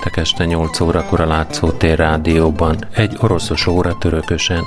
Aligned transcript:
Péntek 0.00 0.18
este 0.22 0.44
8 0.44 0.80
órakor 0.80 1.20
a 1.20 1.26
Látszótér 1.26 1.98
rádióban, 1.98 2.76
egy 2.94 3.16
oroszos 3.20 3.66
óra 3.66 3.98
törökösen. 3.98 4.62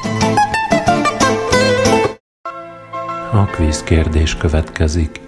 A 3.32 3.46
kvíz 3.46 3.84
kérdés 3.84 4.36
következik. 4.38 5.22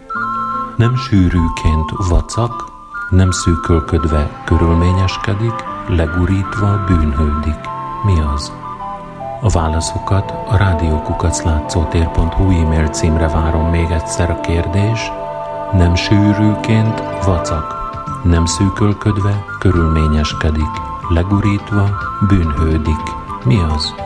Nem 0.77 0.95
sűrűként 0.95 1.89
vacak, 2.09 2.71
nem 3.09 3.31
szűkölködve 3.31 4.43
körülményeskedik, 4.45 5.53
legurítva 5.87 6.83
bűnhődik. 6.87 7.59
Mi 8.03 8.19
az? 8.33 8.51
A 9.41 9.49
válaszokat 9.49 10.31
a 10.47 10.57
rádiókukaclátszótér.hu 10.57 12.51
e-mail 12.51 12.87
címre 12.87 13.27
várom 13.27 13.69
még 13.69 13.91
egyszer 13.91 14.29
a 14.29 14.39
kérdés. 14.39 15.11
Nem 15.73 15.95
sűrűként 15.95 17.01
vacak, 17.23 17.84
nem 18.25 18.45
szűkölködve 18.45 19.45
körülményeskedik, 19.59 20.71
legurítva 21.09 21.89
bűnhődik. 22.27 23.01
Mi 23.43 23.59
az? 23.75 24.04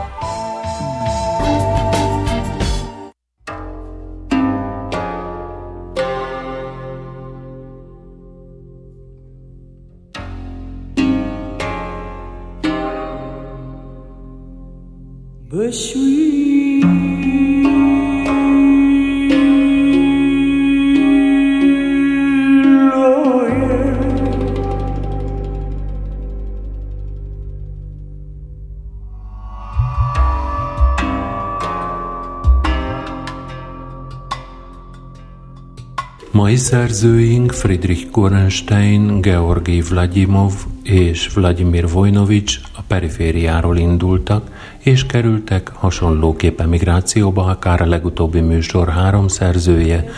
Szerzőink 36.60 37.52
Friedrich 37.52 38.10
Gorenstein, 38.10 39.20
Georgi 39.20 39.80
Vladimov 39.80 40.52
és 40.82 41.28
Vladimir 41.34 41.88
Vojnovics 41.88 42.60
a 42.76 42.82
perifériáról 42.82 43.76
indultak, 43.76 44.50
és 44.78 45.06
kerültek 45.06 45.70
hasonlóképp 45.74 46.60
emigrációba, 46.60 47.44
akár 47.44 47.80
a 47.80 47.86
legutóbbi 47.86 48.40
műsor 48.40 48.88
három 48.88 49.28
szerzője, 49.28 50.08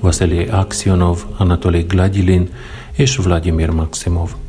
Vasily 0.00 0.46
Aksionov, 0.46 1.24
Anatoly 1.36 1.84
Gladilin 1.88 2.48
és 2.92 3.16
Vladimir 3.16 3.70
Maximov. 3.70 4.39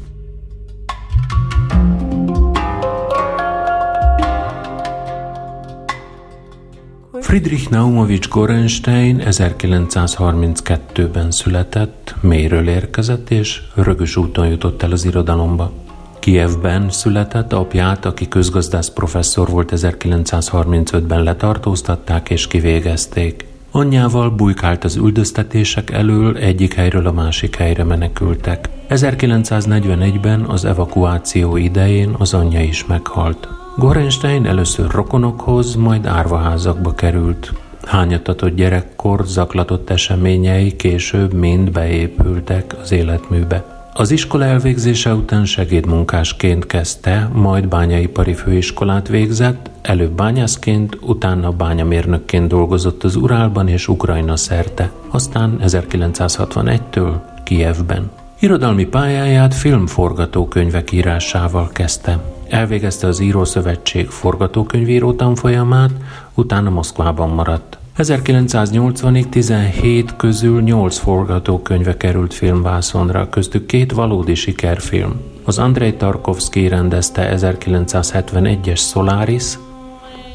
Friedrich 7.20 7.70
Naumovich 7.70 8.30
Gorenstein 8.30 9.22
1932-ben 9.26 11.31
született, 11.31 12.16
mélyről 12.22 12.68
érkezett 12.68 13.30
és 13.30 13.62
rögös 13.76 14.16
úton 14.16 14.48
jutott 14.48 14.84
el 14.84 14.92
az 14.92 15.06
irodalomba. 15.06 15.72
Kievben 16.20 16.90
született, 16.90 17.53
apját, 17.53 18.06
aki 18.06 18.28
közgazdász 18.28 18.90
professzor 18.90 19.50
volt 19.50 19.72
1935-ben 19.75 21.24
letartóztatták 21.24 22.30
és 22.30 22.47
kivégezték. 22.47 23.46
Anyjával 23.72 24.30
bujkált 24.30 24.84
az 24.84 24.96
üldöztetések 24.96 25.91
elől, 25.91 26.38
egyik 26.38 26.74
helyről 26.74 27.07
a 27.07 27.12
másik 27.12 27.56
helyre 27.56 27.84
menekültek. 27.84 28.69
1941-ben 28.90 30.41
az 30.41 30.66
evakuáció 30.66 31.57
idején 31.57 32.16
az 32.18 32.34
anyja 32.34 32.62
is 32.62 32.86
meghalt. 32.86 33.61
Gorenstein 33.78 34.46
először 34.46 34.92
rokonokhoz, 34.92 35.76
majd 35.76 36.06
árvaházakba 36.06 36.94
került. 36.94 37.54
Hányatatott 37.86 38.56
gyerekkor, 38.56 39.22
zaklatott 39.26 39.90
eseményei 39.90 40.76
később 40.76 41.34
mind 41.34 41.72
beépültek 41.72 42.76
az 42.81 42.92
életműbe. 42.92 43.81
Az 43.94 44.12
iskola 44.12 44.46
elvégzése 44.46 45.14
után 45.14 45.46
segédmunkásként 45.46 46.66
kezdte, 46.66 47.30
majd 47.34 47.68
bányaipari 47.68 48.34
főiskolát 48.34 49.08
végzett, 49.08 49.70
előbb 49.81 50.12
bányászként, 50.12 50.98
utána 51.02 51.52
bányamérnökként 51.52 52.48
dolgozott 52.48 53.04
az 53.04 53.16
Urálban 53.16 53.68
és 53.68 53.88
Ukrajna 53.88 54.36
szerte, 54.36 54.92
aztán 55.10 55.60
1961-től 55.66 57.14
Kijevben. 57.44 58.10
Irodalmi 58.40 58.86
pályáját 58.86 59.54
filmforgatókönyvek 59.54 60.92
írásával 60.92 61.70
kezdte. 61.74 62.20
Elvégezte 62.51 63.07
az 63.07 63.19
Írószövetség 63.19 64.09
forgatókönyvíró 64.09 65.13
tanfolyamát, 65.13 65.91
utána 66.34 66.69
Moszkvában 66.69 67.29
maradt. 67.29 67.78
1980-ig 67.97 69.29
17 69.29 70.16
közül 70.16 70.62
8 70.62 70.97
forgatókönyve 70.97 71.97
került 71.97 72.34
filmvászonra, 72.34 73.29
köztük 73.29 73.66
két 73.66 73.91
valódi 73.91 74.35
sikerfilm. 74.35 75.22
Az 75.44 75.57
Andrei 75.57 75.94
Tarkovsky 75.94 76.67
rendezte 76.67 77.34
1971-es 77.38 78.79
Solaris, 78.79 79.57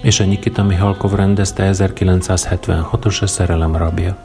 és 0.02 0.20
a 0.20 0.24
Nikita 0.24 0.62
Mihalkov 0.62 1.14
rendezte 1.14 1.70
1976-os 1.72 3.22
A 3.22 3.26
szerelem 3.26 3.76
rabja. 3.76 4.16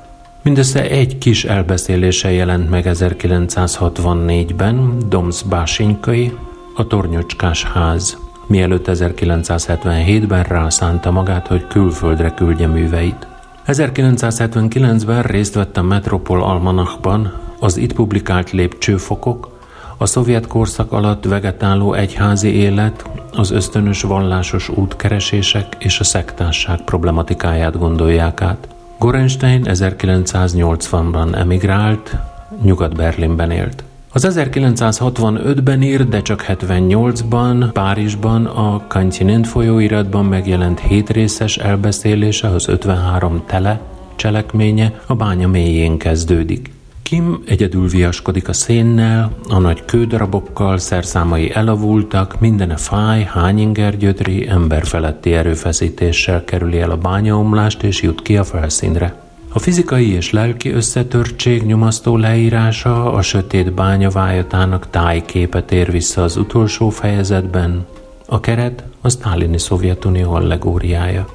Mindössze 0.43 0.89
egy 0.89 1.17
kis 1.17 1.45
elbeszélése 1.45 2.31
jelent 2.31 2.69
meg 2.69 2.85
1964-ben, 2.87 4.97
Doms 5.09 5.43
Básinkai, 5.43 6.33
a 6.73 6.87
Tornyocskás 6.87 7.63
ház, 7.63 8.17
mielőtt 8.47 8.85
1977-ben 8.87 10.43
rászánta 10.43 11.11
magát, 11.11 11.47
hogy 11.47 11.67
külföldre 11.67 12.33
küldje 12.33 12.67
műveit. 12.67 13.27
1979-ben 13.67 15.21
részt 15.21 15.53
vett 15.53 15.77
a 15.77 15.81
Metropol 15.81 16.43
Almanachban, 16.43 17.33
az 17.59 17.77
itt 17.77 17.93
publikált 17.93 18.51
lépcsőfokok, 18.51 19.59
a 19.97 20.05
szovjet 20.05 20.47
korszak 20.47 20.91
alatt 20.91 21.25
vegetáló 21.25 21.93
egyházi 21.93 22.53
élet, 22.53 23.09
az 23.33 23.51
ösztönös 23.51 24.01
vallásos 24.01 24.69
útkeresések 24.69 25.75
és 25.79 25.99
a 25.99 26.03
szektásság 26.03 26.81
problematikáját 26.83 27.77
gondolják 27.77 28.41
át. 28.41 28.67
Gorenstein 28.99 29.61
1980-ban 29.65 31.35
emigrált, 31.35 32.15
Nyugat-Berlinben 32.61 33.51
élt. 33.51 33.83
Az 34.13 34.27
1965-ben 34.29 35.81
írt, 35.81 36.09
de 36.09 36.21
csak 36.21 36.45
78-ban 36.47 37.69
Párizsban 37.73 38.45
a 38.45 38.85
Continent 38.87 39.47
folyóiratban 39.47 40.25
megjelent 40.25 40.79
hétrészes 40.79 41.57
elbeszélése 41.57 42.47
az 42.47 42.67
53 42.67 43.43
tele 43.45 43.81
cselekménye 44.15 45.01
a 45.05 45.15
bánya 45.15 45.47
mélyén 45.47 45.97
kezdődik. 45.97 46.71
Kim 47.01 47.43
egyedül 47.45 47.87
viaskodik 47.87 48.47
a 48.47 48.53
szénnel, 48.53 49.31
a 49.49 49.59
nagy 49.59 49.85
kődarabokkal, 49.85 50.77
szerszámai 50.77 51.53
elavultak, 51.53 52.39
mindene 52.39 52.75
fáj, 52.75 53.23
hányinger 53.23 53.97
gyötri, 53.97 54.47
emberfeletti 54.47 55.33
erőfeszítéssel 55.33 56.43
kerüli 56.43 56.79
el 56.79 56.91
a 56.91 56.97
bányaomlást 56.97 57.83
és 57.83 58.01
jut 58.01 58.21
ki 58.21 58.37
a 58.37 58.43
felszínre. 58.43 59.30
A 59.53 59.59
fizikai 59.59 60.11
és 60.11 60.31
lelki 60.31 60.69
összetörtség 60.69 61.65
nyomasztó 61.65 62.17
leírása 62.17 63.13
a 63.13 63.21
sötét 63.21 63.73
bánya 63.73 64.09
vájatának 64.09 64.89
tájképet 64.89 65.71
ér 65.71 65.91
vissza 65.91 66.23
az 66.23 66.37
utolsó 66.37 66.89
fejezetben. 66.89 67.85
A 68.27 68.39
keret 68.39 68.83
a 69.01 69.09
sztálini 69.09 69.57
Szovjetunió 69.57 70.33
allegóriája. 70.33 71.25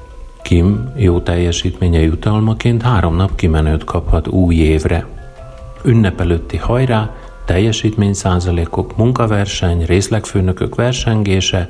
Kim 0.41 0.91
jó 0.95 1.19
teljesítménye 1.19 1.99
jutalmaként 1.99 2.81
három 2.81 3.15
nap 3.15 3.35
kimenőt 3.35 3.83
kaphat 3.83 4.27
új 4.27 4.55
évre. 4.55 5.07
Ünnep 5.83 6.21
előtti 6.21 6.57
hajrá, 6.57 7.15
teljesítmény 7.47 8.13
százalékok, 8.13 8.97
munkaverseny, 8.97 9.85
részlegfőnökök 9.85 10.75
versengése, 10.75 11.69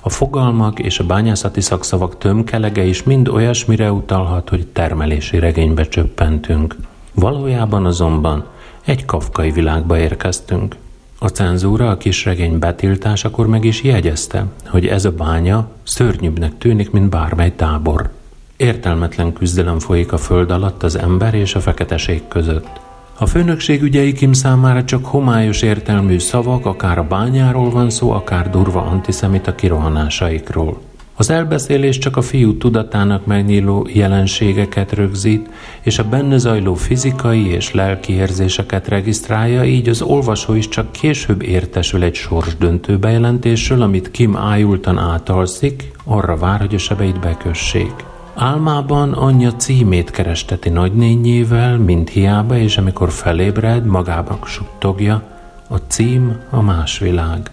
a 0.00 0.08
fogalmak 0.08 0.78
és 0.78 0.98
a 0.98 1.04
bányászati 1.04 1.60
szakszavak 1.60 2.18
tömkelege 2.18 2.84
is 2.84 3.02
mind 3.02 3.28
olyasmire 3.28 3.92
utalhat, 3.92 4.48
hogy 4.48 4.66
termelési 4.66 5.38
regénybe 5.38 5.88
csöppentünk. 5.88 6.76
Valójában 7.14 7.86
azonban 7.86 8.46
egy 8.84 9.04
kafkai 9.04 9.50
világba 9.50 9.98
érkeztünk. 9.98 10.76
A 11.18 11.28
cenzúra 11.28 11.90
a 11.90 11.96
kisregény 11.96 12.58
betiltásakor 12.58 13.46
meg 13.46 13.64
is 13.64 13.82
jegyezte, 13.82 14.44
hogy 14.66 14.86
ez 14.86 15.04
a 15.04 15.12
bánya 15.12 15.70
szörnyűbbnek 15.82 16.58
tűnik, 16.58 16.90
mint 16.90 17.10
bármely 17.10 17.54
tábor. 17.54 18.10
Értelmetlen 18.56 19.32
küzdelem 19.32 19.78
folyik 19.78 20.12
a 20.12 20.18
föld 20.18 20.50
alatt 20.50 20.82
az 20.82 20.96
ember 20.96 21.34
és 21.34 21.54
a 21.54 21.60
feketeség 21.60 22.28
között. 22.28 22.86
A 23.20 23.26
főnökség 23.26 23.82
ügyei 23.82 24.12
Kim 24.12 24.32
számára 24.32 24.84
csak 24.84 25.06
homályos 25.06 25.62
értelmű 25.62 26.18
szavak, 26.18 26.66
akár 26.66 26.98
a 26.98 27.02
bányáról 27.02 27.70
van 27.70 27.90
szó, 27.90 28.10
akár 28.10 28.50
durva 28.50 28.82
antiszemita 28.82 29.54
kirohanásaikról. 29.54 30.80
Az 31.14 31.30
elbeszélés 31.30 31.98
csak 31.98 32.16
a 32.16 32.22
fiú 32.22 32.56
tudatának 32.56 33.26
megnyíló 33.26 33.88
jelenségeket 33.92 34.92
rögzít, 34.92 35.48
és 35.80 35.98
a 35.98 36.08
benne 36.08 36.38
zajló 36.38 36.74
fizikai 36.74 37.46
és 37.46 37.72
lelki 37.72 38.12
érzéseket 38.12 38.88
regisztrálja, 38.88 39.64
így 39.64 39.88
az 39.88 40.02
olvasó 40.02 40.54
is 40.54 40.68
csak 40.68 40.92
később 40.92 41.42
értesül 41.42 42.02
egy 42.02 42.14
sorsdöntő 42.14 42.98
bejelentésről, 42.98 43.82
amit 43.82 44.10
Kim 44.10 44.36
ájultan 44.36 44.98
átalszik, 44.98 45.90
arra 46.04 46.36
vár, 46.36 46.60
hogy 46.60 46.74
a 46.74 46.78
sebeit 46.78 47.20
bekössék. 47.20 47.92
Álmában 48.40 49.12
anyja 49.12 49.52
címét 49.52 50.10
keresteti 50.10 50.68
nagynényével, 50.68 51.78
mint 51.78 52.08
hiába, 52.08 52.56
és 52.56 52.78
amikor 52.78 53.10
felébred, 53.10 53.84
magában 53.84 54.38
suttogja, 54.44 55.22
a 55.68 55.76
cím 55.76 56.38
a 56.50 56.62
más 56.62 56.98
világ. 56.98 57.50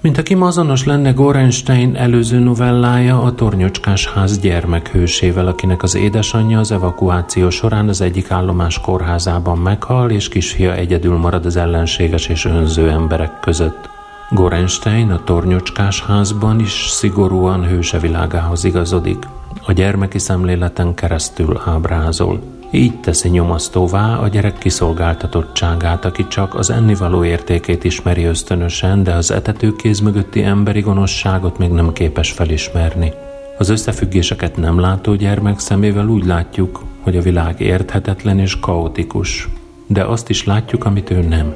Mint 0.00 0.18
aki 0.18 0.34
azonos 0.34 0.84
lenne 0.84 1.10
Gorenstein 1.10 1.96
előző 1.96 2.38
novellája 2.38 3.22
a 3.22 3.34
Tornyocskás 3.34 4.08
ház 4.08 4.38
gyermekhősével, 4.38 5.46
akinek 5.46 5.82
az 5.82 5.94
édesanyja 5.94 6.58
az 6.58 6.72
evakuáció 6.72 7.50
során 7.50 7.88
az 7.88 8.00
egyik 8.00 8.30
állomás 8.30 8.80
kórházában 8.80 9.58
meghal, 9.58 10.10
és 10.10 10.28
kisfia 10.28 10.74
egyedül 10.74 11.16
marad 11.16 11.46
az 11.46 11.56
ellenséges 11.56 12.26
és 12.26 12.44
önző 12.44 12.90
emberek 12.90 13.40
között. 13.40 13.88
Gorenstein 14.30 15.10
a 15.10 15.24
Tornyocskás 15.24 16.02
házban 16.02 16.60
is 16.60 16.86
szigorúan 16.88 17.66
hőse 17.66 17.98
világához 17.98 18.64
igazodik. 18.64 19.26
A 19.68 19.72
gyermeki 19.72 20.18
szemléleten 20.18 20.94
keresztül 20.94 21.60
ábrázol. 21.64 22.40
Így 22.70 23.00
teszi 23.00 23.28
nyomasztóvá 23.28 24.16
a 24.16 24.28
gyerek 24.28 24.58
kiszolgáltatottságát, 24.58 26.04
aki 26.04 26.26
csak 26.28 26.54
az 26.54 26.70
ennivaló 26.70 27.24
értékét 27.24 27.84
ismeri 27.84 28.24
ösztönösen, 28.24 29.02
de 29.02 29.12
az 29.12 29.30
etetőkéz 29.30 30.00
mögötti 30.00 30.42
emberi 30.42 30.80
gonoszságot 30.80 31.58
még 31.58 31.70
nem 31.70 31.92
képes 31.92 32.30
felismerni. 32.30 33.12
Az 33.58 33.68
összefüggéseket 33.68 34.56
nem 34.56 34.80
látó 34.80 35.14
gyermek 35.14 35.58
szemével 35.58 36.08
úgy 36.08 36.24
látjuk, 36.24 36.82
hogy 37.00 37.16
a 37.16 37.22
világ 37.22 37.60
érthetetlen 37.60 38.38
és 38.38 38.60
kaotikus, 38.60 39.48
de 39.86 40.04
azt 40.04 40.28
is 40.28 40.44
látjuk, 40.44 40.84
amit 40.84 41.10
ő 41.10 41.20
nem, 41.20 41.54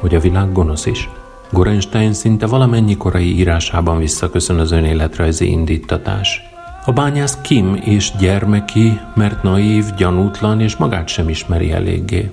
hogy 0.00 0.14
a 0.14 0.20
világ 0.20 0.52
gonosz 0.52 0.86
is. 0.86 1.08
Gorenstein 1.50 2.12
szinte 2.12 2.46
valamennyi 2.46 2.96
korai 2.96 3.38
írásában 3.38 3.98
visszaköszön 3.98 4.58
az 4.58 4.70
önéletrajzi 4.70 5.50
indítatás– 5.50 6.40
a 6.84 6.92
bányász 6.92 7.38
Kim 7.40 7.80
és 7.84 8.12
gyermeki, 8.18 9.00
mert 9.14 9.42
naív, 9.42 9.84
gyanútlan 9.96 10.60
és 10.60 10.76
magát 10.76 11.08
sem 11.08 11.28
ismeri 11.28 11.72
eléggé. 11.72 12.30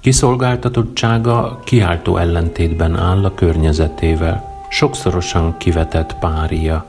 Kiszolgáltatottsága 0.00 1.60
kiáltó 1.64 2.16
ellentétben 2.16 2.96
áll 2.96 3.24
a 3.24 3.34
környezetével. 3.34 4.64
Sokszorosan 4.70 5.56
kivetett 5.56 6.16
pária. 6.18 6.86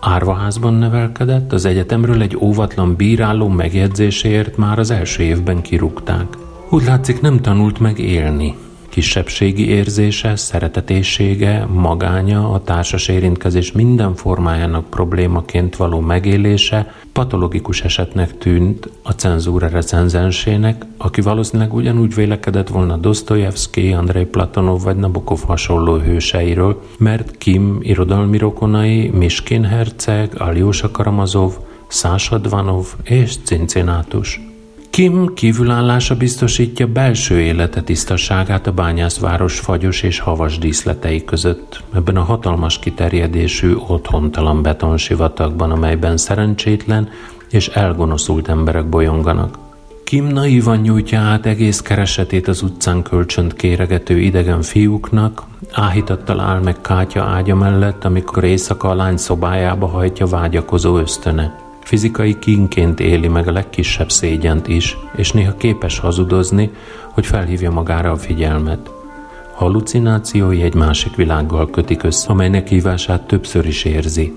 Árvaházban 0.00 0.74
nevelkedett, 0.74 1.52
az 1.52 1.64
egyetemről 1.64 2.22
egy 2.22 2.36
óvatlan 2.40 2.96
bíráló 2.96 3.48
megjegyzéséért 3.48 4.56
már 4.56 4.78
az 4.78 4.90
első 4.90 5.22
évben 5.22 5.62
kirúgták. 5.62 6.26
Úgy 6.70 6.84
látszik 6.84 7.20
nem 7.20 7.40
tanult 7.40 7.78
meg 7.78 7.98
élni, 7.98 8.54
kisebbségi 8.96 9.68
érzése, 9.68 10.36
szeretetésége, 10.36 11.66
magánya, 11.66 12.50
a 12.50 12.62
társas 12.62 13.08
érintkezés 13.08 13.72
minden 13.72 14.14
formájának 14.14 14.90
problémaként 14.90 15.76
való 15.76 16.00
megélése 16.00 16.94
patológikus 17.12 17.82
esetnek 17.82 18.38
tűnt 18.38 18.88
a 19.02 19.10
cenzúra 19.10 19.68
recenzensének, 19.68 20.86
aki 20.96 21.20
valószínűleg 21.20 21.74
ugyanúgy 21.74 22.14
vélekedett 22.14 22.68
volna 22.68 22.96
Dostoyevsky, 22.96 23.92
Andrei 23.92 24.24
Platonov 24.24 24.82
vagy 24.82 24.96
Nabokov 24.96 25.40
hasonló 25.46 25.96
hőseiről, 25.96 26.82
mert 26.98 27.38
Kim 27.38 27.78
irodalmi 27.82 28.38
rokonai 28.38 29.08
Miskin 29.08 29.64
herceg, 29.64 30.40
Alyosha 30.40 30.90
Karamazov, 30.90 31.52
Szásadvanov 31.88 32.86
és 33.02 33.36
Cincinátus. 33.44 34.55
Kim 34.96 35.34
kívülállása 35.34 36.14
biztosítja 36.14 36.86
belső 36.86 37.40
élete 37.40 37.82
tisztaságát 37.82 38.66
a 38.66 38.72
bányászváros 38.72 39.58
fagyos 39.58 40.02
és 40.02 40.18
havas 40.18 40.58
díszletei 40.58 41.24
között, 41.24 41.82
ebben 41.94 42.16
a 42.16 42.22
hatalmas 42.22 42.78
kiterjedésű, 42.78 43.74
otthontalan 43.74 44.62
betonsivatagban, 44.62 45.70
amelyben 45.70 46.16
szerencsétlen 46.16 47.08
és 47.50 47.68
elgonoszult 47.68 48.48
emberek 48.48 48.88
bolyonganak. 48.88 49.58
Kim 50.04 50.26
naívan 50.26 50.78
nyújtja 50.78 51.20
át 51.20 51.46
egész 51.46 51.80
keresetét 51.80 52.48
az 52.48 52.62
utcán 52.62 53.02
kölcsönt 53.02 53.54
kéregető 53.54 54.18
idegen 54.18 54.62
fiúknak, 54.62 55.42
áhítattal 55.72 56.40
áll 56.40 56.60
meg 56.60 56.80
Kátya 56.80 57.22
ágya 57.22 57.54
mellett, 57.54 58.04
amikor 58.04 58.44
éjszaka 58.44 58.88
a 58.88 58.94
lány 58.94 59.16
szobájába 59.16 59.86
hajtja 59.86 60.26
vágyakozó 60.26 60.98
ösztöne. 60.98 61.65
Fizikai 61.86 62.38
kínként 62.38 63.00
éli 63.00 63.28
meg 63.28 63.48
a 63.48 63.52
legkisebb 63.52 64.10
szégyent 64.10 64.68
is, 64.68 64.96
és 65.16 65.32
néha 65.32 65.56
képes 65.56 65.98
hazudozni, 65.98 66.70
hogy 67.10 67.26
felhívja 67.26 67.70
magára 67.70 68.10
a 68.10 68.16
figyelmet. 68.16 68.90
Hallucinációi 69.54 70.62
egy 70.62 70.74
másik 70.74 71.14
világgal 71.14 71.70
kötik 71.70 72.02
össze, 72.02 72.28
amelynek 72.28 72.68
hívását 72.68 73.26
többször 73.26 73.66
is 73.66 73.84
érzi. 73.84 74.34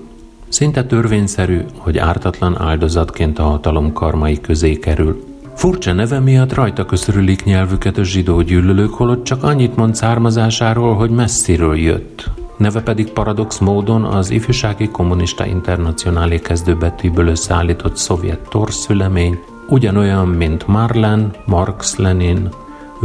Szinte 0.48 0.84
törvényszerű, 0.84 1.60
hogy 1.76 1.98
ártatlan 1.98 2.60
áldozatként 2.60 3.38
a 3.38 3.42
hatalom 3.42 3.92
karmai 3.92 4.40
közé 4.40 4.78
kerül. 4.78 5.24
Furcsa 5.54 5.92
neve 5.92 6.20
miatt 6.20 6.54
rajta 6.54 6.86
köszörülik 6.86 7.44
nyelvüket 7.44 7.98
a 7.98 8.04
zsidó 8.04 8.40
gyűlölők, 8.40 8.94
holott 8.94 9.24
csak 9.24 9.42
annyit 9.42 9.76
mond 9.76 9.94
származásáról, 9.94 10.94
hogy 10.94 11.10
messziről 11.10 11.76
jött, 11.76 12.30
neve 12.60 12.80
pedig 12.82 13.12
paradox 13.12 13.58
módon 13.58 14.04
az 14.04 14.30
ifjúsági 14.30 14.88
kommunista 14.88 15.46
internacionálé 15.46 16.38
kezdőbetűből 16.38 17.26
összeállított 17.26 17.96
szovjet 17.96 18.48
torszülemény, 18.48 19.38
ugyanolyan, 19.68 20.28
mint 20.28 20.66
Marlen, 20.66 21.34
Marx 21.44 21.96
Lenin, 21.96 22.48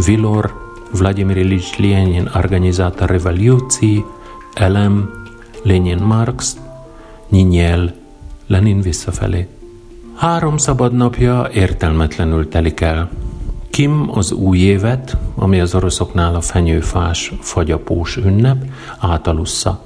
Vilor, 0.06 0.54
Vladimir 0.92 1.38
Ilyich 1.38 1.80
Lenin 1.80 2.30
organizáta 2.36 3.06
revolúció, 3.06 4.06
Elem, 4.54 5.10
Lenin 5.64 5.98
Marx, 5.98 6.58
Nyinyel, 7.30 7.94
Lenin 8.48 8.82
visszafelé. 8.82 9.48
Három 10.16 10.58
szabad 10.58 10.94
napja 10.94 11.50
értelmetlenül 11.54 12.48
telik 12.48 12.82
el. 12.82 13.10
Kim 13.76 14.10
az 14.12 14.32
új 14.32 14.58
évet, 14.58 15.18
ami 15.36 15.60
az 15.60 15.76
oroszoknál 15.76 16.36
a 16.36 16.42
fenyőfás, 16.42 17.34
fagyapós 17.40 18.18
ünnep, 18.18 18.64
átalussza. 19.00 19.84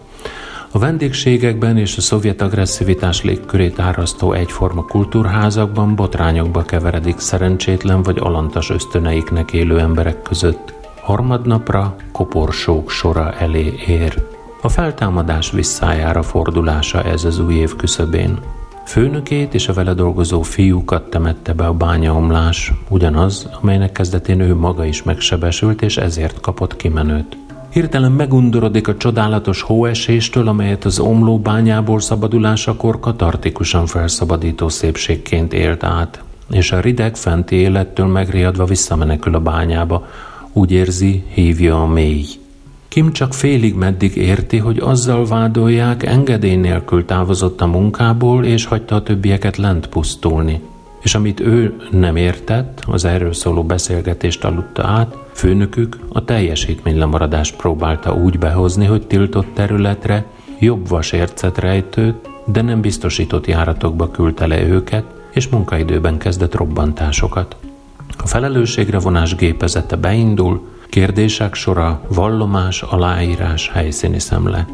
A 0.71 0.79
vendégségekben 0.79 1.77
és 1.77 1.97
a 1.97 2.01
szovjet 2.01 2.41
agresszivitás 2.41 3.23
légkörét 3.23 3.79
árasztó 3.79 4.33
egyforma 4.33 4.85
kultúrházakban 4.85 5.95
botrányokba 5.95 6.63
keveredik 6.63 7.19
szerencsétlen 7.19 8.03
vagy 8.03 8.17
alantas 8.19 8.69
ösztöneiknek 8.69 9.53
élő 9.53 9.79
emberek 9.79 10.21
között. 10.21 10.73
Harmadnapra 11.01 11.95
koporsók 12.11 12.89
sora 12.89 13.33
elé 13.33 13.73
ér. 13.87 14.23
A 14.61 14.69
feltámadás 14.69 15.51
visszájára 15.51 16.23
fordulása 16.23 17.03
ez 17.03 17.23
az 17.23 17.39
új 17.39 17.53
év 17.53 17.75
küszöbén. 17.75 18.39
Főnökét 18.89 19.53
és 19.53 19.67
a 19.67 19.73
vele 19.73 19.93
dolgozó 19.93 20.41
fiúkat 20.41 21.09
temette 21.09 21.53
be 21.53 21.65
a 21.65 21.73
bányaomlás, 21.73 22.73
ugyanaz, 22.87 23.49
amelynek 23.61 23.91
kezdetén 23.91 24.39
ő 24.39 24.55
maga 24.55 24.85
is 24.85 25.03
megsebesült, 25.03 25.81
és 25.81 25.97
ezért 25.97 26.39
kapott 26.39 26.75
kimenőt. 26.75 27.37
Hirtelen 27.69 28.11
megundorodik 28.11 28.87
a 28.87 28.97
csodálatos 28.97 29.61
hóeséstől, 29.61 30.47
amelyet 30.47 30.85
az 30.85 30.99
omló 30.99 31.39
bányából 31.39 31.99
szabadulásakor 31.99 32.99
katartikusan 32.99 33.85
felszabadító 33.85 34.69
szépségként 34.69 35.53
élt 35.53 35.83
át, 35.83 36.23
és 36.51 36.71
a 36.71 36.79
rideg 36.79 37.15
fenti 37.15 37.55
élettől 37.55 38.07
megriadva 38.07 38.65
visszamenekül 38.65 39.35
a 39.35 39.39
bányába, 39.39 40.07
úgy 40.53 40.71
érzi, 40.71 41.23
hívja 41.33 41.81
a 41.81 41.87
mély. 41.87 42.25
Kim 42.89 43.11
csak 43.11 43.33
félig 43.33 43.75
meddig 43.75 44.15
érti, 44.15 44.57
hogy 44.57 44.77
azzal 44.79 45.25
vádolják, 45.25 46.03
engedély 46.03 46.55
nélkül 46.55 47.05
távozott 47.05 47.61
a 47.61 47.67
munkából, 47.67 48.45
és 48.45 48.65
hagyta 48.65 48.95
a 48.95 49.03
többieket 49.03 49.57
lent 49.57 49.87
pusztulni. 49.87 50.61
És 51.01 51.15
amit 51.15 51.39
ő 51.39 51.75
nem 51.91 52.15
értett, 52.15 52.83
az 52.87 53.05
erről 53.05 53.33
szóló 53.33 53.63
beszélgetést 53.63 54.43
aludta 54.43 54.87
át, 54.87 55.17
főnökük 55.33 55.97
a 56.07 56.25
teljesítménylemaradást 56.25 57.55
próbálta 57.55 58.13
úgy 58.13 58.39
behozni, 58.39 58.85
hogy 58.85 59.07
tiltott 59.07 59.47
területre 59.53 60.25
jobb 60.59 60.87
vasércet 60.87 61.57
rejtőt, 61.57 62.29
de 62.45 62.61
nem 62.61 62.81
biztosított 62.81 63.47
járatokba 63.47 64.11
küldte 64.11 64.47
le 64.47 64.61
őket, 64.61 65.03
és 65.33 65.47
munkaidőben 65.47 66.17
kezdett 66.17 66.55
robbantásokat. 66.55 67.55
A 68.17 68.27
felelősségre 68.27 68.99
vonás 68.99 69.35
gépezete 69.35 69.95
beindul, 69.95 70.61
Kérdések 70.89 71.53
sora, 71.53 72.01
vallomás, 72.07 72.81
aláírás, 72.81 73.69
helyszíni 73.73 74.19
szemle. 74.19 74.67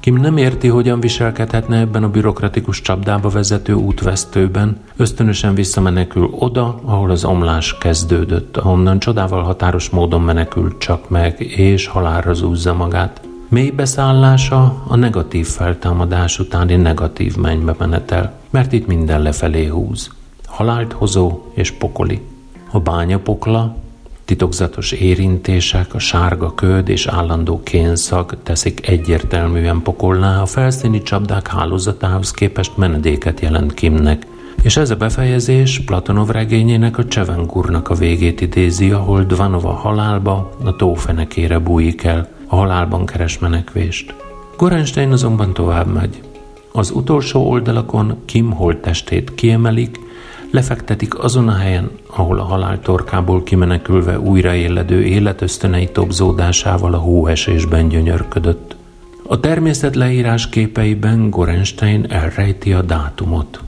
Kim 0.00 0.16
nem 0.16 0.36
érti, 0.36 0.68
hogyan 0.68 1.00
viselkedhetne 1.00 1.78
ebben 1.78 2.02
a 2.02 2.10
bürokratikus 2.10 2.80
csapdába 2.80 3.28
vezető 3.28 3.72
útvesztőben, 3.72 4.80
ösztönösen 4.96 5.54
visszamenekül 5.54 6.28
oda, 6.38 6.80
ahol 6.84 7.10
az 7.10 7.24
omlás 7.24 7.78
kezdődött, 7.78 8.56
ahonnan 8.56 8.98
csodával 8.98 9.42
határos 9.42 9.90
módon 9.90 10.20
menekült 10.20 10.78
csak 10.78 11.08
meg, 11.08 11.40
és 11.40 11.86
halálra 11.86 12.34
zúzza 12.34 12.74
magát. 12.74 13.20
Mélybeszállása 13.48 14.82
a 14.86 14.96
negatív 14.96 15.46
feltámadás 15.46 16.38
utáni 16.38 16.76
negatív 16.76 17.36
mennybe 17.36 17.74
menetel, 17.78 18.38
mert 18.50 18.72
itt 18.72 18.86
minden 18.86 19.22
lefelé 19.22 19.66
húz. 19.66 20.10
Halált 20.46 20.92
hozó 20.92 21.40
és 21.54 21.70
pokoli. 21.70 22.20
A 22.70 22.80
bányapokla, 22.80 23.76
titokzatos 24.32 24.92
érintések, 24.92 25.94
a 25.94 25.98
sárga 25.98 26.54
köd 26.54 26.88
és 26.88 27.06
állandó 27.06 27.62
kénszag 27.62 28.36
teszik 28.42 28.88
egyértelműen 28.88 29.82
pokolná, 29.82 30.40
a 30.40 30.46
felszíni 30.46 31.02
csapdák 31.02 31.46
hálózatához 31.46 32.30
képest 32.30 32.76
menedéket 32.76 33.40
jelent 33.40 33.74
Kimnek, 33.74 34.26
és 34.62 34.76
ez 34.76 34.90
a 34.90 34.96
befejezés 34.96 35.80
Platonov 35.86 36.28
regényének 36.28 36.98
a 36.98 37.04
Csevengurnak 37.04 37.88
a 37.88 37.94
végét 37.94 38.40
idézi, 38.40 38.90
ahol 38.90 39.22
Dvanova 39.22 39.72
halálba, 39.72 40.50
a 40.64 40.76
tófenekére 40.76 41.58
bújik 41.58 42.04
el, 42.04 42.28
a 42.46 42.56
halálban 42.56 43.06
keres 43.06 43.38
menekvést. 43.38 44.14
Gorenstein 44.56 45.12
azonban 45.12 45.52
tovább 45.52 45.92
megy. 45.92 46.20
Az 46.72 46.90
utolsó 46.90 47.50
oldalakon 47.50 48.16
Kim 48.24 48.50
holttestét 48.50 49.34
kiemelik, 49.34 49.98
lefektetik 50.52 51.18
azon 51.18 51.48
a 51.48 51.54
helyen, 51.54 51.90
ahol 52.06 52.38
a 52.38 52.42
halál 52.42 52.80
torkából 52.80 53.42
kimenekülve 53.42 54.20
újraéledő 54.20 55.04
életösztönei 55.04 55.88
tobzódásával 55.88 56.94
a 56.94 56.98
hóesésben 56.98 57.88
gyönyörködött. 57.88 58.76
A 59.26 59.40
természet 59.40 59.96
leírás 59.96 60.48
képeiben 60.48 61.30
Gorenstein 61.30 62.06
elrejti 62.08 62.72
a 62.72 62.82
dátumot. 62.82 63.60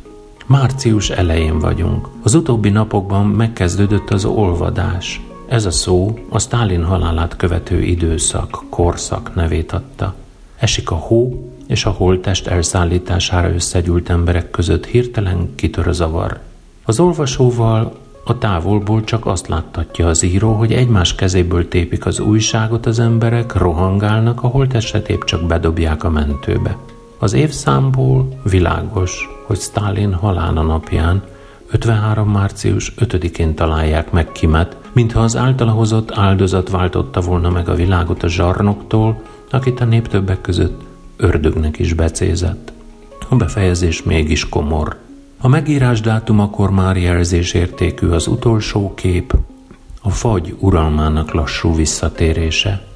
Március 0.46 1.10
elején 1.10 1.58
vagyunk. 1.58 2.08
Az 2.22 2.34
utóbbi 2.34 2.68
napokban 2.68 3.26
megkezdődött 3.26 4.10
az 4.10 4.24
olvadás. 4.24 5.20
Ez 5.48 5.64
a 5.64 5.70
szó 5.70 6.18
a 6.28 6.38
Stálin 6.38 6.84
halálát 6.84 7.36
követő 7.36 7.82
időszak, 7.82 8.64
korszak 8.68 9.34
nevét 9.34 9.72
adta. 9.72 10.14
Esik 10.58 10.90
a 10.90 10.94
hó, 10.94 11.52
és 11.66 11.84
a 11.84 11.90
holttest 11.90 12.46
elszállítására 12.46 13.54
összegyűlt 13.54 14.10
emberek 14.10 14.50
között 14.50 14.86
hirtelen 14.86 15.54
kitör 15.54 15.88
a 15.88 15.92
zavar. 15.92 16.40
Az 16.86 17.00
olvasóval 17.00 17.92
a 18.24 18.38
távolból 18.38 19.04
csak 19.04 19.26
azt 19.26 19.48
láttatja 19.48 20.08
az 20.08 20.22
író, 20.22 20.52
hogy 20.52 20.72
egymás 20.72 21.14
kezéből 21.14 21.68
tépik 21.68 22.06
az 22.06 22.20
újságot 22.20 22.86
az 22.86 22.98
emberek, 22.98 23.54
rohangálnak, 23.54 24.42
a 24.42 24.46
holttestet 24.46 25.08
épp 25.08 25.22
csak 25.22 25.46
bedobják 25.46 26.04
a 26.04 26.10
mentőbe. 26.10 26.76
Az 27.18 27.32
évszámból 27.32 28.28
világos, 28.42 29.28
hogy 29.46 29.58
Stalin 29.58 30.12
halála 30.12 30.62
napján 30.62 31.22
53. 31.70 32.28
március 32.28 32.94
5-én 32.98 33.54
találják 33.54 34.10
meg 34.10 34.32
Kimet, 34.32 34.76
mintha 34.92 35.20
az 35.20 35.36
általa 35.36 35.70
hozott 35.70 36.12
áldozat 36.12 36.70
váltotta 36.70 37.20
volna 37.20 37.50
meg 37.50 37.68
a 37.68 37.74
világot 37.74 38.22
a 38.22 38.28
zsarnoktól, 38.28 39.22
akit 39.50 39.80
a 39.80 39.84
nép 39.84 40.08
többek 40.08 40.40
között 40.40 40.82
ördögnek 41.16 41.78
is 41.78 41.92
becézett. 41.92 42.72
A 43.28 43.36
befejezés 43.36 44.02
mégis 44.02 44.48
komor. 44.48 45.03
A 45.44 45.48
megírás 45.48 46.00
dátumakor 46.00 46.70
már 46.70 46.96
jelzésértékű 46.96 48.08
az 48.08 48.26
utolsó 48.26 48.94
kép, 48.94 49.34
a 50.02 50.10
fagy 50.10 50.56
uralmának 50.58 51.32
lassú 51.32 51.74
visszatérése. 51.74 52.86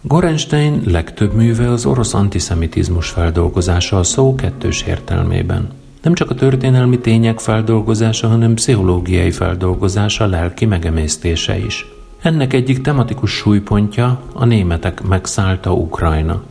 Gorenstein 0.00 0.82
legtöbb 0.86 1.34
műve 1.34 1.70
az 1.70 1.86
orosz 1.86 2.14
antiszemitizmus 2.14 3.08
feldolgozása 3.08 3.98
a 3.98 4.02
szó 4.02 4.34
kettős 4.34 4.82
értelmében. 4.82 5.68
Nem 6.02 6.14
csak 6.14 6.30
a 6.30 6.34
történelmi 6.34 6.98
tények 6.98 7.38
feldolgozása, 7.38 8.28
hanem 8.28 8.54
pszichológiai 8.54 9.30
feldolgozása, 9.30 10.26
lelki 10.26 10.64
megemésztése 10.64 11.58
is. 11.58 11.86
Ennek 12.22 12.52
egyik 12.52 12.80
tematikus 12.80 13.30
súlypontja 13.30 14.20
a 14.32 14.44
németek 14.44 15.02
megszállta 15.02 15.72
Ukrajna. 15.72 16.42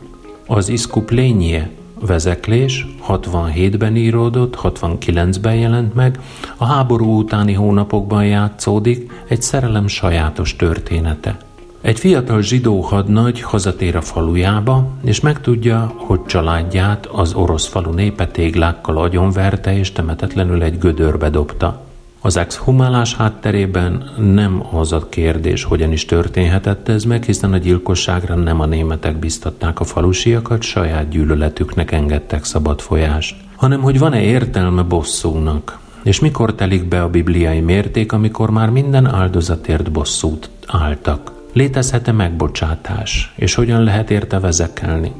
Az 0.46 0.68
Iskuplénie 0.68 1.70
vezeklés 2.00 2.86
67-ben 3.08 3.96
íródott, 3.96 4.58
69-ben 4.62 5.54
jelent 5.54 5.94
meg, 5.94 6.18
a 6.56 6.64
háború 6.64 7.18
utáni 7.18 7.52
hónapokban 7.52 8.26
játszódik 8.26 9.10
egy 9.28 9.42
szerelem 9.42 9.86
sajátos 9.86 10.56
története– 10.56 11.36
egy 11.86 11.98
fiatal 11.98 12.42
zsidó 12.42 12.80
hadnagy 12.80 13.40
hazatér 13.40 13.96
a 13.96 14.00
falujába, 14.00 14.88
és 15.04 15.20
megtudja, 15.20 15.92
hogy 15.96 16.24
családját 16.24 17.06
az 17.06 17.34
orosz 17.34 17.66
falu 17.66 17.92
népe 17.92 18.26
téglákkal 18.26 18.98
agyonverte 18.98 19.78
és 19.78 19.92
temetetlenül 19.92 20.62
egy 20.62 20.78
gödörbe 20.78 21.30
dobta. 21.30 21.85
Az 22.26 22.36
exhumálás 22.36 23.14
hátterében 23.14 24.10
nem 24.34 24.66
az 24.72 24.92
a 24.92 25.08
kérdés, 25.08 25.64
hogyan 25.64 25.92
is 25.92 26.04
történhetett 26.04 26.88
ez 26.88 27.04
meg, 27.04 27.22
hiszen 27.22 27.52
a 27.52 27.56
gyilkosságra 27.56 28.34
nem 28.34 28.60
a 28.60 28.66
németek 28.66 29.16
biztatták 29.16 29.80
a 29.80 29.84
falusiakat, 29.84 30.62
saját 30.62 31.08
gyűlöletüknek 31.08 31.92
engedtek 31.92 32.44
szabad 32.44 32.80
folyást, 32.80 33.36
hanem 33.56 33.80
hogy 33.80 33.98
van-e 33.98 34.22
értelme 34.22 34.82
bosszúnak, 34.82 35.78
és 36.02 36.20
mikor 36.20 36.54
telik 36.54 36.88
be 36.88 37.02
a 37.02 37.08
bibliai 37.08 37.60
mérték, 37.60 38.12
amikor 38.12 38.50
már 38.50 38.70
minden 38.70 39.06
áldozatért 39.06 39.92
bosszút 39.92 40.50
álltak. 40.66 41.32
Létezhet-e 41.52 42.12
megbocsátás, 42.12 43.32
és 43.36 43.54
hogyan 43.54 43.82
lehet 43.82 44.10
érte 44.10 44.40
vezekelni? 44.40 45.12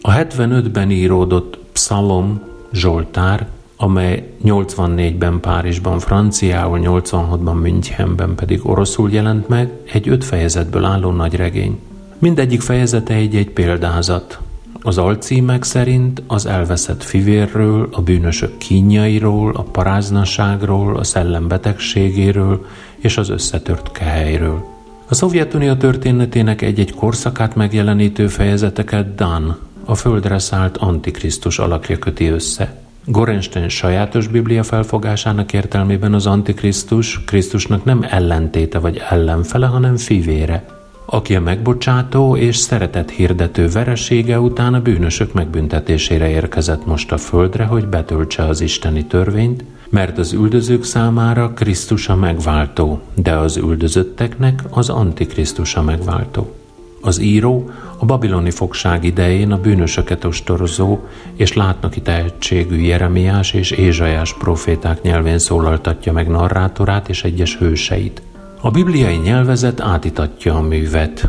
A 0.00 0.12
75-ben 0.12 0.90
íródott 0.90 1.58
Psalom 1.72 2.42
Zsoltár, 2.72 3.46
amely 3.82 4.32
84-ben 4.44 5.40
Párizsban 5.40 5.98
franciául, 5.98 6.80
86-ban 6.82 7.60
Münchenben 7.60 8.34
pedig 8.34 8.66
oroszul 8.66 9.10
jelent 9.10 9.48
meg, 9.48 9.70
egy 9.92 10.08
öt 10.08 10.24
fejezetből 10.24 10.84
álló 10.84 11.10
nagy 11.10 11.34
regény. 11.34 11.78
Mindegyik 12.18 12.60
fejezete 12.60 13.14
egy-egy 13.14 13.50
példázat. 13.50 14.38
Az 14.82 14.98
alcímek 14.98 15.64
szerint 15.64 16.22
az 16.26 16.46
elveszett 16.46 17.02
fivérről, 17.02 17.88
a 17.92 18.00
bűnösök 18.00 18.58
kínjairól, 18.58 19.54
a 19.54 19.62
paráznaságról, 19.62 20.96
a 20.96 21.04
szellem 21.04 21.48
betegségéről 21.48 22.66
és 22.96 23.16
az 23.16 23.28
összetört 23.28 23.92
kehelyről. 23.92 24.64
A 25.08 25.14
Szovjetunió 25.14 25.74
történetének 25.74 26.62
egy-egy 26.62 26.94
korszakát 26.94 27.54
megjelenítő 27.54 28.28
fejezeteket 28.28 29.14
Dan, 29.14 29.58
a 29.84 29.94
földre 29.94 30.38
szállt 30.38 30.76
antikrisztus 30.76 31.58
alakja 31.58 31.98
köti 31.98 32.26
össze. 32.26 32.79
Gorenstein 33.04 33.68
sajátos 33.68 34.26
biblia 34.26 34.62
felfogásának 34.62 35.52
értelmében 35.52 36.14
az 36.14 36.26
antikrisztus 36.26 37.24
Krisztusnak 37.24 37.84
nem 37.84 38.06
ellentéte 38.10 38.78
vagy 38.78 39.02
ellenfele, 39.08 39.66
hanem 39.66 39.96
fivére, 39.96 40.64
aki 41.04 41.36
a 41.36 41.40
megbocsátó 41.40 42.36
és 42.36 42.56
szeretet 42.56 43.10
hirdető 43.10 43.68
veresége 43.68 44.40
után 44.40 44.74
a 44.74 44.82
bűnösök 44.82 45.32
megbüntetésére 45.32 46.28
érkezett 46.28 46.86
most 46.86 47.12
a 47.12 47.18
földre, 47.18 47.64
hogy 47.64 47.86
betöltse 47.86 48.44
az 48.44 48.60
isteni 48.60 49.04
törvényt, 49.04 49.64
mert 49.88 50.18
az 50.18 50.32
üldözők 50.32 50.84
számára 50.84 51.52
Krisztus 51.52 52.08
a 52.08 52.16
megváltó, 52.16 53.00
de 53.14 53.32
az 53.32 53.56
üldözötteknek 53.56 54.62
az 54.70 54.88
Antikrisztus 54.88 55.74
a 55.74 55.82
megváltó. 55.82 56.59
Az 57.00 57.20
író 57.20 57.70
a 57.98 58.04
babiloni 58.04 58.50
fogság 58.50 59.04
idején 59.04 59.52
a 59.52 59.60
bűnösöket 59.60 60.24
ostorozó 60.24 60.98
és 61.36 61.52
látnoki 61.52 62.00
tehetségű 62.00 62.76
Jeremiás 62.76 63.52
és 63.52 63.70
Ézsajás 63.70 64.34
proféták 64.34 65.02
nyelvén 65.02 65.38
szólaltatja 65.38 66.12
meg 66.12 66.28
narrátorát 66.28 67.08
és 67.08 67.24
egyes 67.24 67.56
hőseit. 67.56 68.22
A 68.60 68.70
bibliai 68.70 69.16
nyelvezet 69.16 69.80
átitatja 69.80 70.54
a 70.54 70.60
művet, 70.60 71.28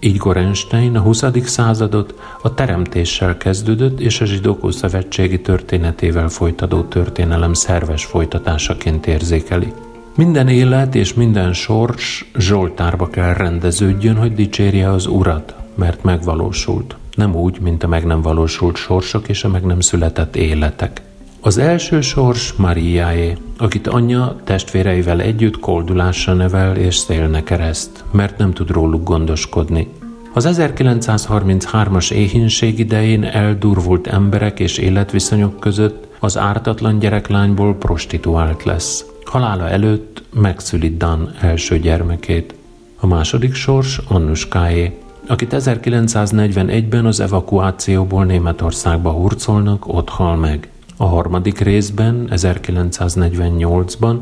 így 0.00 0.16
Gorenstein 0.16 0.96
a 0.96 1.00
20. 1.00 1.24
századot 1.44 2.14
a 2.42 2.54
teremtéssel 2.54 3.36
kezdődött 3.36 4.00
és 4.00 4.20
a 4.20 4.24
zsidók 4.24 4.72
szövetségi 4.72 5.40
történetével 5.40 6.28
folytató 6.28 6.82
történelem 6.82 7.52
szerves 7.52 8.04
folytatásaként 8.04 9.06
érzékeli. 9.06 9.72
Minden 10.16 10.48
élet 10.48 10.94
és 10.94 11.14
minden 11.14 11.52
sors 11.52 12.30
Zsoltárba 12.38 13.06
kell 13.08 13.32
rendeződjön, 13.32 14.16
hogy 14.16 14.34
dicsérje 14.34 14.90
az 14.90 15.06
Urat, 15.06 15.54
mert 15.74 16.02
megvalósult. 16.02 16.96
Nem 17.14 17.34
úgy, 17.34 17.60
mint 17.60 17.82
a 17.82 17.88
meg 17.88 18.04
nem 18.04 18.22
valósult 18.22 18.76
sorsok 18.76 19.28
és 19.28 19.44
a 19.44 19.48
meg 19.48 19.62
nem 19.62 19.80
született 19.80 20.36
életek. 20.36 21.02
Az 21.40 21.58
első 21.58 22.00
sors 22.00 22.52
Mariáé, 22.52 23.36
akit 23.58 23.86
anyja 23.86 24.40
testvéreivel 24.44 25.20
együtt 25.20 25.58
koldulásra 25.58 26.32
nevel 26.34 26.76
és 26.76 26.96
szélne 26.96 27.42
kereszt, 27.42 28.04
mert 28.10 28.38
nem 28.38 28.52
tud 28.52 28.70
róluk 28.70 29.04
gondoskodni. 29.04 29.88
Az 30.32 30.48
1933-as 30.50 32.12
éhínség 32.12 32.78
idején 32.78 33.24
eldurvult 33.24 34.06
emberek 34.06 34.60
és 34.60 34.78
életviszonyok 34.78 35.60
között 35.60 36.06
az 36.24 36.38
ártatlan 36.38 36.98
gyereklányból 36.98 37.74
prostituált 37.74 38.64
lesz. 38.64 39.04
Halála 39.24 39.68
előtt 39.68 40.22
megszüli 40.32 40.96
Dan 40.96 41.34
első 41.40 41.78
gyermekét. 41.78 42.54
A 43.00 43.06
második 43.06 43.54
sors 43.54 44.00
Annuskáé, 44.08 44.98
akit 45.26 45.54
1941-ben 45.56 47.06
az 47.06 47.20
evakuációból 47.20 48.24
Németországba 48.24 49.10
hurcolnak, 49.10 49.88
ott 49.88 50.08
hal 50.08 50.36
meg. 50.36 50.68
A 50.96 51.04
harmadik 51.04 51.58
részben, 51.58 52.28
1948-ban 52.30 54.18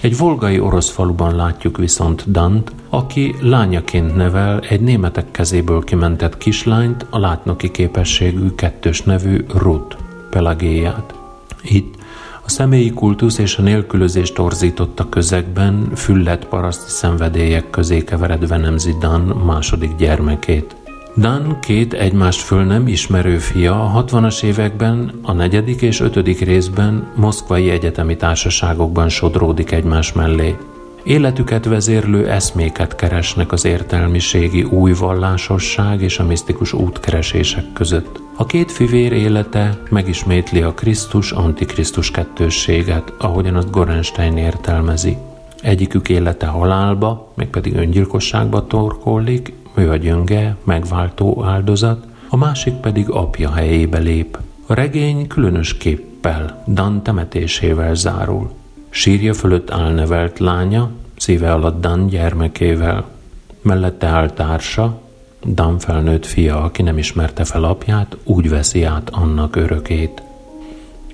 egy 0.00 0.18
volgai 0.18 0.60
orosz 0.60 0.90
faluban 0.90 1.36
látjuk 1.36 1.76
viszont 1.76 2.30
Dant, 2.30 2.72
aki 2.88 3.34
lányaként 3.40 4.16
nevel 4.16 4.60
egy 4.60 4.80
németek 4.80 5.30
kezéből 5.30 5.84
kimentett 5.84 6.38
kislányt, 6.38 7.06
a 7.10 7.18
látnoki 7.18 7.70
képességű 7.70 8.50
kettős 8.54 9.02
nevű 9.02 9.44
Ruth 9.54 9.96
Pelagéját. 10.30 11.17
Itt 11.62 11.94
a 12.44 12.50
személyi 12.50 12.90
kultusz 12.90 13.38
és 13.38 13.56
a 13.56 13.62
nélkülözés 13.62 14.32
torzította 14.32 15.08
közegben 15.08 15.90
füllet 15.94 16.44
paraszti 16.44 16.90
szenvedélyek 16.90 17.70
közé 17.70 18.04
keveredve 18.04 18.56
nemzi 18.56 18.94
Dan 19.00 19.20
második 19.20 19.96
gyermekét. 19.96 20.76
Dan 21.16 21.58
két 21.60 21.92
egymást 21.92 22.40
föl 22.40 22.64
nem 22.64 22.88
ismerő 22.88 23.38
fia 23.38 23.84
a 23.84 24.04
60-as 24.04 24.42
években, 24.42 25.12
a 25.22 25.32
negyedik 25.32 25.82
és 25.82 26.00
ötödik 26.00 26.40
részben 26.40 27.12
moszkvai 27.16 27.70
egyetemi 27.70 28.16
társaságokban 28.16 29.08
sodródik 29.08 29.70
egymás 29.70 30.12
mellé. 30.12 30.56
Életüket 31.08 31.64
vezérlő 31.64 32.28
eszméket 32.28 32.94
keresnek 32.94 33.52
az 33.52 33.64
értelmiségi 33.64 34.62
új 34.62 34.92
vallásosság 34.92 36.02
és 36.02 36.18
a 36.18 36.24
misztikus 36.24 36.72
útkeresések 36.72 37.64
között. 37.72 38.20
A 38.36 38.46
két 38.46 38.72
fivér 38.72 39.12
élete 39.12 39.78
megismétli 39.90 40.62
a 40.62 40.72
Krisztus-Antikrisztus 40.72 42.10
kettősséget, 42.10 43.12
ahogyan 43.18 43.54
azt 43.54 43.70
Gorenstein 43.70 44.36
értelmezi. 44.36 45.16
Egyikük 45.62 46.08
élete 46.08 46.46
halálba, 46.46 47.32
mégpedig 47.34 47.74
öngyilkosságba 47.74 48.66
torkollik, 48.66 49.52
ő 49.74 49.90
a 49.90 49.96
gyönge, 49.96 50.56
megváltó 50.64 51.44
áldozat, 51.44 52.06
a 52.28 52.36
másik 52.36 52.74
pedig 52.74 53.10
apja 53.10 53.52
helyébe 53.52 53.98
lép. 53.98 54.38
A 54.66 54.74
regény 54.74 55.26
különös 55.26 55.76
képpel, 55.76 56.62
Dan 56.66 57.02
temetésével 57.02 57.94
zárul. 57.94 58.57
Sírja 58.98 59.34
fölött 59.34 59.70
áll 59.70 59.92
nevelt 59.92 60.38
lánya, 60.38 60.90
szíve 61.16 61.52
alatt 61.52 61.80
Dan 61.80 62.06
gyermekével. 62.06 63.04
Mellette 63.62 64.06
áll 64.06 64.30
társa, 64.30 65.00
Dan 65.44 65.78
felnőtt 65.78 66.26
fia, 66.26 66.62
aki 66.62 66.82
nem 66.82 66.98
ismerte 66.98 67.44
fel 67.44 67.64
apját, 67.64 68.16
úgy 68.24 68.48
veszi 68.48 68.82
át 68.82 69.10
annak 69.10 69.56
örökét. 69.56 70.22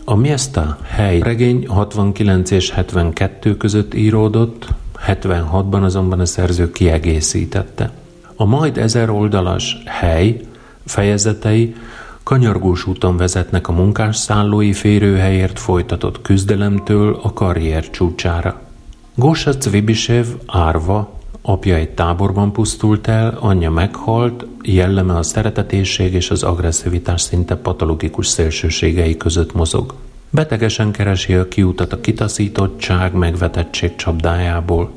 A 0.04 0.14
Miesta 0.14 0.78
hely 0.82 1.18
regény 1.18 1.66
69 1.66 2.50
és 2.50 2.70
72 2.70 3.56
között 3.56 3.94
íródott, 3.94 4.68
76-ban 5.06 5.82
azonban 5.82 6.20
a 6.20 6.26
szerző 6.26 6.70
kiegészítette. 6.70 7.90
A 8.36 8.44
majd 8.44 8.78
ezer 8.78 9.10
oldalas 9.10 9.82
hely 9.84 10.40
fejezetei 10.84 11.74
kanyargós 12.25 12.87
úton 12.87 13.16
vezetnek 13.16 13.69
a 13.69 13.73
munkásszállói 13.73 14.73
férőhelyért 14.73 15.59
folytatott 15.59 16.23
küzdelemtől 16.23 17.19
a 17.23 17.33
karrier 17.33 17.90
csúcsára. 17.90 18.61
Gosha 19.14 19.57
Cvibisev 19.57 20.26
árva, 20.47 21.19
apja 21.43 21.75
egy 21.75 21.90
táborban 21.90 22.52
pusztult 22.52 23.09
el, 23.09 23.38
anyja 23.40 23.71
meghalt, 23.71 24.47
jelleme 24.62 25.16
a 25.16 25.23
szeretetésség 25.23 26.14
és 26.14 26.31
az 26.31 26.43
agresszivitás 26.43 27.21
szinte 27.21 27.57
patológikus 27.57 28.26
szélsőségei 28.26 29.16
között 29.16 29.54
mozog. 29.54 29.95
Betegesen 30.31 30.93
keresi 30.93 31.35
a 31.35 31.49
kiutat 31.49 31.93
a 31.93 32.00
kitaszítottság, 32.00 33.12
megvetettség 33.12 33.97
csapdájából. 33.97 34.90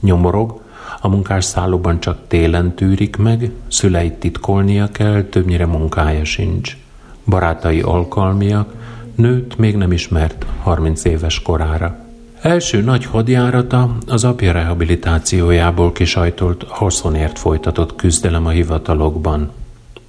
Nyomorog, 0.00 0.60
a 1.00 1.08
munkásszállóban 1.08 2.00
csak 2.00 2.18
télen 2.26 2.74
tűrik 2.74 3.16
meg, 3.16 3.50
szüleit 3.68 4.14
titkolnia 4.14 4.88
kell, 4.88 5.22
többnyire 5.22 5.66
munkája 5.66 6.24
sincs. 6.24 6.76
Barátai 7.24 7.80
alkalmiak, 7.80 8.74
nőt 9.14 9.58
még 9.58 9.76
nem 9.76 9.92
ismert 9.92 10.46
30 10.62 11.04
éves 11.04 11.42
korára. 11.42 11.98
Első 12.40 12.80
nagy 12.80 13.04
hadjárata 13.04 13.96
az 14.06 14.24
apja 14.24 14.52
rehabilitációjából 14.52 15.92
kisajtolt 15.92 16.64
haszonért 16.68 17.38
folytatott 17.38 17.96
küzdelem 17.96 18.46
a 18.46 18.50
hivatalokban. 18.50 19.50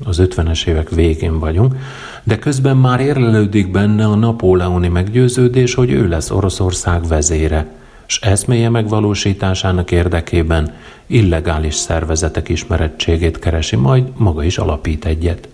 Az 0.03 0.21
50-es 0.21 0.67
évek 0.67 0.89
végén 0.89 1.39
vagyunk, 1.39 1.75
de 2.23 2.39
közben 2.39 2.77
már 2.77 2.99
érlelődik 2.99 3.71
benne 3.71 4.05
a 4.05 4.15
napóleoni 4.15 4.87
meggyőződés, 4.87 5.73
hogy 5.73 5.91
ő 5.91 6.07
lesz 6.07 6.31
Oroszország 6.31 7.07
vezére– 7.07 7.67
s 8.11 8.19
eszméje 8.21 8.69
megvalósításának 8.69 9.91
érdekében 9.91 10.73
illegális 11.07 11.75
szervezetek 11.75 12.49
ismerettségét 12.49 13.39
keresi, 13.39 13.75
majd 13.75 14.03
maga 14.17 14.43
is 14.43 14.57
alapít 14.57 15.05
egyet. 15.05 15.47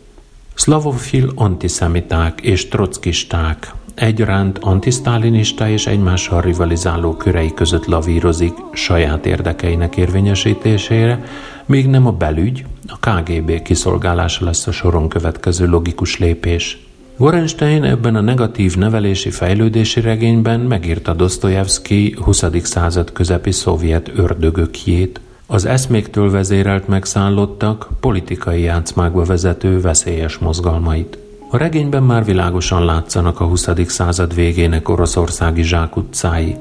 Szlavofil 0.53 1.31
antiszemiták 1.35 2.41
és 2.41 2.67
trockisták 2.67 3.71
egyaránt 3.95 4.57
antisztálinista 4.57 5.69
és 5.69 5.87
egymással 5.87 6.41
rivalizáló 6.41 7.15
körei 7.15 7.53
között 7.53 7.85
lavírozik 7.85 8.53
saját 8.73 9.25
érdekeinek 9.25 9.97
érvényesítésére, 9.97 11.23
még 11.65 11.87
nem 11.87 12.07
a 12.07 12.11
belügy, 12.11 12.65
a 12.87 13.09
KGB 13.09 13.61
kiszolgálása 13.61 14.45
lesz 14.45 14.67
a 14.67 14.71
soron 14.71 15.09
következő 15.09 15.67
logikus 15.67 16.17
lépés– 16.17 16.77
Gorenstein 17.19 17.84
ebben 17.84 18.15
a 18.15 18.21
negatív 18.21 18.75
nevelési 18.75 19.30
fejlődési 19.30 20.01
regényben 20.01 20.60
megírta 20.60 21.13
Dostoyevsky 21.13 22.15
20. 22.21 22.43
század 22.63 23.12
közepi 23.12 23.51
szovjet 23.51 24.12
ördögökjét, 24.15 25.19
az 25.47 25.65
eszméktől 25.65 26.32
vezérelt 26.32 26.88
megszállottak 26.88 27.89
politikai 27.99 28.62
játszmákba 28.62 29.23
vezető 29.23 29.82
veszélyes 29.82 30.38
mozgalmait. 30.38 31.17
A 31.49 31.58
regényben 31.58 32.03
már 32.03 32.25
világosan 32.25 32.86
látszanak 32.86 33.39
a 33.39 33.45
20. 33.45 33.69
század 33.86 34.36
végének 34.36 34.89
oroszországi 34.89 35.63
zsákutcái. 35.63 36.56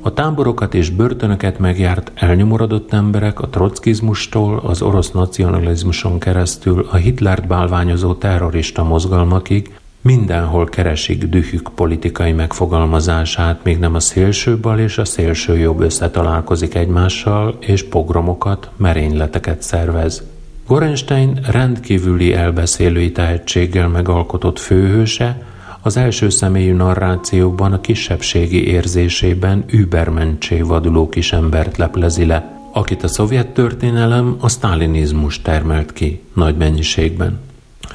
A 0.00 0.14
táborokat 0.14 0.74
és 0.74 0.90
börtönöket 0.90 1.58
megjárt 1.58 2.12
elnyomorodott 2.14 2.92
emberek 2.92 3.40
a 3.40 3.48
trockizmustól 3.48 4.58
az 4.64 4.82
orosz 4.82 5.10
nacionalizmuson 5.10 6.18
keresztül 6.18 6.86
a 6.90 6.96
Hitlert 6.96 7.46
bálványozó 7.46 8.14
terrorista 8.14 8.84
mozgalmakig 8.84 9.70
Mindenhol 10.08 10.64
keresik 10.64 11.24
dühük 11.24 11.70
politikai 11.74 12.32
megfogalmazását, 12.32 13.64
még 13.64 13.78
nem 13.78 13.94
a 13.94 14.00
szélső 14.00 14.58
bal 14.58 14.78
és 14.78 14.98
a 14.98 15.04
szélső 15.04 15.58
jobb 15.58 15.80
összetalálkozik 15.80 16.74
egymással, 16.74 17.56
és 17.60 17.82
pogromokat, 17.82 18.70
merényleteket 18.76 19.62
szervez. 19.62 20.22
Gorenstein 20.66 21.38
rendkívüli 21.50 22.34
elbeszélői 22.34 23.12
tehetséggel 23.12 23.88
megalkotott 23.88 24.58
főhőse, 24.58 25.46
az 25.82 25.96
első 25.96 26.28
személyű 26.28 26.72
narrációban 26.72 27.72
a 27.72 27.80
kisebbségi 27.80 28.66
érzésében 28.66 29.64
übermencsé 29.66 30.60
vaduló 30.60 31.08
kisembert 31.08 31.76
leplezi 31.76 32.26
le, 32.26 32.60
akit 32.72 33.02
a 33.02 33.08
szovjet 33.08 33.48
történelem 33.48 34.36
a 34.40 34.48
sztálinizmus 34.48 35.42
termelt 35.42 35.92
ki 35.92 36.22
nagy 36.34 36.56
mennyiségben. 36.56 37.47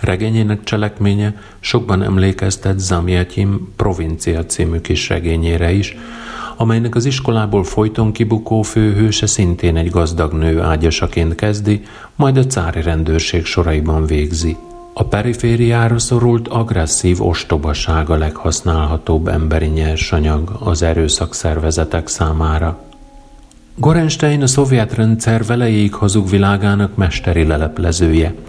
Regényének 0.04 0.64
cselekménye 0.64 1.36
sokban 1.60 2.04
emlékeztet 2.04 2.80
Zamjatyim 2.80 3.74
Provincia 3.76 4.46
című 4.46 4.80
kis 4.80 5.10
regényére 5.10 5.72
is, 5.72 5.98
amelynek 6.58 6.96
az 6.96 7.06
iskolából 7.06 7.64
folyton 7.64 8.12
kibukó 8.12 8.62
főhőse 8.62 9.26
szintén 9.26 9.78
egy 9.78 9.90
gazdag 9.90 10.34
nő 10.34 10.62
ágyasaként 10.62 11.36
kezdi, 11.36 11.82
majd 12.16 12.38
a 12.38 12.46
cári 12.46 12.82
rendőrség 12.82 13.46
soraiban 13.46 14.06
végzi. 14.06 14.58
A 14.94 15.04
perifériára 15.04 16.00
szorult 16.00 16.48
agresszív 16.48 17.28
ostobaság 17.28 18.10
a 18.10 18.18
leghasználhatóbb 18.18 19.28
emberi 19.28 19.68
nyersanyag 19.68 20.58
az 20.60 20.82
erőszak 20.82 21.34
szervezetek 21.34 22.08
számára. 22.08 22.84
Gorenstein 23.76 24.42
a 24.42 24.48
szovjet 24.48 24.94
rendszer 24.94 25.46
velejéig 25.46 25.94
hazug 25.94 26.30
világának 26.30 26.96
mesteri 26.96 27.44
leleplezője– 27.44 28.34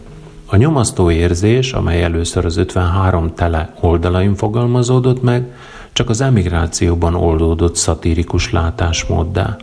a 0.54 0.56
nyomasztó 0.56 1.10
érzés, 1.10 1.72
amely 1.72 2.02
először 2.02 2.44
az 2.44 2.56
53 2.56 3.34
tele 3.34 3.74
oldalain 3.80 4.34
fogalmazódott 4.34 5.22
meg, 5.22 5.46
csak 5.92 6.08
az 6.08 6.20
emigrációban 6.20 7.14
oldódott 7.14 7.76
szatirikus 7.76 8.52
látásmóddá. 8.52 9.56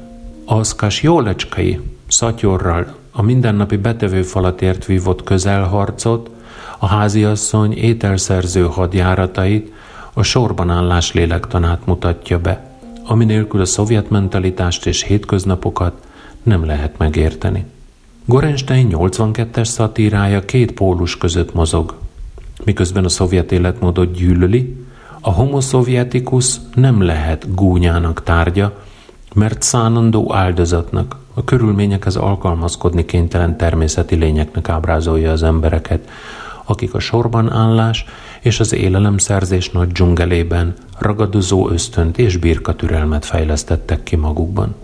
Az 0.46 0.76
Kasjólecskai 0.76 1.80
szatyorral 2.08 2.96
a 3.12 3.22
mindennapi 3.22 3.78
betevő 3.78 4.22
falatért 4.22 4.86
vívott 4.86 5.24
közelharcot, 5.24 6.30
a 6.80 6.86
háziasszony 6.86 7.74
ételszerző 7.74 8.64
hadjáratait, 8.64 9.72
a 10.14 10.24
sorban 10.24 10.70
állás 10.70 11.14
lélektanát 11.14 11.86
mutatja 11.86 12.40
be, 12.40 12.70
ami 13.06 13.26
nélkül 13.26 13.62
a 13.62 13.66
szovjet 13.66 14.10
mentalitást 14.10 14.86
és 14.86 15.04
hétköznapokat 15.04 15.94
nem 16.44 16.66
lehet 16.66 16.98
megérteni. 16.98 17.66
Gorenstein 18.26 18.88
82-es 18.92 19.64
szatírája 19.64 20.46
két 20.46 20.72
pólus 20.72 21.18
között 21.18 21.54
mozog. 21.54 21.96
Miközben 22.66 23.06
a 23.06 23.10
szovjet 23.10 23.52
életmódot 23.52 24.12
gyűlöli, 24.12 24.86
a 25.22 25.32
homo 25.32 25.62
sovietikus 25.62 26.56
nem 26.76 27.02
lehet 27.02 27.56
gúnyának 27.56 28.24
tárgya, 28.24 28.84
mert 29.36 29.62
szánandó 29.62 30.34
áldozatnak, 30.34 31.16
a 31.34 31.44
körülményekhez 31.44 32.16
alkalmazkodni 32.16 33.06
kénytelen 33.06 33.58
természeti 33.58 34.16
lényeknek 34.16 34.70
ábrázolja 34.70 35.32
az 35.32 35.44
embereket, 35.44 36.10
akik 36.66 36.94
a 36.94 37.00
sorban 37.00 37.52
állás 37.52 38.06
és 38.42 38.60
az 38.60 38.74
élelemszerzés 38.74 39.70
nagy 39.70 39.88
dzsungelében 39.88 40.74
ragadozó 41.00 41.70
ösztönt 41.70 42.18
és 42.18 42.38
birkatürelmet 42.38 43.26
fejlesztettek 43.26 44.04
ki 44.04 44.16
magukban. 44.16 44.76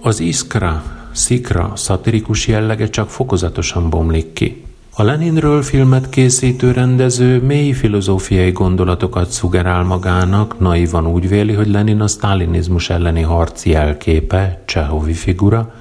Az 0.00 0.20
iskra, 0.20 0.97
szikra 1.18 1.72
szatirikus 1.74 2.46
jellege 2.46 2.88
csak 2.88 3.10
fokozatosan 3.10 3.90
bomlik 3.90 4.32
ki. 4.32 4.62
A 4.94 5.02
Leninről 5.02 5.62
filmet 5.62 6.08
készítő 6.08 6.72
rendező 6.72 7.42
mély 7.42 7.72
filozófiai 7.72 8.50
gondolatokat 8.50 9.30
szugerál 9.30 9.82
magának, 9.82 10.58
naivan 10.60 11.06
úgy 11.06 11.28
véli, 11.28 11.52
hogy 11.52 11.68
Lenin 11.68 12.00
a 12.00 12.06
sztálinizmus 12.06 12.90
elleni 12.90 13.22
harci 13.22 13.70
jelképe, 13.70 14.62
Csehovi 14.64 15.12
figura, 15.12 15.74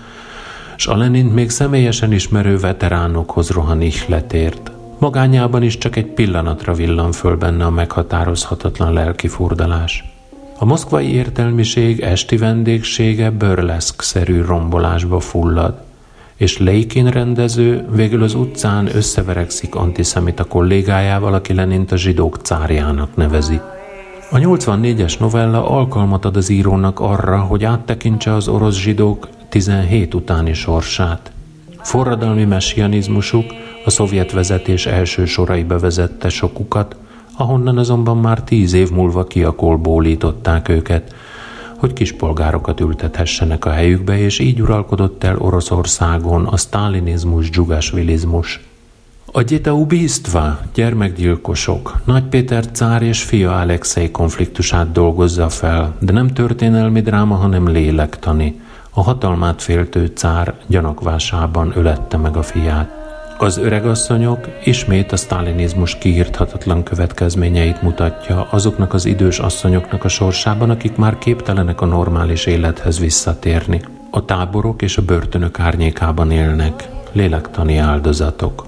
s 0.76 0.88
a 0.88 0.97
Lenint 0.97 1.34
még 1.34 1.50
személyesen 1.50 2.12
ismerő 2.12 2.58
veteránokhoz 2.58 3.50
rohan 3.50 3.82
ihletért. 3.82 4.71
Magányában 5.00 5.63
is 5.63 5.78
csak 5.78 5.95
egy 5.95 6.08
pillanatra 6.08 6.73
villan 6.73 7.12
föl 7.12 7.36
benne 7.36 7.65
a 7.65 7.69
meghatározhatatlan 7.69 8.93
lelki 8.93 9.28
furdalás. 9.28 10.16
A 10.60 10.65
moszkvai 10.65 11.13
értelmiség 11.13 12.00
esti 12.00 12.38
vendégsége 12.38 13.30
bőrleszk-szerű 13.30 14.41
rombolásba 14.41 15.20
fullad, 15.20 15.82
és 16.36 16.58
Leikin 16.58 17.10
rendező 17.10 17.88
végül 17.91 18.24
az 18.24 18.34
utcán 18.34 18.96
összeverekszik 18.96 19.76
antiszemita 19.76 20.43
kollégájával, 20.43 21.34
aki 21.34 21.54
Lenint 21.54 21.91
a 21.91 21.98
zsidók 21.98 22.38
cárjának 22.41 23.15
nevezi. 23.15 23.60
A 24.32 24.38
84-es 24.38 25.20
novella 25.20 25.70
alkalmat 25.70 26.26
ad 26.26 26.38
az 26.38 26.50
írónak 26.50 27.00
arra, 27.00 27.39
hogy 27.39 27.63
áttekintse 27.63 28.34
az 28.34 28.48
orosz 28.48 28.78
zsidók 28.78 29.28
17 29.50 30.13
utáni 30.13 30.54
sorsát. 30.54 31.32
Forradalmi 31.82 32.43
messianizmusuk 32.43 33.46
a 33.86 33.89
szovjet 33.89 34.32
vezetés 34.32 34.86
első 34.86 35.26
sorai 35.26 35.63
bevezette 35.63 36.30
sokukat, 36.30 36.96
ahonnan 37.38 37.78
azonban 37.78 38.17
már 38.17 38.43
tíz 38.43 38.73
év 38.73 38.91
múlva 38.91 39.23
kiakolbólították 39.23 40.69
őket, 40.69 41.15
hogy 41.78 41.93
kispolgárokat 41.93 42.80
ültethessenek 42.80 43.65
a 43.65 43.69
helyükbe, 43.69 44.17
és 44.19 44.39
így 44.39 44.62
uralkodott 44.62 45.23
el 45.23 45.38
Oroszországon 45.38 46.45
a 46.45 46.58
sztálinizmus, 46.58 47.50
dzsugasvilizmus. 47.50 48.60
A 49.32 49.41
Gyeta 49.41 49.73
Ubisztva, 49.73 50.60
gyermekgyilkosok, 50.73 52.00
Nagy 52.04 52.23
Péter 52.23 52.71
cár 52.71 53.02
és 53.02 53.23
fia 53.23 53.60
Alexei 53.60 54.12
konfliktusát 54.12 54.91
dolgozza 54.91 55.50
fel, 55.50 55.95
de 56.00 56.12
nem 56.12 56.28
történelmi 56.28 57.02
dráma, 57.02 57.36
hanem 57.36 57.67
lélektani. 57.67 58.62
A 58.89 59.04
hatalmát 59.04 59.62
féltő 59.62 60.06
cár 60.06 60.54
gyanakvásában 60.67 61.71
ölette 61.76 62.17
meg 62.17 62.38
a 62.38 62.41
fiát. 62.41 63.07
Az 63.39 63.58
öregasszonyok 63.58 64.47
ismét 64.63 65.12
a 65.12 65.15
sztálinizmus 65.15 65.97
kiírthatatlan 65.97 66.84
következményeit 66.84 67.82
mutatja 67.82 68.47
azoknak 68.52 68.93
az 68.93 69.06
idős 69.06 69.39
asszonyoknak 69.39 70.04
a 70.04 70.08
sorsában, 70.08 70.69
akik 70.69 70.95
már 70.95 71.17
képtelenek 71.17 71.82
a 71.82 71.86
normális 71.86 72.45
élethez 72.45 73.00
visszatérni. 73.00 73.82
A 74.12 74.26
táborok 74.26 74.82
és 74.82 74.97
a 74.97 75.02
börtönök 75.02 75.60
árnyékában 75.60 76.32
élnek, 76.32 76.89
lélektani 77.12 77.78
áldozatok. 77.78 78.65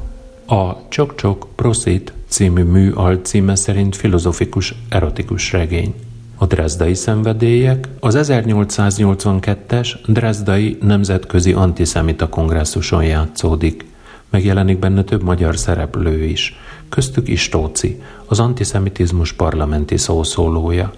A 0.48 0.88
Csok-Csok 0.90 1.48
Prosit 1.56 2.14
című 2.28 2.64
mű 2.64 2.92
alcíme 2.92 3.56
szerint 3.56 3.96
filozofikus, 3.96 4.76
erotikus 4.90 5.52
regény. 5.52 5.94
A 6.36 6.46
Dresdai 6.46 6.94
szenvedélyek 6.94 7.88
az 8.00 8.18
1882-es 8.20 9.94
Dresdai 10.08 10.78
Nemzetközi 10.82 11.54
Antiszemita 11.54 12.30
Kongresszuson 12.30 13.04
játszódik. 13.04 13.86
Megjelenik 14.30 14.80
benne 14.80 15.04
több 15.04 15.24
magyar 15.24 15.58
szereplő 15.58 16.24
is, 16.24 16.56
köztük 16.90 17.28
Istóci, 17.28 18.02
az 18.26 18.40
antiszemitizmus 18.40 19.34
parlamenti 19.34 19.98
szószólója. 19.98 20.94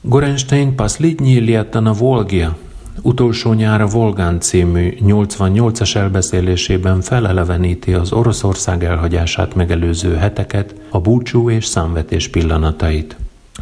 Gorenstein 0.00 0.74
Paslidnyi 0.74 1.56
a 1.72 1.92
Volgia 1.92 2.56
utolsó 3.02 3.52
nyára 3.52 3.86
Volgán 3.86 4.40
című 4.40 4.96
88-as 5.00 5.96
elbeszélésében 5.96 7.00
feleleveníti 7.00 7.92
az 7.92 8.12
Oroszország 8.12 8.84
elhagyását 8.84 9.54
megelőző 9.54 10.14
heteket, 10.14 10.74
a 10.88 11.00
búcsú 11.00 11.50
és 11.50 11.64
számvetés 11.64 12.28
pillanatait. 12.28 13.16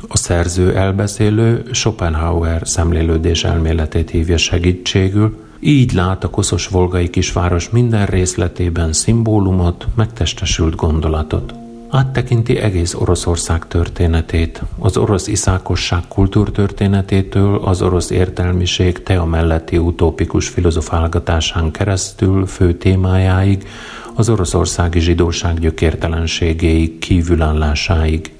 A 0.08 0.16
szerző 0.16 0.76
elbeszélő 0.76 1.64
Schopenhauer 1.72 2.60
szemlélődés 2.64 3.44
elméletét 3.44 4.10
hívja 4.10 4.36
segítségül, 4.36 5.46
így 5.60 5.92
lát 5.92 6.24
a 6.24 6.30
koszos 6.30 6.66
volgai 6.68 7.10
kisváros 7.10 7.70
minden 7.70 8.06
részletében 8.06 8.92
szimbólumot, 8.92 9.86
megtestesült 9.94 10.74
gondolatot. 10.74 11.54
Áttekinti 11.90 12.56
egész 12.56 12.94
Oroszország 12.94 13.66
történetét, 13.68 14.62
az 14.78 14.96
orosz 14.96 15.26
iszákosság 15.26 16.02
kultúrtörténetétől 16.08 17.60
az 17.64 17.82
orosz 17.82 18.10
értelmiség 18.10 19.02
tea 19.02 19.24
melletti 19.24 19.78
utópikus 19.78 20.48
filozofálgatásán 20.48 21.70
keresztül 21.70 22.46
fő 22.46 22.74
témájáig, 22.74 23.66
az 24.14 24.28
oroszországi 24.28 25.00
zsidóság 25.00 25.58
gyökértelenségéig, 25.58 26.98
kívülállásáig. 26.98 28.32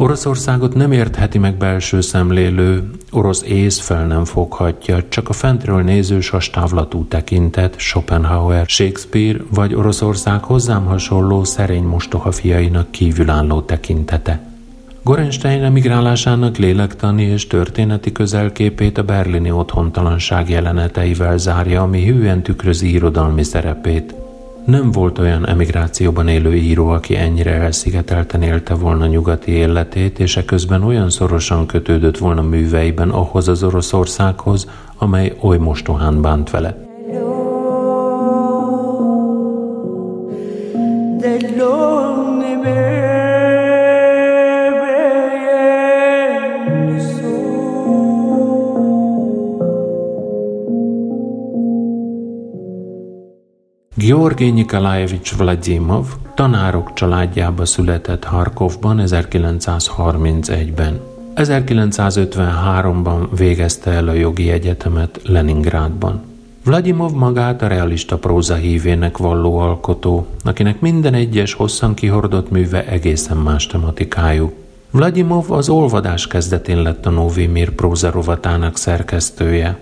Oroszországot 0.00 0.74
nem 0.74 0.92
értheti 0.92 1.38
meg 1.38 1.56
belső 1.56 2.00
szemlélő, 2.00 2.90
orosz 3.10 3.42
ész 3.42 3.78
fel 3.78 4.06
nem 4.06 4.24
foghatja, 4.24 5.08
csak 5.08 5.28
a 5.28 5.32
fentről 5.32 5.82
néző 5.82 6.20
sastávlatú 6.20 7.04
tekintet, 7.04 7.78
Schopenhauer, 7.78 8.66
Shakespeare 8.66 9.38
vagy 9.50 9.74
Oroszország 9.74 10.44
hozzám 10.44 10.84
hasonló 10.84 11.44
szerény 11.44 11.82
mostoha 11.82 12.32
fiainak 12.32 12.90
kívülálló 12.90 13.60
tekintete. 13.60 14.40
Gorenstein 15.02 15.62
emigrálásának 15.62 16.56
lélektani 16.56 17.22
és 17.22 17.46
történeti 17.46 18.12
közelképét 18.12 18.98
a 18.98 19.02
berlini 19.02 19.50
otthontalanság 19.50 20.50
jeleneteivel 20.50 21.38
zárja, 21.38 21.82
ami 21.82 22.04
hűen 22.04 22.42
tükrözi 22.42 22.92
irodalmi 22.92 23.42
szerepét. 23.42 24.14
Nem 24.70 24.90
volt 24.90 25.18
olyan 25.18 25.48
emigrációban 25.48 26.28
élő 26.28 26.54
író, 26.54 26.88
aki 26.88 27.16
ennyire 27.16 27.50
elszigetelten 27.50 28.42
élte 28.42 28.74
volna 28.74 29.06
nyugati 29.06 29.50
életét, 29.50 30.18
és 30.18 30.36
eközben 30.36 30.82
olyan 30.82 31.10
szorosan 31.10 31.66
kötődött 31.66 32.18
volna 32.18 32.42
műveiben 32.42 33.10
ahhoz 33.10 33.48
az 33.48 33.62
Oroszországhoz, 33.62 34.66
amely 34.98 35.36
oly 35.40 35.58
mostohán 35.58 36.22
bánt 36.22 36.50
vele. 36.50 36.88
Georgi 54.00 54.50
Nikolajevics 54.50 55.34
Vladimov 55.36 56.06
tanárok 56.34 56.92
családjába 56.92 57.64
született 57.64 58.24
Harkovban 58.24 59.02
1931-ben. 59.06 61.00
1953-ban 61.34 63.28
végezte 63.36 63.90
el 63.90 64.08
a 64.08 64.12
jogi 64.12 64.50
egyetemet 64.50 65.20
Leningrádban. 65.24 66.22
Vladimov 66.64 67.12
magát 67.12 67.62
a 67.62 67.66
realista 67.66 68.18
próza 68.18 68.54
hívének 68.54 69.16
valló 69.16 69.58
alkotó, 69.58 70.26
akinek 70.44 70.80
minden 70.80 71.14
egyes 71.14 71.52
hosszan 71.52 71.94
kihordott 71.94 72.50
műve 72.50 72.86
egészen 72.86 73.36
más 73.36 73.66
tematikájú. 73.66 74.52
Vladimov 74.90 75.52
az 75.52 75.68
olvadás 75.68 76.26
kezdetén 76.26 76.82
lett 76.82 77.06
a 77.06 77.10
Novimir 77.10 77.70
próza 77.70 78.10
rovatának 78.10 78.76
szerkesztője. 78.76 79.78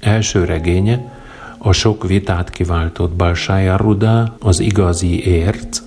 Első 0.00 0.44
regénye, 0.44 1.19
a 1.62 1.72
sok 1.72 2.06
vitát 2.06 2.50
kiváltott 2.50 3.12
Balsája 3.12 3.76
Ruda, 3.76 4.36
az 4.40 4.60
igazi 4.60 5.24
érc, 5.26 5.82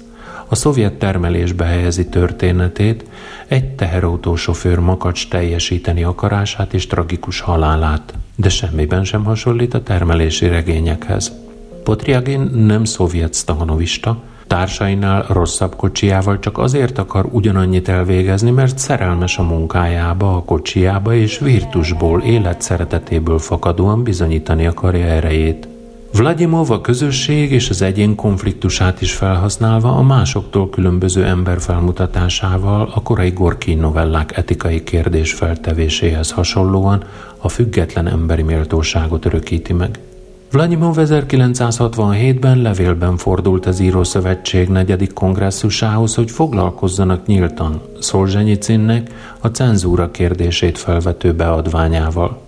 a 0.47 0.55
szovjet 0.55 0.93
termelésbe 0.93 1.65
helyezi 1.65 2.07
történetét, 2.07 3.05
egy 3.47 3.65
teherautósofőr 3.65 4.79
makacs 4.79 5.27
teljesíteni 5.27 6.03
akarását 6.03 6.73
és 6.73 6.87
tragikus 6.87 7.39
halálát, 7.39 8.13
de 8.35 8.49
semmiben 8.49 9.03
sem 9.03 9.23
hasonlít 9.23 9.73
a 9.73 9.83
termelési 9.83 10.47
regényekhez. 10.47 11.31
Potriagin 11.83 12.41
nem 12.41 12.83
szovjet 12.83 13.35
stahanovista, 13.35 14.21
társainál 14.47 15.25
rosszabb 15.29 15.75
kocsiával 15.75 16.39
csak 16.39 16.57
azért 16.57 16.97
akar 16.97 17.25
ugyanannyit 17.31 17.89
elvégezni, 17.89 18.51
mert 18.51 18.77
szerelmes 18.77 19.37
a 19.37 19.43
munkájába, 19.43 20.35
a 20.35 20.43
kocsiába 20.43 21.13
és 21.13 21.39
virtusból, 21.39 22.21
élet 22.21 22.61
szeretetéből 22.61 23.39
fakadóan 23.39 24.03
bizonyítani 24.03 24.65
akarja 24.65 25.05
erejét. 25.05 25.67
Vladimov 26.17 26.71
a 26.71 26.81
közösség 26.81 27.51
és 27.51 27.69
az 27.69 27.81
egyén 27.81 28.15
konfliktusát 28.15 29.01
is 29.01 29.13
felhasználva 29.13 29.95
a 29.95 30.01
másoktól 30.01 30.69
különböző 30.69 31.25
ember 31.25 31.61
felmutatásával 31.61 32.91
a 32.93 33.01
korai 33.01 33.29
Gorki 33.29 33.73
novellák 33.73 34.37
etikai 34.37 34.83
kérdés 34.83 35.33
feltevéséhez 35.33 36.31
hasonlóan 36.31 37.03
a 37.37 37.49
független 37.49 38.07
emberi 38.07 38.41
méltóságot 38.41 39.25
örökíti 39.25 39.73
meg. 39.73 39.99
Vladimir 40.53 40.89
1967-ben 40.95 42.61
levélben 42.61 43.17
fordult 43.17 43.65
az 43.65 43.79
Írószövetség 43.79 44.69
negyedik 44.69 45.13
kongresszusához, 45.13 46.15
hogy 46.15 46.31
foglalkozzanak 46.31 47.25
nyíltan 47.25 47.81
Szolzsenyicinnek 47.99 49.11
a 49.39 49.47
cenzúra 49.47 50.11
kérdését 50.11 50.77
felvető 50.77 51.33
beadványával. 51.33 52.41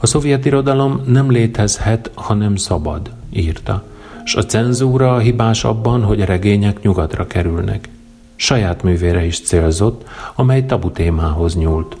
A 0.00 0.06
szovjet 0.06 0.44
irodalom 0.44 1.02
nem 1.06 1.30
létezhet, 1.30 2.10
hanem 2.14 2.56
szabad, 2.56 3.10
írta, 3.32 3.82
és 4.24 4.34
a 4.34 4.44
cenzúra 4.44 5.14
a 5.14 5.18
hibás 5.18 5.64
abban, 5.64 6.02
hogy 6.02 6.20
a 6.20 6.24
regények 6.24 6.82
nyugatra 6.82 7.26
kerülnek. 7.26 7.88
Saját 8.36 8.82
művére 8.82 9.24
is 9.24 9.40
célzott, 9.40 10.08
amely 10.34 10.66
tabu 10.66 10.90
témához 10.90 11.56
nyúlt. 11.56 11.96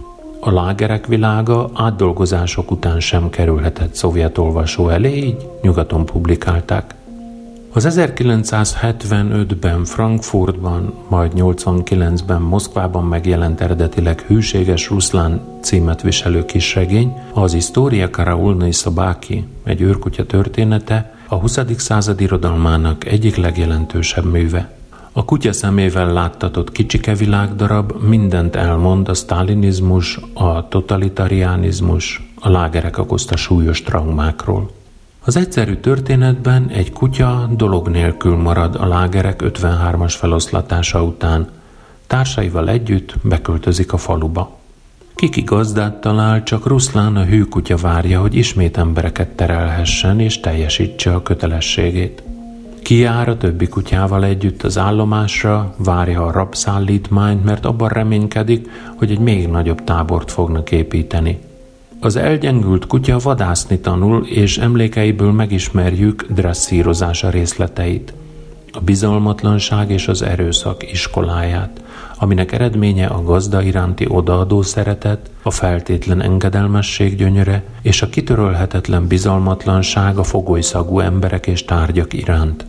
A 0.46 0.50
lágerek 0.50 1.06
világa 1.06 1.70
átdolgozások 1.74 2.70
után 2.70 3.00
sem 3.00 3.30
kerülhetett 3.30 3.94
szovjet 3.94 4.38
olvasó 4.38 4.88
elé, 4.88 5.16
így 5.16 5.48
nyugaton 5.62 6.06
publikálták. 6.06 6.94
Az 7.72 7.86
1975-ben 7.90 9.84
Frankfurtban, 9.84 10.94
majd 11.08 11.32
89-ben 11.36 12.42
Moszkvában 12.42 13.04
megjelent 13.04 13.60
eredetileg 13.60 14.20
Hűséges 14.20 14.88
Ruszlán 14.88 15.40
címet 15.62 16.02
viselő 16.02 16.44
kisregény, 16.44 17.12
az 17.32 17.52
Historia 17.52 18.10
Karaulnai 18.10 18.72
Szabáki, 18.72 19.46
egy 19.62 19.80
őrkutya 19.80 20.26
története, 20.26 21.14
a 21.28 21.34
20. 21.34 21.58
század 21.76 22.20
irodalmának 22.20 23.06
egyik 23.06 23.36
legjelentősebb 23.36 24.24
műve. 24.24 24.72
A 25.16 25.24
kutya 25.24 25.52
szemével 25.52 26.12
láttatott 26.12 26.72
kicsike 26.72 27.14
világdarab 27.14 27.92
mindent 28.02 28.56
elmond 28.56 29.08
a 29.08 29.14
sztálinizmus, 29.14 30.20
a 30.32 30.68
totalitariánizmus, 30.68 32.32
a 32.40 32.50
lágerek 32.50 32.98
okozta 32.98 33.36
súlyos 33.36 33.82
traumákról. 33.82 34.70
Az 35.24 35.36
egyszerű 35.36 35.74
történetben 35.74 36.68
egy 36.68 36.92
kutya 36.92 37.50
dolog 37.56 37.88
nélkül 37.88 38.36
marad 38.36 38.74
a 38.74 38.86
lágerek 38.86 39.42
53-as 39.44 40.14
feloszlatása 40.16 41.02
után. 41.02 41.48
Társaival 42.06 42.68
együtt 42.68 43.14
beköltözik 43.22 43.92
a 43.92 43.96
faluba. 43.96 44.58
Kiki 45.14 45.42
gazdát 45.42 46.00
talál, 46.00 46.42
csak 46.42 46.66
Ruszlán 46.66 47.16
a 47.16 47.24
hűkutya 47.24 47.76
várja, 47.76 48.20
hogy 48.20 48.34
ismét 48.34 48.76
embereket 48.76 49.28
terelhessen 49.28 50.20
és 50.20 50.40
teljesítse 50.40 51.14
a 51.14 51.22
kötelességét. 51.22 52.22
Kiár 52.84 53.28
a 53.28 53.36
többi 53.36 53.68
kutyával 53.68 54.24
együtt 54.24 54.62
az 54.62 54.78
állomásra, 54.78 55.74
várja 55.76 56.26
a 56.26 56.30
rabszállítmányt, 56.30 57.44
mert 57.44 57.64
abban 57.64 57.88
reménykedik, 57.88 58.68
hogy 58.96 59.10
egy 59.10 59.18
még 59.18 59.48
nagyobb 59.48 59.84
tábort 59.84 60.30
fognak 60.30 60.70
építeni. 60.70 61.38
Az 62.00 62.16
elgyengült 62.16 62.86
kutya 62.86 63.18
vadászni 63.18 63.78
tanul, 63.78 64.26
és 64.26 64.58
emlékeiből 64.58 65.32
megismerjük 65.32 66.26
dresszírozása 66.28 67.30
részleteit. 67.30 68.12
A 68.72 68.80
bizalmatlanság 68.80 69.90
és 69.90 70.08
az 70.08 70.22
erőszak 70.22 70.92
iskoláját, 70.92 71.82
aminek 72.18 72.52
eredménye 72.52 73.06
a 73.06 73.22
gazda 73.22 73.62
iránti 73.62 74.06
odaadó 74.08 74.62
szeretet, 74.62 75.30
a 75.42 75.50
feltétlen 75.50 76.22
engedelmesség 76.22 77.16
gyönyöre 77.16 77.64
és 77.82 78.02
a 78.02 78.08
kitörölhetetlen 78.08 79.06
bizalmatlanság 79.06 80.18
a 80.18 80.22
fogolysagú 80.22 80.98
emberek 80.98 81.46
és 81.46 81.64
tárgyak 81.64 82.12
iránt. 82.12 82.64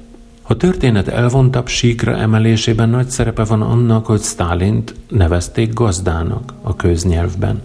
A 0.48 0.58
történet 0.58 1.08
elvontabb 1.08 1.68
síkra 1.68 2.16
emelésében 2.16 2.90
nagy 2.90 3.10
szerepe 3.10 3.44
van 3.44 3.62
annak, 3.62 4.06
hogy 4.06 4.22
Stálint 4.22 4.96
nevezték 5.10 5.74
gazdának 5.74 6.54
a 6.62 6.76
köznyelvben. 6.76 7.62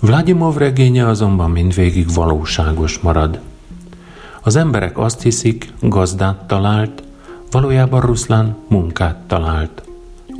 Vladimov 0.00 0.56
regénye 0.56 1.08
azonban 1.08 1.50
mindvégig 1.50 2.14
valóságos 2.14 2.98
marad. 2.98 3.40
Az 4.42 4.56
emberek 4.56 4.98
azt 4.98 5.22
hiszik, 5.22 5.72
gazdát 5.80 6.46
talált, 6.46 7.02
valójában 7.50 8.00
Ruszlán 8.00 8.56
munkát 8.68 9.16
talált. 9.26 9.82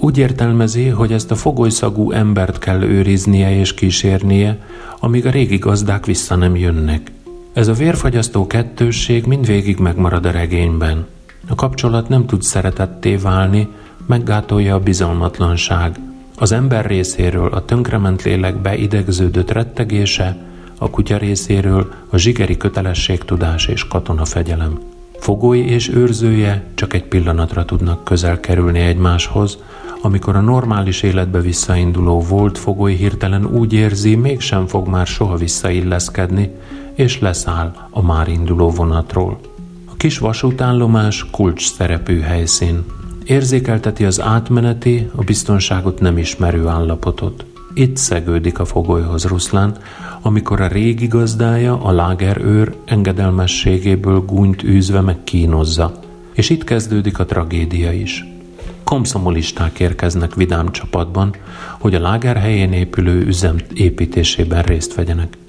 Úgy 0.01 0.19
értelmezi, 0.19 0.89
hogy 0.89 1.13
ezt 1.13 1.31
a 1.31 1.37
fogolysagú 1.37 2.11
embert 2.11 2.59
kell 2.59 2.83
őriznie 2.83 3.59
és 3.59 3.75
kísérnie, 3.75 4.59
amíg 5.01 5.27
a 5.27 5.31
régi 5.31 5.57
gazdák 5.57 6.07
vissza 6.07 6.37
nem 6.37 6.57
jönnek. 6.57 7.13
Ez 7.53 7.69
a 7.69 7.73
vérfagyasztó 7.73 8.47
kettősség 8.47 9.27
mindvégig 9.27 9.79
megmarad 9.79 10.27
a 10.27 10.31
regényben. 10.31 11.07
A 11.53 11.55
kapcsolat 11.55 12.09
nem 12.09 12.27
tud 12.27 12.43
szeretetté 12.43 13.17
válni, 13.17 13.69
meggátolja 14.07 14.75
a 14.75 14.81
bizalmatlanság. 14.81 15.99
Az 16.39 16.53
ember 16.53 16.87
részéről 16.87 17.53
a 17.53 17.65
tönkrement 17.65 18.23
lélek 18.23 18.57
beidegződött 18.57 19.51
rettegése, 19.51 20.37
a 20.79 20.91
kutya 20.91 21.17
részéről 21.17 21.93
a 22.11 22.17
zsigeri 22.17 22.57
kötelességtudás 22.57 23.67
és 23.67 23.89
katonafegyelem. 23.89 24.79
Fogoly 25.19 25.59
és 25.59 25.89
őrzője 25.89 26.65
csak 26.75 26.95
egy 26.95 27.05
pillanatra 27.05 27.65
tudnak 27.65 28.05
közel 28.05 28.41
kerülni 28.41 28.81
egymáshoz, 28.81 29.59
amikor 30.03 30.37
a 30.37 30.41
normális 30.41 31.03
életbe 31.03 31.41
visszainduló 31.41 32.21
volt 32.21 32.59
fogoly 32.59 32.95
hirtelen 32.95 33.47
úgy 33.47 33.73
érzi, 33.73 34.15
mégsem 34.15 34.67
fog 34.67 34.89
már 34.89 35.07
soha 35.07 35.37
visszailleszkedni, 35.37 36.51
és 36.95 37.21
leszáll 37.21 37.75
a 37.91 38.03
már 38.03 38.29
induló 38.29 38.71
vonatról 38.71 39.39
kis 40.03 40.19
vasútállomás 40.19 41.27
kulcs 41.31 41.73
szerepű 41.73 42.21
helyszín. 42.21 42.85
Érzékelteti 43.25 44.05
az 44.05 44.21
átmeneti, 44.21 45.09
a 45.15 45.23
biztonságot 45.23 46.01
nem 46.01 46.19
ismerő 46.19 46.67
állapotot. 46.67 47.45
Itt 47.75 47.97
szegődik 47.97 48.59
a 48.59 48.65
fogolyhoz 48.65 49.25
Ruszlán, 49.25 49.77
amikor 50.23 50.61
a 50.61 50.67
régi 50.67 51.07
gazdája, 51.07 51.83
a 51.83 51.93
lágerőr 51.93 52.75
engedelmességéből 52.85 54.21
gúnyt 54.21 54.63
űzve 54.63 55.01
meg 55.01 55.25
kínozza. 55.25 56.01
És 56.33 56.51
itt 56.51 56.65
kezdődik 56.65 57.19
a 57.19 57.25
tragédia 57.25 57.93
is. 57.93 58.25
Komszomolisták 58.85 59.81
érkeznek 59.81 60.35
vidám 60.35 60.71
csapatban, 60.71 61.35
hogy 61.79 61.95
a 61.95 62.01
láger 62.01 62.37
helyén 62.37 62.73
épülő 62.73 63.27
üzem 63.27 63.57
építésében 63.75 64.63
részt 64.63 64.95
vegyenek. 64.95 65.42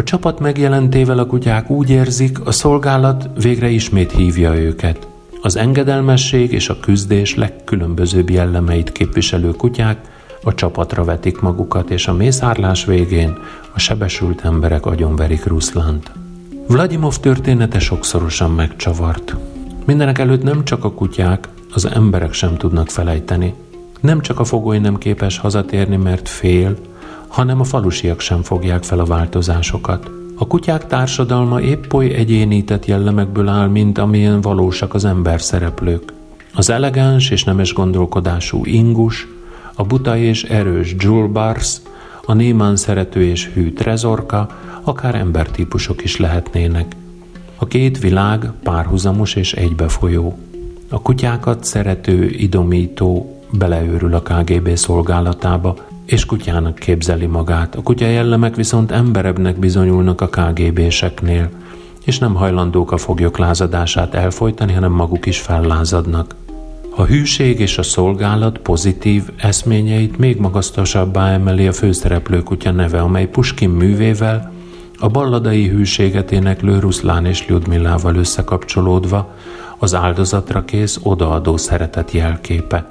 A 0.00 0.02
csapat 0.02 0.40
megjelentével 0.40 1.18
a 1.18 1.26
kutyák 1.26 1.70
úgy 1.70 1.90
érzik, 1.90 2.46
a 2.46 2.50
szolgálat 2.50 3.28
végre 3.42 3.68
ismét 3.68 4.12
hívja 4.12 4.54
őket. 4.54 5.08
Az 5.42 5.56
engedelmesség 5.56 6.52
és 6.52 6.68
a 6.68 6.80
küzdés 6.80 7.34
legkülönbözőbb 7.34 8.30
jellemeit 8.30 8.92
képviselő 8.92 9.50
kutyák 9.50 9.98
a 10.44 10.54
csapatra 10.54 11.04
vetik 11.04 11.40
magukat, 11.40 11.90
és 11.90 12.06
a 12.06 12.12
mészárlás 12.12 12.84
végén 12.84 13.38
a 13.74 13.78
sebesült 13.78 14.44
emberek 14.44 14.86
agyonverik 14.86 15.44
Ruszlánt. 15.44 16.10
Vladimov 16.66 17.16
története 17.16 17.78
sokszorosan 17.78 18.50
megcsavart. 18.50 19.36
Mindenek 19.86 20.18
előtt 20.18 20.42
nem 20.42 20.64
csak 20.64 20.84
a 20.84 20.92
kutyák, 20.92 21.48
az 21.74 21.86
emberek 21.86 22.32
sem 22.32 22.56
tudnak 22.56 22.88
felejteni. 22.88 23.54
Nem 24.00 24.20
csak 24.20 24.40
a 24.40 24.44
fogoly 24.44 24.78
nem 24.78 24.98
képes 24.98 25.38
hazatérni, 25.38 25.96
mert 25.96 26.28
fél, 26.28 26.76
hanem 27.30 27.60
a 27.60 27.64
falusiak 27.64 28.20
sem 28.20 28.42
fogják 28.42 28.82
fel 28.82 28.98
a 28.98 29.04
változásokat. 29.04 30.10
A 30.36 30.46
kutyák 30.46 30.86
társadalma 30.86 31.60
épp 31.60 31.92
oly 31.92 32.14
egyénített 32.14 32.86
jellemekből 32.86 33.48
áll, 33.48 33.68
mint 33.68 33.98
amilyen 33.98 34.40
valósak 34.40 34.94
az 34.94 35.04
ember 35.04 35.40
szereplők. 35.40 36.12
Az 36.54 36.70
elegáns 36.70 37.30
és 37.30 37.44
nemes 37.44 37.72
gondolkodású 37.72 38.64
Ingus, 38.64 39.28
a 39.74 39.84
buta 39.84 40.16
és 40.16 40.44
erős 40.44 40.94
Jules 40.98 41.30
Bars, 41.30 41.76
a 42.24 42.32
némán 42.32 42.76
szerető 42.76 43.24
és 43.24 43.48
hű 43.48 43.72
Trezorka, 43.72 44.48
akár 44.82 45.14
embertípusok 45.14 46.04
is 46.04 46.16
lehetnének. 46.16 46.96
A 47.56 47.66
két 47.66 47.98
világ 47.98 48.52
párhuzamos 48.62 49.34
és 49.34 49.52
egybefolyó. 49.52 50.38
A 50.88 51.02
kutyákat 51.02 51.64
szerető, 51.64 52.28
idomító 52.28 53.40
beleőrül 53.50 54.14
a 54.14 54.22
KGB 54.22 54.76
szolgálatába, 54.76 55.76
és 56.12 56.26
kutyának 56.26 56.74
képzeli 56.74 57.26
magát. 57.26 57.74
A 57.74 57.82
kutya 57.82 58.06
jellemek 58.06 58.56
viszont 58.56 58.90
emberebbnek 58.90 59.58
bizonyulnak 59.58 60.20
a 60.20 60.28
KGB-seknél, 60.28 61.50
és 62.04 62.18
nem 62.18 62.34
hajlandók 62.34 62.92
a 62.92 62.96
foglyok 62.96 63.38
lázadását 63.38 64.14
elfolytani, 64.14 64.72
hanem 64.72 64.92
maguk 64.92 65.26
is 65.26 65.40
fellázadnak. 65.40 66.34
A 66.96 67.04
hűség 67.04 67.60
és 67.60 67.78
a 67.78 67.82
szolgálat 67.82 68.58
pozitív 68.58 69.22
eszményeit 69.36 70.18
még 70.18 70.36
magasztosabbá 70.36 71.32
emeli 71.32 71.66
a 71.66 71.72
főszereplő 71.72 72.42
kutya 72.42 72.70
neve, 72.70 73.00
amely 73.00 73.26
Puskin 73.26 73.70
művével, 73.70 74.52
a 74.98 75.08
balladai 75.08 75.68
hűséget 75.68 76.32
éneklő 76.32 76.78
Ruszlán 76.78 77.26
és 77.26 77.46
Lyudmillával 77.48 78.14
összekapcsolódva 78.14 79.34
az 79.78 79.94
áldozatra 79.94 80.64
kész, 80.64 81.00
odaadó 81.02 81.56
szeretet 81.56 82.10
jelképe. 82.10 82.88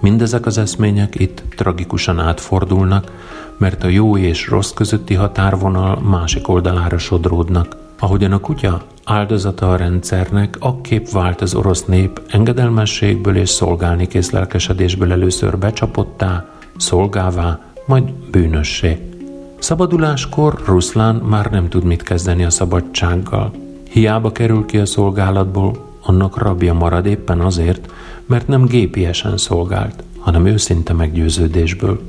Mindezek 0.00 0.46
az 0.46 0.58
eszmények 0.58 1.20
itt 1.20 1.42
tragikusan 1.56 2.18
átfordulnak, 2.20 3.12
mert 3.58 3.84
a 3.84 3.88
jó 3.88 4.16
és 4.16 4.48
rossz 4.48 4.72
közötti 4.72 5.14
határvonal 5.14 6.00
másik 6.00 6.48
oldalára 6.48 6.98
sodródnak. 6.98 7.76
Ahogyan 7.98 8.32
a 8.32 8.38
kutya 8.38 8.82
áldozata 9.04 9.72
a 9.72 9.76
rendszernek, 9.76 10.56
akképp 10.60 11.06
vált 11.06 11.40
az 11.40 11.54
orosz 11.54 11.84
nép 11.84 12.20
engedelmességből 12.28 13.36
és 13.36 13.48
szolgálni 13.48 14.06
kész 14.06 14.30
lelkesedésből 14.30 15.12
először 15.12 15.58
becsapottá, 15.58 16.44
szolgává, 16.76 17.60
majd 17.86 18.10
bűnössé. 18.10 19.10
Szabaduláskor 19.58 20.62
Ruszlán 20.66 21.14
már 21.14 21.50
nem 21.50 21.68
tud 21.68 21.84
mit 21.84 22.02
kezdeni 22.02 22.44
a 22.44 22.50
szabadsággal. 22.50 23.50
Hiába 23.90 24.32
kerül 24.32 24.66
ki 24.66 24.78
a 24.78 24.86
szolgálatból, 24.86 25.84
annak 26.02 26.38
rabja 26.38 26.74
marad 26.74 27.06
éppen 27.06 27.40
azért, 27.40 27.90
mert 28.26 28.48
nem 28.48 28.64
gépiesen 28.64 29.36
szolgált, 29.36 30.02
hanem 30.18 30.46
őszinte 30.46 30.92
meggyőződésből. 30.92 32.00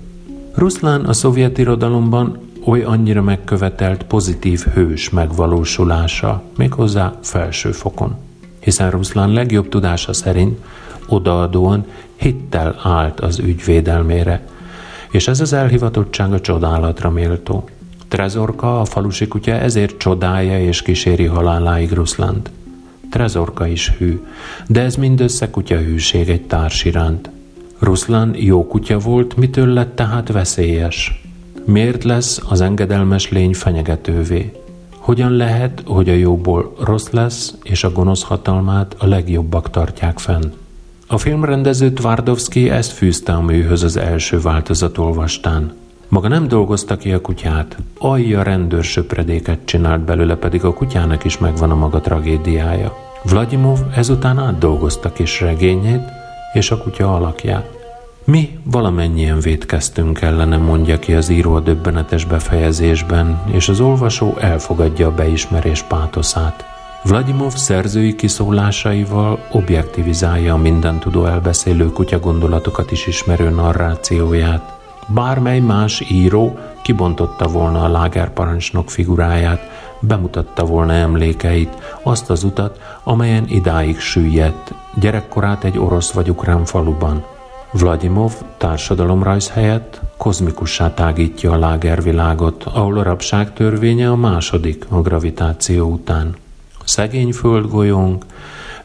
Ruszlán 0.54 1.06
a 1.06 1.14
szovjet 1.14 1.58
irodalomban 1.58 2.40
oly 2.66 2.84
annyira 2.84 3.22
megkövetelt 3.22 4.04
pozitív 4.04 4.60
hős 4.60 5.10
megvalósulása, 5.10 6.44
méghozzá 6.58 7.14
felső 7.22 7.72
fokon. 7.72 8.16
Hiszen 8.60 8.92
Ruszlán 8.92 9.30
legjobb 9.30 9.70
tudása 9.70 10.14
szerint 10.14 10.60
odaadóan 11.08 11.86
hittel 12.16 12.80
állt 12.84 13.20
az 13.20 13.40
ügyvédelmére, 13.40 14.48
és 15.12 15.28
ez 15.28 15.40
az 15.40 15.54
elhivatottság 15.54 16.34
a 16.34 16.42
csodálatra 16.42 17.10
méltó. 17.10 17.70
Trezorka, 18.08 18.80
a 18.80 18.86
falusi 18.86 19.28
kutya 19.28 19.52
ezért 19.52 19.98
csodálja 19.98 20.60
és 20.60 20.82
kíséri 20.82 21.26
haláláig 21.26 21.92
Ruszlánt. 21.92 22.52
Trezorka 23.10 23.68
is 23.68 23.94
hű, 23.98 24.20
de 24.68 24.82
ez 24.82 24.96
mindössze 24.96 25.50
hűség 25.68 26.30
egy 26.30 26.42
társ 26.42 26.86
iránt. 26.86 27.30
Ruszlán 27.80 28.36
jó 28.36 28.68
kutya 28.68 28.98
volt, 28.98 29.38
mitől 29.38 29.68
lett 29.68 29.96
tehát 29.96 30.32
veszélyes? 30.32 31.24
Miért 31.66 32.04
lesz 32.04 32.42
az 32.50 32.62
engedelmes 32.62 33.30
lény 33.30 33.54
fenyegetővé? 33.54 34.52
Hogyan 34.90 35.32
lehet, 35.32 35.84
hogy 35.86 36.10
a 36.10 36.14
jóból 36.14 36.76
rossz 36.84 37.10
lesz, 37.10 37.54
és 37.64 37.84
a 37.84 37.92
gonosz 37.92 38.24
hatalmát 38.24 38.96
a 38.98 39.08
legjobbak 39.08 39.70
tartják 39.70 40.20
fenn? 40.20 40.54
A 41.08 41.18
filmrendező 41.18 41.94
Twardowski 41.94 42.70
ezt 42.70 42.92
fűzte 42.92 43.34
a 43.34 43.42
műhöz 43.42 43.84
az 43.84 43.98
első 43.98 44.40
változat 44.42 44.98
olvastán. 44.98 45.74
Maga 46.10 46.28
nem 46.28 46.48
dolgozta 46.48 46.98
ki 46.98 47.12
a 47.12 47.22
kutyát, 47.22 47.78
alja 47.98 48.44
rendőrsöpredéket 48.44 49.60
csinált 49.66 50.02
belőle, 50.02 50.36
pedig 50.36 50.64
a 50.64 50.74
kutyának 50.74 51.24
is 51.24 51.38
megvan 51.38 51.72
a 51.72 51.76
maga 51.76 52.02
tragédiája. 52.02 52.98
Vladimov 53.24 53.80
ezután 53.96 54.40
átdolgozta 54.40 55.12
kis 55.12 55.42
regényét 55.42 56.02
és 56.54 56.72
a 56.72 56.78
kutya 56.78 57.16
alakját. 57.16 57.78
Mi 58.24 58.60
valamennyien 58.64 59.40
védkeztünk 59.40 60.22
ellene, 60.22 60.58
mondja 60.58 61.00
ki 61.00 61.14
az 61.14 61.30
író 61.30 61.54
a 61.54 61.60
döbbenetes 61.60 62.26
befejezésben, 62.26 63.42
és 63.52 63.70
az 63.70 63.80
olvasó 63.80 64.38
elfogadja 64.40 65.08
a 65.08 65.16
beismerés 65.16 65.82
pátoszát. 65.82 66.66
Vladimov 67.04 67.54
szerzői 67.56 68.16
kiszólásaival 68.16 69.40
objektivizálja 69.52 70.54
a 70.54 70.58
mindentudó 70.58 71.26
elbeszélő 71.26 71.92
kutya 71.92 72.20
gondolatokat 72.20 72.92
is 72.92 73.08
ismerő 73.08 73.50
narrációját. 73.50 74.77
Bármely 75.08 75.60
más 75.60 76.04
író 76.10 76.58
kibontotta 76.84 77.48
volna 77.48 77.84
a 77.84 77.88
lágerparancsnok 77.88 78.90
figuráját, 78.90 79.70
bemutatta 80.00 80.66
volna 80.66 80.94
emlékeit, 80.94 82.00
azt 82.04 82.30
az 82.30 82.44
utat, 82.44 82.80
amelyen 83.04 83.46
idáig 83.48 84.00
süllyedt, 84.00 84.74
gyerekkorát 84.96 85.64
egy 85.64 85.78
orosz 85.78 86.12
vagy 86.12 86.30
ukrán 86.30 86.66
faluban. 86.66 87.26
Vladimov 87.72 88.34
társadalomrajz 88.58 89.50
helyett 89.50 90.02
kozmikussá 90.18 90.94
tágítja 90.94 91.52
a 91.52 91.58
lágervilágot, 91.58 92.64
ahol 92.64 92.98
a 92.98 93.04
rabság 93.04 93.54
törvénye 93.54 94.10
a 94.10 94.16
második 94.16 94.86
a 94.90 95.02
gravitáció 95.02 95.88
után. 95.88 96.36
Szegény 96.84 97.34
földgolyónk, 97.34 98.26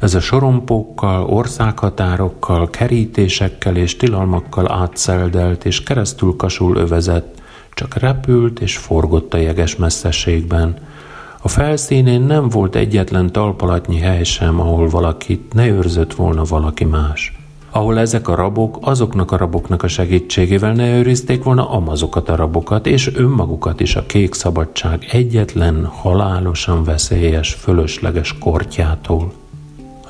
ez 0.03 0.15
a 0.15 0.21
sorompókkal, 0.21 1.25
országhatárokkal, 1.25 2.71
kerítésekkel 2.71 3.77
és 3.77 3.97
tilalmakkal 3.97 4.73
átszeldelt 4.73 5.65
és 5.65 5.83
keresztül 5.83 6.37
kasul 6.37 6.77
övezett, 6.77 7.41
csak 7.75 7.95
repült 7.95 8.61
és 8.61 8.77
forgott 8.77 9.35
a 9.35 9.37
jeges 9.37 9.77
messzeségben. 9.77 10.77
A 11.43 11.49
felszínén 11.49 12.21
nem 12.21 12.49
volt 12.49 12.75
egyetlen 12.75 13.33
talpalatnyi 13.33 13.99
hely 13.99 14.23
sem, 14.23 14.61
ahol 14.61 14.89
valakit 14.89 15.55
ne 15.55 15.69
őrzött 15.69 16.15
volna 16.15 16.45
valaki 16.45 16.85
más 16.85 17.37
ahol 17.75 17.99
ezek 17.99 18.29
a 18.29 18.35
rabok 18.35 18.79
azoknak 18.81 19.33
a 19.33 19.37
raboknak 19.37 19.83
a 19.83 19.89
segítségével 19.89 20.73
ne 20.73 20.97
őrizték 20.97 21.43
volna 21.43 21.71
amazokat 21.71 22.29
a 22.29 22.37
rabokat, 22.37 22.87
és 22.87 23.11
önmagukat 23.15 23.81
is 23.81 23.97
a 23.97 24.07
kék 24.07 24.35
szabadság 24.35 25.07
egyetlen 25.11 25.85
halálosan 25.85 26.85
veszélyes, 26.85 27.53
fölösleges 27.55 28.39
kortjától. 28.39 29.42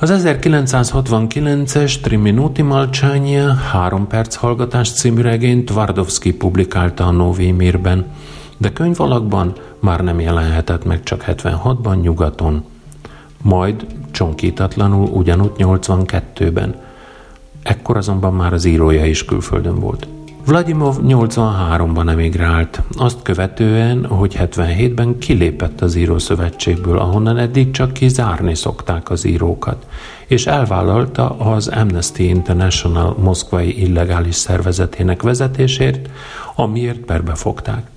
Az 0.03 0.23
1969-es 0.25 1.99
Triminuti 1.99 2.61
Malcsányia 2.61 3.53
három 3.53 4.07
perc 4.07 4.35
hallgatás 4.35 4.91
című 4.91 5.21
regényt 5.21 5.65
Tvardovski 5.65 6.33
publikálta 6.33 7.05
a 7.05 7.11
Novi 7.11 7.51
Mirben, 7.51 8.05
de 8.57 8.73
könyvalakban 8.73 9.53
már 9.79 9.99
nem 9.99 10.19
jelenhetett 10.19 10.85
meg 10.85 11.03
csak 11.03 11.23
76-ban 11.27 12.01
nyugaton, 12.01 12.63
majd 13.41 13.85
csonkítatlanul 14.11 15.07
ugyanúgy 15.07 15.51
82-ben. 15.57 16.75
Ekkor 17.61 17.97
azonban 17.97 18.33
már 18.33 18.53
az 18.53 18.65
írója 18.65 19.05
is 19.05 19.25
külföldön 19.25 19.79
volt. 19.79 20.07
Vladimov 20.45 20.95
83-ban 21.01 22.09
emigrált, 22.09 22.81
azt 22.97 23.21
követően, 23.21 24.05
hogy 24.05 24.35
77-ben 24.39 25.17
kilépett 25.17 25.81
az 25.81 25.95
írószövetségből, 25.95 26.99
ahonnan 26.99 27.37
eddig 27.37 27.71
csak 27.71 27.93
kizárni 27.93 28.55
szokták 28.55 29.09
az 29.09 29.25
írókat, 29.25 29.87
és 30.27 30.45
elvállalta 30.45 31.29
az 31.29 31.67
Amnesty 31.67 32.19
International 32.19 33.15
moszkvai 33.19 33.81
illegális 33.81 34.35
szervezetének 34.35 35.21
vezetésért, 35.21 36.09
amiért 36.55 36.99
perbefogták. 36.99 37.89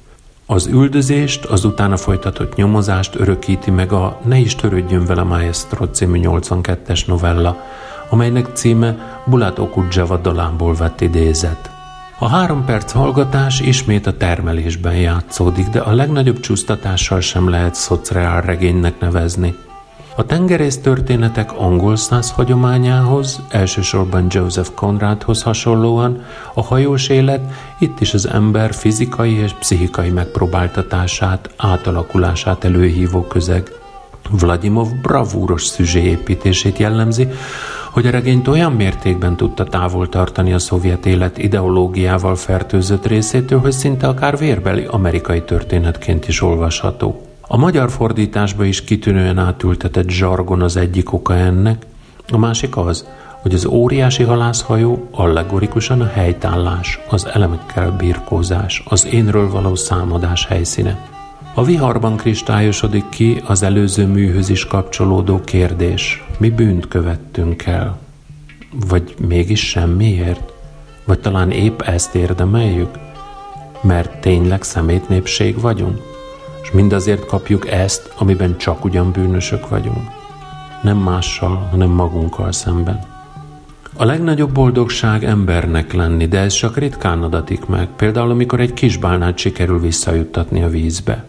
Az 0.46 0.66
üldözést, 0.66 1.44
az 1.44 1.64
utána 1.64 1.96
folytatott 1.96 2.54
nyomozást 2.54 3.14
örökíti 3.14 3.70
meg 3.70 3.92
a 3.92 4.20
Ne 4.24 4.38
is 4.38 4.54
törődjön 4.54 5.04
vele 5.04 5.22
Maestro 5.22 5.86
című 5.86 6.20
82-es 6.22 7.06
novella, 7.06 7.56
amelynek 8.10 8.50
címe 8.52 9.22
Bulat 9.26 9.58
Okudzseva 9.58 10.16
dalámból 10.16 10.74
vett 10.74 11.00
idézet. 11.00 11.75
A 12.18 12.28
három 12.28 12.64
perc 12.64 12.92
hallgatás 12.92 13.60
ismét 13.60 14.06
a 14.06 14.16
termelésben 14.16 14.94
játszódik, 14.94 15.66
de 15.66 15.80
a 15.80 15.92
legnagyobb 15.92 16.40
csúsztatással 16.40 17.20
sem 17.20 17.48
lehet 17.48 17.74
szociál 17.74 18.40
regénynek 18.40 19.00
nevezni. 19.00 19.54
A 20.16 20.24
tengerész 20.24 20.80
történetek 20.80 21.52
angol 21.58 21.96
száz 21.96 22.30
hagyományához, 22.30 23.40
elsősorban 23.48 24.26
Joseph 24.30 24.70
Conradhoz 24.74 25.42
hasonlóan, 25.42 26.24
a 26.54 26.62
hajós 26.62 27.08
élet 27.08 27.52
itt 27.78 28.00
is 28.00 28.14
az 28.14 28.28
ember 28.28 28.74
fizikai 28.74 29.32
és 29.32 29.52
pszichikai 29.52 30.10
megpróbáltatását, 30.10 31.50
átalakulását 31.56 32.64
előhívó 32.64 33.22
közeg. 33.22 33.70
Vladimov 34.30 34.88
bravúros 35.02 35.64
szüzséépítését 35.64 36.78
jellemzi, 36.78 37.28
hogy 37.96 38.06
a 38.06 38.10
regényt 38.10 38.48
olyan 38.48 38.72
mértékben 38.72 39.36
tudta 39.36 39.64
távol 39.64 40.08
tartani 40.08 40.52
a 40.52 40.58
szovjet 40.58 41.06
élet 41.06 41.38
ideológiával 41.38 42.34
fertőzött 42.34 43.06
részétől, 43.06 43.58
hogy 43.58 43.72
szinte 43.72 44.06
akár 44.06 44.38
vérbeli 44.38 44.86
amerikai 44.90 45.42
történetként 45.42 46.28
is 46.28 46.42
olvasható. 46.42 47.20
A 47.40 47.56
magyar 47.56 47.90
fordításba 47.90 48.64
is 48.64 48.84
kitűnően 48.84 49.38
átültetett 49.38 50.08
zsargon 50.08 50.62
az 50.62 50.76
egyik 50.76 51.12
oka 51.12 51.34
ennek, 51.34 51.86
a 52.32 52.38
másik 52.38 52.76
az, 52.76 53.06
hogy 53.42 53.54
az 53.54 53.66
óriási 53.66 54.22
halászhajó 54.22 55.08
allegorikusan 55.10 56.00
a 56.00 56.06
helytállás, 56.06 57.00
az 57.08 57.26
elemekkel 57.26 57.90
birkózás, 57.90 58.82
az 58.88 59.06
énről 59.06 59.50
való 59.50 59.74
számadás 59.74 60.46
helyszíne. 60.46 61.15
A 61.58 61.64
viharban 61.64 62.16
kristályosodik 62.16 63.08
ki 63.08 63.42
az 63.46 63.62
előző 63.62 64.06
műhöz 64.06 64.48
is 64.48 64.64
kapcsolódó 64.64 65.40
kérdés. 65.44 66.24
Mi 66.38 66.50
bűnt 66.50 66.88
követtünk 66.88 67.66
el? 67.66 67.98
Vagy 68.88 69.14
mégis 69.28 69.68
semmiért? 69.68 70.52
Vagy 71.04 71.18
talán 71.18 71.50
épp 71.50 71.80
ezt 71.80 72.14
érdemeljük? 72.14 72.88
Mert 73.82 74.20
tényleg 74.20 74.62
szemétnépség 74.62 75.60
vagyunk? 75.60 75.98
És 76.62 76.70
mindazért 76.70 77.26
kapjuk 77.26 77.70
ezt, 77.70 78.12
amiben 78.18 78.56
csak 78.56 78.84
ugyan 78.84 79.12
bűnösök 79.12 79.68
vagyunk? 79.68 80.10
Nem 80.82 80.96
mással, 80.96 81.68
hanem 81.70 81.90
magunkkal 81.90 82.52
szemben. 82.52 83.00
A 83.96 84.04
legnagyobb 84.04 84.52
boldogság 84.52 85.24
embernek 85.24 85.92
lenni, 85.92 86.26
de 86.26 86.38
ez 86.38 86.52
csak 86.52 86.76
ritkán 86.76 87.22
adatik 87.22 87.66
meg. 87.66 87.88
Például, 87.96 88.30
amikor 88.30 88.60
egy 88.60 88.72
kisbálnát 88.72 89.38
sikerül 89.38 89.80
visszajuttatni 89.80 90.62
a 90.62 90.68
vízbe. 90.68 91.24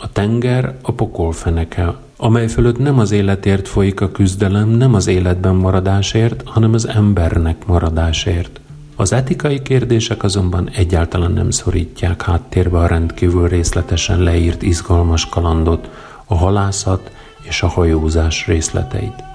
A 0.00 0.12
tenger 0.12 0.74
a 0.82 0.92
pokolfeneke, 0.92 1.94
amely 2.16 2.48
fölött 2.48 2.78
nem 2.78 2.98
az 2.98 3.10
életért 3.10 3.68
folyik 3.68 4.00
a 4.00 4.10
küzdelem, 4.10 4.68
nem 4.68 4.94
az 4.94 5.06
életben 5.06 5.54
maradásért, 5.54 6.42
hanem 6.44 6.72
az 6.72 6.88
embernek 6.88 7.66
maradásért. 7.66 8.60
Az 8.96 9.12
etikai 9.12 9.62
kérdések 9.62 10.22
azonban 10.22 10.70
egyáltalán 10.70 11.32
nem 11.32 11.50
szorítják 11.50 12.22
háttérbe 12.22 12.78
a 12.78 12.86
rendkívül 12.86 13.48
részletesen 13.48 14.18
leírt 14.18 14.62
izgalmas 14.62 15.28
kalandot, 15.28 15.90
a 16.24 16.34
halászat 16.34 17.10
és 17.42 17.62
a 17.62 17.68
hajózás 17.68 18.46
részleteit. 18.46 19.27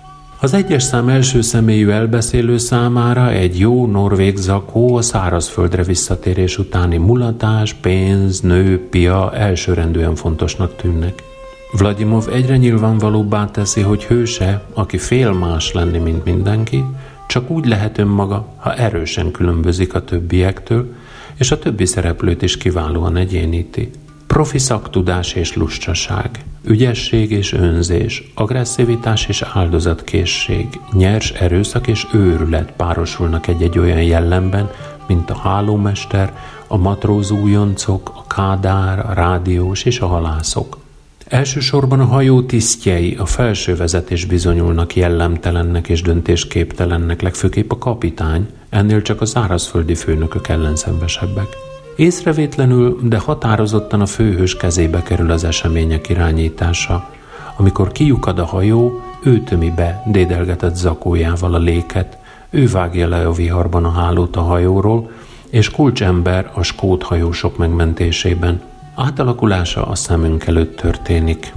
Az 0.43 0.53
egyes 0.53 0.83
szám 0.83 1.09
első 1.09 1.41
személyű 1.41 1.89
elbeszélő 1.89 2.57
számára 2.57 3.31
egy 3.31 3.59
jó 3.59 3.85
norvég 3.85 4.37
zakó 4.37 4.95
a 4.95 5.01
szárazföldre 5.01 5.83
visszatérés 5.83 6.57
utáni 6.57 6.97
mulatás, 6.97 7.73
pénz, 7.73 8.39
nő, 8.39 8.87
pia 8.89 9.33
elsőrendűen 9.33 10.15
fontosnak 10.15 10.75
tűnnek. 10.75 11.23
Vladimov 11.77 12.27
egyre 12.33 12.57
nyilvánvalóbbá 12.57 13.45
teszi, 13.45 13.81
hogy 13.81 14.03
hőse, 14.03 14.63
aki 14.73 14.97
fél 14.97 15.31
más 15.31 15.71
lenni, 15.71 15.97
mint 15.97 16.25
mindenki, 16.25 16.83
csak 17.27 17.49
úgy 17.49 17.65
lehet 17.65 17.97
önmaga, 17.97 18.47
ha 18.57 18.75
erősen 18.75 19.31
különbözik 19.31 19.93
a 19.93 20.03
többiektől, 20.03 20.93
és 21.35 21.51
a 21.51 21.59
többi 21.59 21.85
szereplőt 21.85 22.41
is 22.41 22.57
kiválóan 22.57 23.15
egyéníti. 23.15 23.91
Profi 24.33 24.57
szaktudás 24.57 25.33
és 25.33 25.55
lustaság, 25.55 26.29
ügyesség 26.63 27.31
és 27.31 27.53
önzés, 27.53 28.31
agresszivitás 28.33 29.25
és 29.27 29.43
áldozatkészség, 29.53 30.79
nyers 30.91 31.31
erőszak 31.31 31.87
és 31.87 32.07
őrület 32.13 32.71
párosulnak 32.71 33.47
egy-egy 33.47 33.77
olyan 33.79 34.01
jellemben, 34.01 34.71
mint 35.07 35.29
a 35.29 35.37
hálómester, 35.37 36.33
a 36.67 36.77
matróz 36.77 37.31
újoncok, 37.31 38.11
a 38.15 38.27
kádár, 38.27 38.99
a 38.99 39.13
rádiós 39.13 39.83
és 39.83 39.99
a 39.99 40.07
halászok. 40.07 40.77
Elsősorban 41.27 41.99
a 41.99 42.05
hajó 42.05 42.41
tisztjei, 42.41 43.15
a 43.15 43.25
felső 43.25 43.75
vezetés 43.75 44.25
bizonyulnak 44.25 44.95
jellemtelennek 44.95 45.89
és 45.89 46.01
döntésképtelennek, 46.01 47.21
legfőképp 47.21 47.71
a 47.71 47.77
kapitány, 47.77 48.47
ennél 48.69 49.01
csak 49.01 49.21
a 49.21 49.25
szárazföldi 49.25 49.95
főnökök 49.95 50.47
ellenszenvesebbek. 50.47 51.72
Észrevétlenül, 51.95 52.99
de 53.01 53.17
határozottan 53.17 54.01
a 54.01 54.05
főhős 54.05 54.55
kezébe 54.55 55.03
kerül 55.03 55.31
az 55.31 55.43
események 55.43 56.09
irányítása. 56.09 57.09
Amikor 57.57 57.91
kiukad 57.91 58.39
a 58.39 58.45
hajó, 58.45 59.01
ő 59.23 59.39
tömi 59.39 59.71
be 59.75 60.03
dédelgetett 60.05 60.75
zakójával 60.75 61.53
a 61.53 61.57
léket, 61.57 62.17
ő 62.49 62.67
vágja 62.67 63.07
le 63.07 63.27
a 63.27 63.31
viharban 63.31 63.85
a 63.85 63.91
hálót 63.91 64.35
a 64.35 64.41
hajóról, 64.41 65.11
és 65.49 65.69
kulcsember 65.71 66.51
a 66.53 66.63
skót 66.63 67.03
hajósok 67.03 67.57
megmentésében. 67.57 68.61
Átalakulása 68.95 69.85
a 69.85 69.95
szemünk 69.95 70.45
előtt 70.45 70.75
történik. 70.75 71.53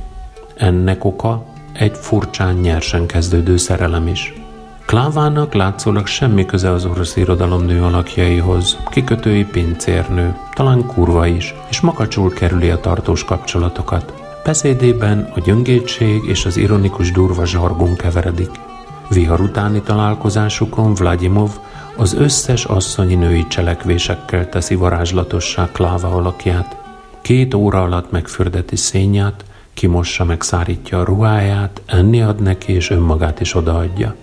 Ennek 0.57 1.05
oka 1.05 1.45
egy 1.73 1.97
furcsán 1.97 2.55
nyersen 2.55 3.07
kezdődő 3.07 3.57
szerelem 3.57 4.07
is. 4.07 4.46
Klávának 4.87 5.55
látszólag 5.55 6.07
semmi 6.07 6.47
köze 6.47 6.71
az 6.71 6.85
orosz 6.85 7.17
irodalom 7.17 7.65
nő 7.65 7.83
alakjaihoz, 7.83 8.77
kikötői 8.91 9.45
pincérnő, 9.45 10.37
talán 10.53 10.87
kurva 10.87 11.27
is, 11.27 11.55
és 11.71 11.81
makacsul 11.81 12.33
kerüli 12.33 12.71
a 12.71 12.81
tartós 12.81 13.25
kapcsolatokat. 13.25 14.13
Beszédében 14.45 15.31
a 15.35 15.41
gyöngétség 15.41 16.25
és 16.25 16.45
az 16.45 16.57
ironikus 16.57 17.13
durva 17.13 17.47
zsargon 17.47 17.97
keveredik. 17.97 18.51
Vihar 19.09 19.41
utáni 19.41 19.81
találkozásukon 19.81 20.95
Vladimov 20.95 21.51
az 21.97 22.15
összes 22.15 22.65
asszonyi 22.65 23.15
női 23.15 23.47
cselekvésekkel 23.47 24.49
teszi 24.49 24.75
varázslatossá 24.75 25.69
Kláva 25.73 26.09
alakját. 26.09 26.77
Két 27.21 27.55
óra 27.55 27.83
alatt 27.83 28.11
megfürdeti 28.11 28.77
szényát, 28.77 29.45
kimossa, 29.75 30.25
megszárítja 30.25 31.01
a 31.01 31.05
ruháját, 31.05 31.83
enni 31.87 32.23
ad 32.23 32.43
neki, 32.43 32.73
és 32.73 32.91
önmagát 32.91 33.41
is 33.41 33.55
odaadja. 33.55 34.15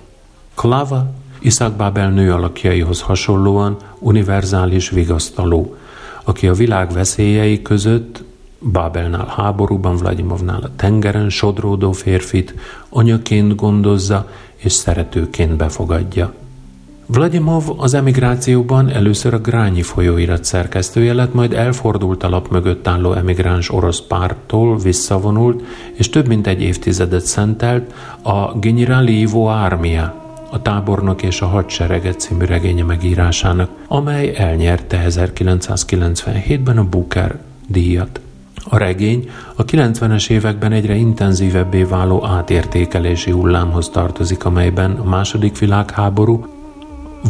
Klava 0.56 1.14
Iszák 1.40 1.72
Bábel 1.72 2.10
nő 2.10 2.34
alakjaihoz 2.34 3.02
hasonlóan 3.02 3.78
univerzális 4.00 4.90
vigasztaló, 4.90 5.76
aki 6.24 6.48
a 6.48 6.54
világ 6.54 6.92
veszélyei 6.92 7.62
között 7.62 8.24
Bábelnál 8.60 9.34
háborúban, 9.38 9.96
Vladimovnál 9.96 10.62
a 10.62 10.76
tengeren 10.76 11.30
sodródó 11.30 11.92
férfit 11.92 12.56
anyaként 12.90 13.56
gondozza 13.56 14.30
és 14.56 14.72
szeretőként 14.72 15.56
befogadja. 15.56 16.34
Vladimov 17.06 17.64
az 17.78 17.94
emigrációban 17.94 18.90
először 18.90 19.34
a 19.34 19.40
Grányi 19.40 19.82
folyóirat 19.82 20.44
szerkesztője 20.44 21.14
lett, 21.14 21.34
majd 21.34 21.54
elfordult 21.54 22.24
a 22.24 22.30
lap 22.30 22.52
mögött 22.52 22.88
álló 22.88 23.14
emigráns 23.14 23.72
orosz 23.72 24.02
pártól, 24.02 24.78
visszavonult, 24.78 25.64
és 25.94 26.10
több 26.10 26.28
mint 26.28 26.48
egy 26.48 26.62
évtizedet 26.62 27.26
szentelt 27.26 27.94
a 28.22 28.58
Generali 28.60 29.20
Ivo 29.20 29.46
Armia 29.46 30.23
a 30.54 30.62
tábornok 30.62 31.24
és 31.24 31.42
a 31.42 31.46
hadserege 31.46 32.12
című 32.12 32.46
regénye 32.46 32.84
megírásának, 32.84 33.70
amely 33.88 34.34
elnyerte 34.38 35.06
1997-ben 35.10 36.78
a 36.78 36.84
Booker 36.84 37.40
díjat. 37.68 38.20
A 38.70 38.78
regény 38.78 39.30
a 39.56 39.66
90-es 39.66 40.30
években 40.30 40.72
egyre 40.72 40.96
intenzívebbé 40.96 41.84
váló 41.84 42.26
átértékelési 42.26 43.32
hullámhoz 43.32 43.90
tartozik, 43.90 44.46
amelyben 44.46 44.92
a 44.92 45.04
második 45.04 45.60
világháború, 45.60 46.46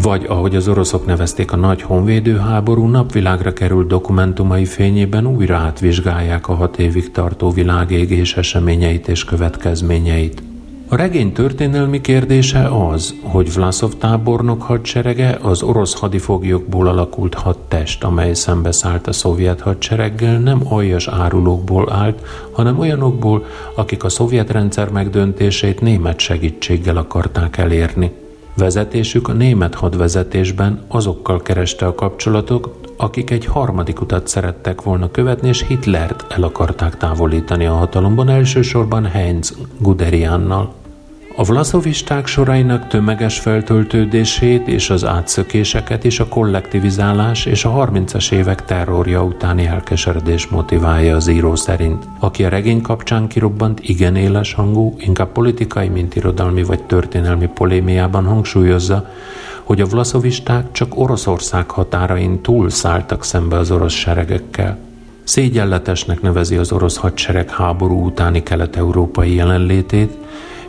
vagy 0.01 0.26
ahogy 0.28 0.55
az 0.55 0.67
oroszok 0.67 1.05
nevezték 1.05 1.51
a 1.51 1.55
nagy 1.55 1.82
honvédőháború, 1.82 2.88
napvilágra 2.88 3.53
került 3.53 3.88
dokumentumai 3.88 4.65
fényében 4.65 5.28
újra 5.28 5.55
átvizsgálják 5.55 6.47
a 6.47 6.53
hat 6.53 6.80
évig 6.80 7.11
tartó 7.11 7.51
világégés 7.51 8.38
eseményeit 8.38 9.07
és 9.07 9.24
következményeit. 9.24 10.43
A 10.88 10.95
regény 10.95 11.34
történelmi 11.34 12.01
kérdése 12.01 12.67
az, 12.89 13.15
hogy 13.23 13.53
Vlaszov 13.53 13.93
tábornok 13.97 14.61
hadserege 14.61 15.38
az 15.41 15.61
orosz 15.61 15.99
hadifoglyokból 15.99 16.88
alakult 16.88 17.34
hadtest, 17.34 18.03
amely 18.03 18.34
szembeszállt 18.34 19.07
a 19.07 19.11
szovjet 19.11 19.61
hadsereggel, 19.61 20.39
nem 20.39 20.61
aljas 20.69 21.07
árulókból 21.07 21.91
állt, 21.91 22.21
hanem 22.51 22.79
olyanokból, 22.79 23.45
akik 23.75 24.03
a 24.03 24.09
szovjet 24.09 24.49
rendszer 24.49 24.89
megdöntését 24.89 25.81
német 25.81 26.19
segítséggel 26.19 26.97
akarták 26.97 27.57
elérni. 27.57 28.22
Vezetésük 28.56 29.28
a 29.28 29.34
német 29.34 29.76
hadvezetésben 29.76 30.82
azokkal 30.88 31.41
kereste 31.41 31.86
a 31.86 31.95
kapcsolatot, 31.95 32.93
akik 32.97 33.30
egy 33.30 33.45
harmadik 33.45 34.01
utat 34.01 34.28
szerettek 34.28 34.82
volna 34.82 35.12
követni, 35.12 35.47
és 35.47 35.68
Hitlert 35.68 36.26
el 36.30 36.43
akarták 36.43 36.97
távolítani 36.97 37.66
a 37.66 37.74
hatalomban, 37.74 38.30
elsősorban 38.30 39.06
Heinz 39.06 39.58
Guderiannal. 39.80 40.82
A 41.36 41.43
vlaszovisták 41.43 42.27
sorainak 42.27 42.88
tömeges 42.88 43.39
feltöltődését 43.39 44.67
és 44.67 44.89
az 44.89 45.05
átszökéseket 45.05 46.03
is 46.03 46.19
a 46.19 46.27
kollektivizálás 46.27 47.45
és 47.45 47.65
a 47.65 47.69
30-as 47.69 48.31
évek 48.31 48.65
terrorja 48.65 49.23
utáni 49.23 49.65
elkeseredés 49.65 50.47
motiválja 50.47 51.15
az 51.15 51.27
író 51.27 51.55
szerint, 51.55 52.07
aki 52.19 52.43
a 52.43 52.49
regény 52.49 52.81
kapcsán 52.81 53.27
kirobbant 53.27 53.79
igen 53.81 54.15
éles 54.15 54.53
hangú, 54.53 54.95
inkább 54.97 55.31
politikai, 55.31 55.88
mint 55.88 56.15
irodalmi 56.15 56.63
vagy 56.63 56.84
történelmi 56.84 57.47
polémiában 57.47 58.25
hangsúlyozza, 58.25 59.09
hogy 59.63 59.81
a 59.81 59.86
vlaszovisták 59.86 60.71
csak 60.71 60.99
Oroszország 60.99 61.69
határain 61.69 62.41
túl 62.41 62.69
szálltak 62.69 63.23
szembe 63.23 63.57
az 63.57 63.71
orosz 63.71 63.93
seregekkel. 63.93 64.77
Szégyenletesnek 65.23 66.21
nevezi 66.21 66.57
az 66.57 66.71
orosz 66.71 66.97
hadsereg 66.97 67.49
háború 67.49 68.05
utáni 68.05 68.43
kelet-európai 68.43 69.36
jelenlétét, 69.36 70.11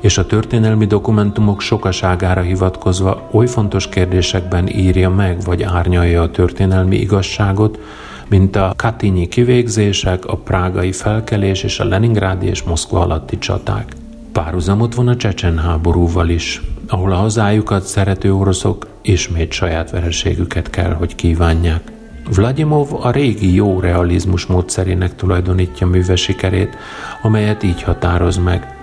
és 0.05 0.19
a 0.19 0.27
történelmi 0.27 0.87
dokumentumok 0.87 1.61
sokaságára 1.61 2.41
hivatkozva 2.41 3.29
oly 3.31 3.47
fontos 3.47 3.89
kérdésekben 3.89 4.69
írja 4.69 5.11
meg 5.11 5.41
vagy 5.45 5.63
árnyalja 5.63 6.23
a 6.23 6.31
történelmi 6.31 6.97
igazságot, 6.97 7.79
mint 8.29 8.57
a 8.57 8.73
katinyi 8.77 9.29
kivégzések, 9.29 10.27
a 10.27 10.37
prágai 10.37 10.93
felkelés 10.93 11.63
és 11.63 11.81
a 11.81 11.85
Leningrádi 11.85 12.47
és 12.47 12.63
Moszkva 12.63 13.01
alatti 13.01 13.39
csaták. 13.39 13.93
Párhuzamot 14.33 14.95
van 14.95 15.09
a 15.09 15.17
Csecsen 15.17 15.59
háborúval 15.59 16.29
is, 16.29 16.63
ahol 16.89 17.13
a 17.13 17.17
hazájukat 17.17 17.83
szerető 17.83 18.35
oroszok 18.35 18.87
ismét 19.03 19.53
saját 19.53 19.91
vereségüket 19.91 20.71
kell, 20.71 20.93
hogy 20.93 21.15
kívánják. 21.15 21.93
Vladimov 22.35 22.89
a 23.01 23.11
régi 23.11 23.55
jó 23.55 23.81
realizmus 23.81 24.47
módszerének 24.47 25.17
tulajdonítja 25.17 25.87
műve 25.87 26.17
sikerét, 26.17 26.77
amelyet 27.23 27.63
így 27.63 27.83
határoz 27.83 28.37
meg– 28.37 28.67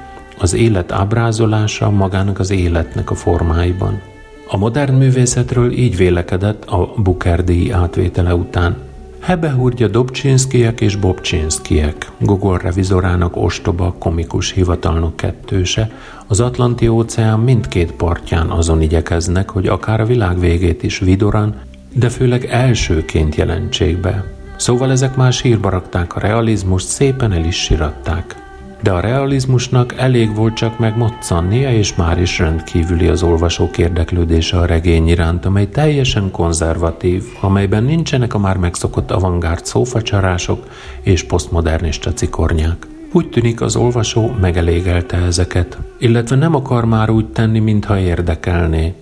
az 0.41 0.53
élet 0.53 0.91
ábrázolása 0.91 1.89
magának 1.89 2.39
az 2.39 2.49
életnek 2.49 3.11
a 3.11 3.15
formáiban. 3.15 4.01
A 4.47 4.57
modern 4.57 4.93
művészetről 4.93 5.71
így 5.71 5.97
vélekedett 5.97 6.65
a 6.65 6.93
Booker 6.97 7.43
díj 7.43 7.71
átvétele 7.71 8.35
után. 8.35 8.75
Hebehúrgya 9.19 9.87
Dobcsinszkiek 9.87 10.81
és 10.81 10.95
Bobcsinszkiek, 10.95 12.11
Gogol 12.19 12.57
revizorának 12.57 13.35
ostoba, 13.37 13.95
komikus 13.99 14.51
hivatalnok 14.51 15.15
kettőse, 15.15 15.91
az 16.27 16.39
Atlanti 16.39 16.87
óceán 16.87 17.39
mindkét 17.39 17.91
partján 17.91 18.49
azon 18.49 18.81
igyekeznek, 18.81 19.49
hogy 19.49 19.67
akár 19.67 20.01
a 20.01 20.05
világ 20.05 20.39
végét 20.39 20.83
is 20.83 20.99
vidoran, 20.99 21.55
de 21.93 22.09
főleg 22.09 22.45
elsőként 22.45 23.35
jelentsék 23.35 23.97
be. 23.97 24.23
Szóval 24.55 24.91
ezek 24.91 25.15
más 25.15 25.41
hírba 25.41 25.69
rakták 25.69 26.15
a 26.15 26.19
realizmust, 26.19 26.87
szépen 26.87 27.31
el 27.31 27.45
is 27.45 27.55
siratták 27.55 28.41
de 28.81 28.91
a 28.91 28.99
realizmusnak 28.99 29.93
elég 29.97 30.35
volt 30.35 30.53
csak 30.53 30.79
megmoccannia, 30.79 31.73
és 31.73 31.95
már 31.95 32.21
is 32.21 32.39
rendkívüli 32.39 33.07
az 33.07 33.23
olvasók 33.23 33.77
érdeklődése 33.77 34.57
a 34.57 34.65
regény 34.65 35.07
iránt, 35.07 35.45
amely 35.45 35.69
teljesen 35.69 36.31
konzervatív, 36.31 37.23
amelyben 37.41 37.83
nincsenek 37.83 38.33
a 38.33 38.39
már 38.39 38.57
megszokott 38.57 39.11
avantgárd 39.11 39.65
szófacsarások 39.65 40.67
és 41.01 41.23
posztmodernista 41.23 42.13
cikornyák. 42.13 42.87
Úgy 43.13 43.29
tűnik 43.29 43.61
az 43.61 43.75
olvasó 43.75 44.31
megelégelte 44.41 45.17
ezeket, 45.17 45.77
illetve 45.99 46.35
nem 46.35 46.55
akar 46.55 46.85
már 46.85 47.09
úgy 47.09 47.27
tenni, 47.27 47.59
mintha 47.59 47.99
érdekelné. 47.99 48.93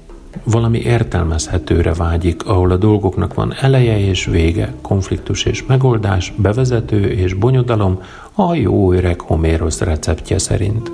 Valami 0.43 0.79
értelmezhetőre 0.79 1.93
vágyik, 1.93 2.45
ahol 2.45 2.71
a 2.71 2.75
dolgoknak 2.75 3.33
van 3.33 3.53
eleje 3.59 3.99
és 3.99 4.25
vége, 4.25 4.73
konfliktus 4.81 5.43
és 5.43 5.65
megoldás, 5.65 6.33
bevezető 6.35 7.11
és 7.11 7.33
bonyodalom, 7.33 8.01
a 8.39 8.55
jó 8.55 8.93
öreg 8.93 9.21
Homérosz 9.21 9.81
receptje 9.81 10.37
szerint. 10.37 10.91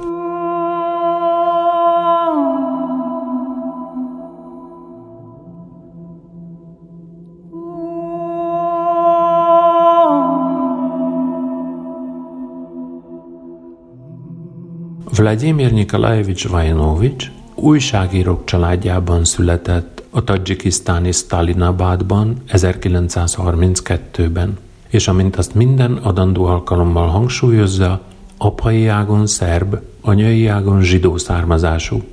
Vladimir 15.16 15.72
Nikolajevics 15.72 16.48
Vajanovics 16.48 17.32
újságírók 17.56 18.46
családjában 18.46 19.26
született 19.26 20.04
a 20.10 20.24
tadzsikisztáni 20.24 21.12
Stalinabadban 21.12 22.44
1932-ben, 22.48 24.58
és 24.96 25.08
amint 25.08 25.36
azt 25.36 25.56
minden 25.56 25.94
adandó 25.94 26.46
alkalommal 26.46 27.08
hangsúlyozza, 27.08 28.02
apai 28.38 28.88
ágon 28.88 29.28
szerb, 29.28 29.78
anyai 30.02 30.48
ágon 30.48 30.82
zsidó 30.82 31.18
származású. 31.18 32.04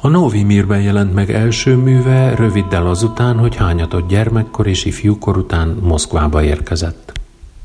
A 0.00 0.08
Novi 0.08 0.42
Mirben 0.42 0.82
jelent 0.82 1.14
meg 1.14 1.30
első 1.30 1.76
műve 1.76 2.34
röviddel 2.34 2.86
azután, 2.86 3.38
hogy 3.38 3.56
hányatott 3.56 4.08
gyermekkor 4.08 4.66
és 4.66 4.84
ifjúkor 4.84 5.36
után 5.36 5.78
Moszkvába 5.82 6.42
érkezett. 6.42 7.12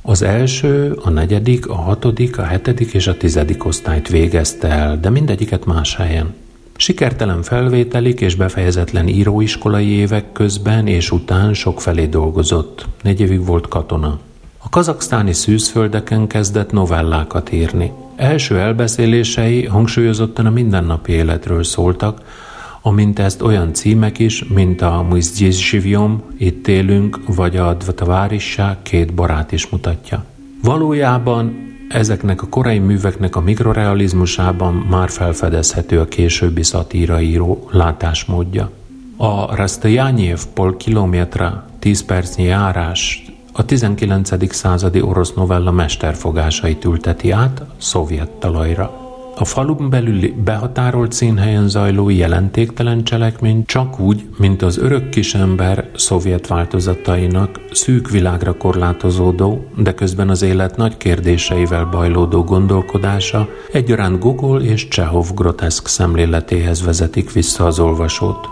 Az 0.02 0.22
első, 0.22 0.97
a 1.04 1.10
negyedik, 1.10 1.70
a 1.70 1.76
hatodik, 1.76 2.38
a 2.38 2.43
hetedik 2.43 2.93
és 2.93 3.08
a 3.08 3.18
tizedik 3.18 3.66
osztályt 3.66 4.10
végezte 4.10 4.68
el, 4.68 4.99
de 4.99 5.10
mindegyiket 5.10 5.66
más 5.66 5.95
helyen. 5.95 6.34
Sikertelen 6.76 7.41
felvételik 7.41 8.22
és 8.22 8.36
befejezetlen 8.36 9.08
íróiskolai 9.08 9.88
évek 9.88 10.32
közben 10.32 10.88
és 10.88 11.12
után 11.12 11.54
sokfelé 11.54 12.06
dolgozott. 12.06 12.86
Négy 13.04 13.20
évig 13.20 13.45
volt 13.45 13.68
katona. 13.68 14.20
A 14.64 14.70
kazaksztáni 14.70 15.34
szűzföldeken 15.34 16.28
kezdett 16.28 16.72
novellákat 16.72 17.51
írni. 17.51 17.91
Első 18.16 18.59
elbeszélései 18.59 19.66
hangsúlyozottan 19.66 20.45
a 20.45 20.49
mindennapi 20.49 21.12
életről 21.12 21.64
szóltak, 21.64 22.22
amint 22.82 23.20
ezt 23.20 23.41
olyan 23.41 23.74
címek 23.74 24.20
is, 24.20 24.43
mint 24.43 24.82
a 24.82 25.05
Muzdjizsivjom, 25.09 26.24
Itt 26.38 26.68
élünk, 26.68 27.20
vagy 27.28 27.57
a 27.57 27.74
Dvatavárissá 27.74 28.78
két 28.82 29.14
barát 29.14 29.51
is 29.51 29.70
mutatja. 29.70 30.26
Valójában 30.64 31.70
ezeknek 31.89 32.41
a 32.41 32.47
korai 32.47 32.80
műveknek 32.80 33.36
a 33.36 33.41
mikrorealizmusában 33.41 34.74
már 34.74 35.09
felfedezhető 35.09 35.99
a 35.99 36.05
későbbi 36.05 36.64
szatíraíró 36.64 37.70
látásmódja. 37.72 38.72
A 39.18 39.55
Rastajányev-pol 39.55 40.78
kilométra 40.78 41.66
10 41.80 42.05
percnyi 42.05 42.43
járás 42.43 43.30
a 43.52 43.66
19. 43.66 44.54
századi 44.54 45.02
orosz 45.02 45.34
novella 45.34 45.72
mesterfogásait 45.72 46.86
ülteti 46.86 47.32
át 47.32 47.62
szovjet 47.78 48.30
talajra. 48.30 49.02
A 49.36 49.45
falun 49.45 49.89
belüli 49.89 50.36
behatárolt 50.43 51.12
színhelyen 51.12 51.70
zajló 51.70 52.10
jelentéktelen 52.10 53.04
cselekmény 53.04 53.66
csak 53.66 53.99
úgy, 53.99 54.30
mint 54.38 54.62
az 54.62 54.78
örök 54.78 55.10
kisember 55.10 55.89
szovjet 55.95 56.47
változatainak 56.47 57.60
szűk 57.72 58.10
világra 58.10 58.58
korlátozódó, 58.58 59.66
de 59.78 59.93
közben 59.93 60.30
az 60.30 60.41
élet 60.41 60.78
nagy 60.78 60.97
kérdéseivel 60.97 61.86
bajlódó 61.86 62.43
gondolkodása 62.43 63.47
egyaránt 63.72 64.20
Gogol 64.20 64.62
és 64.62 64.88
Csehov 64.88 65.28
groteszk 65.36 65.88
szemléletéhez 65.88 66.84
vezetik 66.84 67.32
vissza 67.32 67.66
az 67.66 67.80
olvasót. 67.80 68.49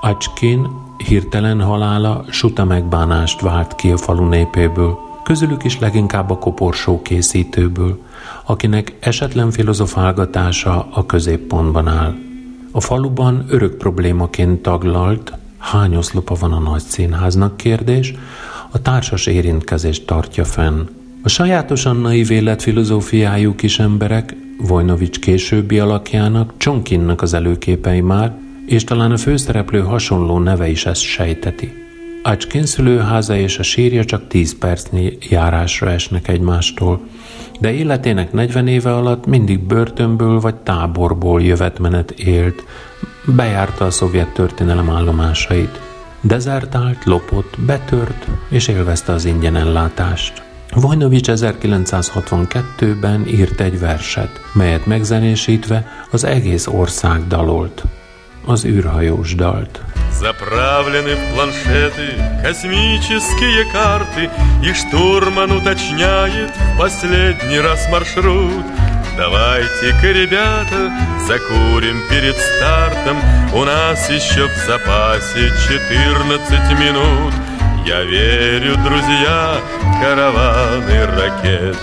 Acskin 0.00 0.66
hirtelen 1.06 1.60
halála 1.60 2.24
suta 2.28 2.64
megbánást 2.64 3.40
vált 3.40 3.74
ki 3.74 3.90
a 3.90 3.96
falu 3.96 4.28
népéből, 4.28 4.98
közülük 5.24 5.64
is 5.64 5.78
leginkább 5.78 6.30
a 6.30 6.38
koporsó 6.38 7.02
készítőből– 7.02 7.98
akinek 8.50 8.96
esetlen 9.00 9.50
filozofálgatása 9.50 10.88
a 10.92 11.06
középpontban 11.06 11.88
áll. 11.88 12.14
A 12.70 12.80
faluban 12.80 13.44
örök 13.48 13.76
problémaként 13.76 14.62
taglalt, 14.62 15.32
hány 15.58 15.96
oszlopa 15.96 16.34
van 16.34 16.52
a 16.52 16.58
nagy 16.58 16.82
színháznak 16.82 17.56
kérdés, 17.56 18.14
a 18.70 18.82
társas 18.82 19.26
érintkezést 19.26 20.06
tartja 20.06 20.44
fenn. 20.44 20.88
A 21.22 21.28
sajátosan 21.28 21.96
naiv 21.96 22.30
életfilozófiájú 22.30 23.54
kis 23.54 23.78
emberek, 23.78 24.36
Vojnovics 24.58 25.18
későbbi 25.18 25.78
alakjának, 25.78 26.52
Csonkinnak 26.56 27.22
az 27.22 27.34
előképei 27.34 28.00
már, 28.00 28.38
és 28.70 28.84
talán 28.84 29.10
a 29.10 29.16
főszereplő 29.16 29.80
hasonló 29.80 30.38
neve 30.38 30.68
is 30.68 30.86
ezt 30.86 31.00
sejteti. 31.00 31.72
Ácskin 32.22 32.66
szülőháza 32.66 33.36
és 33.36 33.58
a 33.58 33.62
sírja 33.62 34.04
csak 34.04 34.28
tíz 34.28 34.58
percnyi 34.58 35.18
járásra 35.28 35.90
esnek 35.90 36.28
egymástól, 36.28 37.00
de 37.60 37.72
életének 37.72 38.32
40 38.32 38.66
éve 38.66 38.94
alatt 38.94 39.26
mindig 39.26 39.60
börtönből 39.60 40.40
vagy 40.40 40.54
táborból 40.54 41.42
jövetmenet 41.42 42.10
élt, 42.10 42.64
bejárta 43.24 43.84
a 43.84 43.90
szovjet 43.90 44.32
történelem 44.32 44.90
állomásait. 44.90 45.80
Dezertált, 46.20 47.04
lopott, 47.04 47.56
betört 47.66 48.26
és 48.48 48.68
élvezte 48.68 49.12
az 49.12 49.24
ingyen 49.24 49.56
ellátást. 49.56 50.42
Vojnovics 50.74 51.28
1962-ben 51.30 53.26
írt 53.26 53.60
egy 53.60 53.78
verset, 53.78 54.40
melyet 54.54 54.86
megzenésítve 54.86 55.86
az 56.10 56.24
egész 56.24 56.66
ország 56.66 57.26
dalolt. 57.26 57.84
Az 58.46 58.64
űrhajós 58.64 59.34
dalt. 59.34 59.80
Заправлены 60.12 61.14
в 61.14 61.34
планшеты 61.34 62.08
космические 62.42 63.64
карты 63.72 64.28
И 64.62 64.72
штурман 64.74 65.52
уточняет 65.52 66.50
в 66.50 66.78
последний 66.78 67.60
раз 67.60 67.88
маршрут. 67.90 68.64
Давайте-ка, 69.16 70.12
ребята, 70.12 70.92
закурим 71.26 72.00
перед 72.08 72.36
стартом. 72.36 73.16
У 73.54 73.64
нас 73.64 74.10
еще 74.10 74.46
в 74.46 74.56
запасе 74.66 75.52
14 75.68 76.78
минут. 76.78 77.32
Я 77.86 78.02
верю, 78.02 78.76
друзья, 78.84 79.58
караваны 80.00 81.06
ракет 81.06 81.76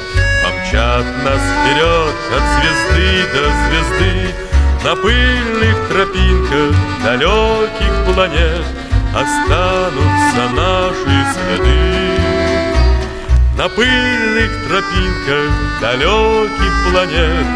Помчат 0.43 1.05
нас 1.25 1.41
вперед 1.41 2.15
от 2.35 2.43
звезды 2.55 3.25
до 3.33 3.43
звезды 3.65 4.56
на 4.86 4.96
пыльных 4.96 5.88
тропинках 5.88 6.74
далеких 7.04 7.94
планет 8.14 8.66
Останутся 9.14 10.44
наши 10.56 11.16
следы 11.32 11.82
На 13.56 13.68
пыльных 13.68 14.50
тропинках 14.66 15.52
далеких 15.80 16.74
планет 16.90 17.46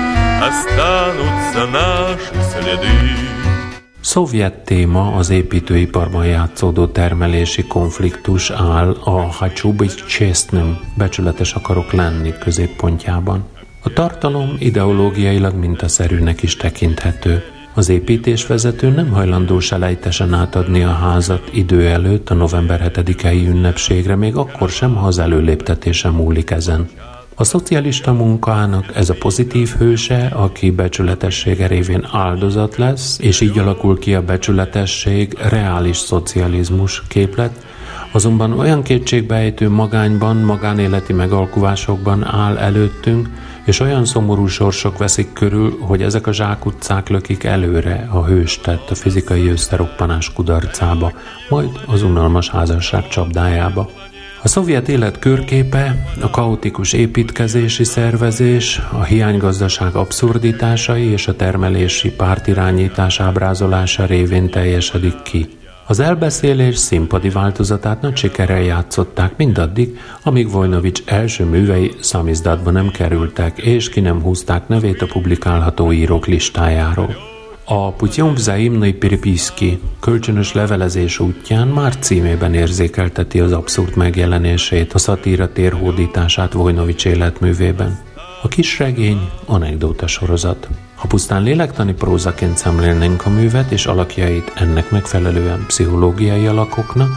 Останутся 0.40 1.66
наши 1.66 2.34
следы 2.52 3.36
Szovjet 4.06 4.64
téma 4.64 5.14
az 5.16 5.30
építőiparban 5.30 6.26
játszódó 6.26 6.86
termelési 6.86 7.66
konfliktus 7.66 8.50
áll 8.50 8.96
a 9.04 9.10
Hacsubik 9.10 10.04
Csésznöm 10.04 10.78
becsületes 10.94 11.52
akarok 11.52 11.92
lenni 11.92 12.34
középpontjában. 12.38 13.44
A 13.83 13.93
tartalom 13.93 14.55
ideológiailag 14.59 15.55
mintaszerűnek 15.55 16.41
is 16.41 16.55
tekinthető. 16.55 17.43
Az 17.73 17.89
építésvezető 17.89 18.89
nem 18.89 19.09
hajlandó 19.09 19.59
selejtesen 19.59 20.33
átadni 20.33 20.83
a 20.83 20.91
házat 20.91 21.49
idő 21.53 21.87
előtt 21.87 22.29
a 22.29 22.33
november 22.33 22.91
7-i 22.95 23.47
ünnepségre, 23.47 24.15
még 24.15 24.35
akkor 24.35 24.69
sem, 24.69 24.95
ha 24.95 25.07
az 25.07 25.19
előléptetése 25.19 26.09
múlik 26.09 26.49
ezen. 26.49 26.89
A 27.35 27.43
szocialista 27.43 28.13
munkának 28.13 28.95
ez 28.95 29.09
a 29.09 29.15
pozitív 29.19 29.69
hőse, 29.77 30.31
aki 30.35 30.71
becsületessége 30.71 31.67
révén 31.67 32.07
áldozat 32.11 32.75
lesz, 32.75 33.19
és 33.19 33.41
így 33.41 33.57
alakul 33.57 33.99
ki 33.99 34.15
a 34.15 34.21
becsületesség 34.21 35.37
reális 35.49 35.97
szocializmus 35.97 37.03
képlet, 37.07 37.65
azonban 38.11 38.59
olyan 38.59 38.83
kétségbejtő 38.83 39.69
magányban, 39.69 40.37
magánéleti 40.37 41.13
megalkuvásokban 41.13 42.25
áll 42.25 42.57
előttünk, 42.57 43.29
és 43.65 43.79
olyan 43.79 44.05
szomorú 44.05 44.47
sorsok 44.47 44.97
veszik 44.97 45.33
körül, 45.33 45.77
hogy 45.79 46.01
ezek 46.01 46.27
a 46.27 46.33
zsákutcák 46.33 47.09
lökik 47.09 47.43
előre 47.43 48.07
a 48.11 48.25
hőstett 48.25 48.89
a 48.89 48.95
fizikai 48.95 49.47
összeroppanás 49.47 50.33
kudarcába, 50.33 51.11
majd 51.49 51.69
az 51.85 52.03
unalmas 52.03 52.49
házasság 52.49 53.07
csapdájába. 53.07 53.89
A 54.43 54.47
szovjet 54.47 54.89
élet 54.89 55.19
körképe, 55.19 56.13
a 56.21 56.29
kaotikus 56.29 56.93
építkezési 56.93 57.83
szervezés, 57.83 58.81
a 58.91 59.03
hiánygazdaság 59.03 59.95
abszurditásai 59.95 61.11
és 61.11 61.27
a 61.27 61.35
termelési 61.35 62.11
pártirányítás 62.11 63.19
ábrázolása 63.19 64.05
révén 64.05 64.49
teljesedik 64.49 65.21
ki– 65.21 65.47
az 65.87 65.99
elbeszélés 65.99 66.77
színpadi 66.77 67.29
változatát 67.29 68.01
nagy 68.01 68.15
sikerrel 68.15 68.61
játszották 68.61 69.37
mindaddig, 69.37 69.99
amíg 70.23 70.51
Vojnovics 70.51 71.01
első 71.05 71.45
művei 71.45 71.91
szamizdatba 71.99 72.71
nem 72.71 72.89
kerültek, 72.89 73.57
és 73.57 73.89
ki 73.89 73.99
nem 73.99 74.21
húzták 74.21 74.67
nevét 74.67 75.01
a 75.01 75.05
publikálható 75.05 75.91
írók 75.91 76.25
listájáról. 76.25 77.15
A 77.65 77.91
Putyom 77.91 78.33
Vzaimnai 78.33 78.93
Piripiszki 78.93 79.79
kölcsönös 79.99 80.53
levelezés 80.53 81.19
útján 81.19 81.67
már 81.67 81.97
címében 81.97 82.53
érzékelteti 82.53 83.39
az 83.39 83.51
abszurd 83.51 83.95
megjelenését, 83.95 84.93
a 84.93 84.97
szatíra 84.97 85.51
térhódítását 85.51 86.53
Vojnovics 86.53 87.05
életművében. 87.05 87.99
A 88.43 88.47
kis 88.47 88.79
regény 88.79 89.29
anekdóta 89.45 90.07
sorozat. 90.07 90.67
Ha 91.01 91.07
pusztán 91.07 91.43
lélektani 91.43 91.93
prózaként 91.93 92.57
szemlélnénk 92.57 93.25
a 93.25 93.29
művet 93.29 93.71
és 93.71 93.85
alakjait 93.85 94.51
ennek 94.55 94.91
megfelelően 94.91 95.63
pszichológiai 95.67 96.47
alakoknak, 96.47 97.09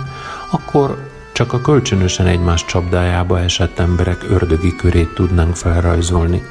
akkor 0.51 1.11
csak 1.33 1.53
a 1.53 1.61
kölcsönösen 1.61 2.27
egymás 2.27 2.65
csapdájába 2.65 3.41
esett 3.41 3.79
emberek 3.79 4.25
ördögi 4.31 4.77
körét 4.77 5.15
tudnánk 5.15 5.57
felrajzolni. 5.57 6.43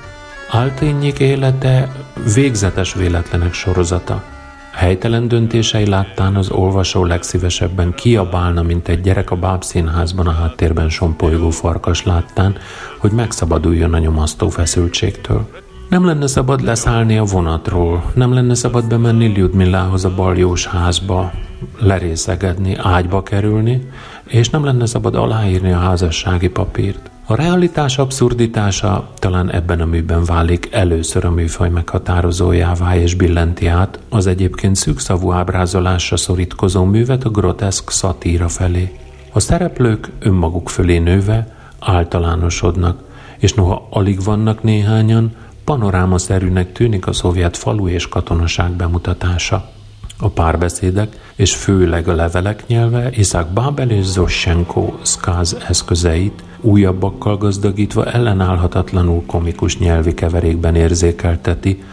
Áltényik 0.49 1.19
élete 1.19 1.91
végzetes 2.33 2.93
véletlenek 2.93 3.53
sorozata. 3.53 4.23
Helytelen 4.71 5.27
döntései 5.27 5.87
láttán 5.87 6.35
az 6.35 6.49
olvasó 6.49 7.05
legszívesebben 7.05 7.93
kiabálna, 7.93 8.61
mint 8.61 8.87
egy 8.87 9.01
gyerek 9.01 9.31
a 9.31 9.35
bábszínházban 9.35 10.27
a 10.27 10.31
háttérben 10.31 10.89
sompolygó 10.89 11.49
farkas 11.49 12.03
láttán, 12.03 12.57
hogy 12.97 13.11
megszabaduljon 13.11 13.93
a 13.93 13.99
nyomasztó 13.99 14.49
feszültségtől. 14.49 15.62
Nem 15.93 16.05
lenne 16.05 16.27
szabad 16.27 16.61
leszállni 16.61 17.17
a 17.17 17.23
vonatról, 17.23 18.11
nem 18.15 18.33
lenne 18.33 18.53
szabad 18.53 18.87
bemenni 18.87 19.31
Lyudmillához 19.35 20.05
a 20.05 20.13
baljós 20.15 20.67
házba, 20.67 21.31
lerészegedni, 21.79 22.75
ágyba 22.77 23.23
kerülni, 23.23 23.89
és 24.23 24.49
nem 24.49 24.63
lenne 24.63 24.85
szabad 24.85 25.15
aláírni 25.15 25.71
a 25.71 25.77
házassági 25.77 26.49
papírt. 26.49 27.09
A 27.25 27.35
realitás 27.35 27.97
abszurditása 27.97 29.09
talán 29.19 29.51
ebben 29.51 29.81
a 29.81 29.85
műben 29.85 30.23
válik 30.23 30.69
először 30.71 31.25
a 31.25 31.31
műfaj 31.31 31.69
meghatározójává 31.69 32.95
és 32.95 33.15
billenti 33.15 33.67
át 33.67 33.99
az 34.09 34.27
egyébként 34.27 34.75
szűkszavú 34.75 35.31
ábrázolásra 35.31 36.17
szorítkozó 36.17 36.83
művet 36.83 37.23
a 37.23 37.29
groteszk 37.29 37.89
szatíra 37.89 38.47
felé. 38.47 38.99
A 39.31 39.39
szereplők 39.39 40.09
önmaguk 40.19 40.69
fölé 40.69 40.97
nőve 40.97 41.55
általánosodnak, 41.79 43.01
és 43.37 43.53
noha 43.53 43.87
alig 43.89 44.23
vannak 44.23 44.63
néhányan, 44.63 45.31
panorámaszerűnek 45.63 46.71
tűnik 46.71 47.07
a 47.07 47.13
szovjet 47.13 47.57
falu 47.57 47.87
és 47.87 48.07
katonaság 48.07 48.71
bemutatása. 48.71 49.71
A 50.19 50.29
párbeszédek 50.29 51.31
és 51.35 51.55
főleg 51.55 52.07
a 52.07 52.15
levelek 52.15 52.67
nyelve 52.67 53.09
Iszák 53.11 53.47
Bábel 53.47 53.89
és 53.89 54.05
Zossenko 54.05 54.93
szkáz 55.01 55.57
eszközeit 55.67 56.43
újabbakkal 56.61 57.37
gazdagítva 57.37 58.05
ellenállhatatlanul 58.05 59.23
komikus 59.25 59.77
nyelvi 59.77 60.13
keverékben 60.13 60.75
érzékelteti, 60.75 61.83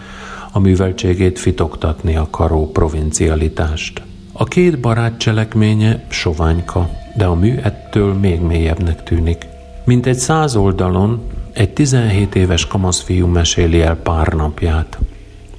a 0.53 0.59
műveltségét 0.59 1.39
fitoktatni 1.39 2.17
akaró 2.17 2.71
provincialitást. 2.71 4.03
A 4.33 4.45
két 4.45 4.81
barát 4.81 5.19
cselekménye 5.19 6.05
soványka, 6.09 6.91
de 7.17 7.25
a 7.25 7.35
mű 7.35 7.57
ettől 7.57 8.15
még 8.15 8.41
mélyebbnek 8.41 9.03
tűnik. 9.03 9.47
Mint 9.85 10.07
egy 10.07 10.19
száz 10.19 10.57
oldalon 10.57 11.21
egy 11.53 11.71
17 11.71 12.35
éves 12.35 12.67
kamaszfiú 12.67 13.27
meséli 13.27 13.83
el 13.83 13.97
pár 13.97 14.33
napját. 14.33 14.99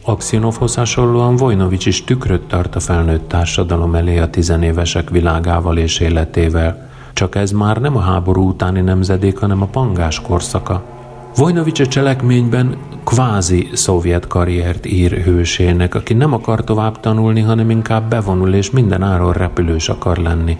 Axionovhoz 0.03 0.75
hasonlóan 0.75 1.35
Vojnovics 1.35 1.85
is 1.85 2.03
tükröt 2.03 2.41
tart 2.41 2.75
a 2.75 2.79
felnőtt 2.79 3.27
társadalom 3.27 3.95
elé 3.95 4.17
a 4.17 4.29
tizenévesek 4.29 5.09
világával 5.09 5.77
és 5.77 5.99
életével. 5.99 6.89
Csak 7.13 7.35
ez 7.35 7.51
már 7.51 7.77
nem 7.77 7.97
a 7.97 7.99
háború 7.99 8.47
utáni 8.47 8.81
nemzedék, 8.81 9.37
hanem 9.37 9.61
a 9.61 9.65
pangás 9.65 10.21
korszaka. 10.21 10.83
Vojnovics 11.35 11.79
a 11.79 11.87
cselekményben 11.87 12.77
kvázi 13.03 13.69
szovjet 13.73 14.27
karriert 14.27 14.85
ír 14.85 15.11
hősének, 15.11 15.95
aki 15.95 16.13
nem 16.13 16.33
akar 16.33 16.63
tovább 16.63 16.99
tanulni, 16.99 17.41
hanem 17.41 17.69
inkább 17.69 18.09
bevonul 18.09 18.53
és 18.53 18.71
minden 18.71 19.03
áron 19.03 19.33
repülős 19.33 19.89
akar 19.89 20.17
lenni. 20.17 20.57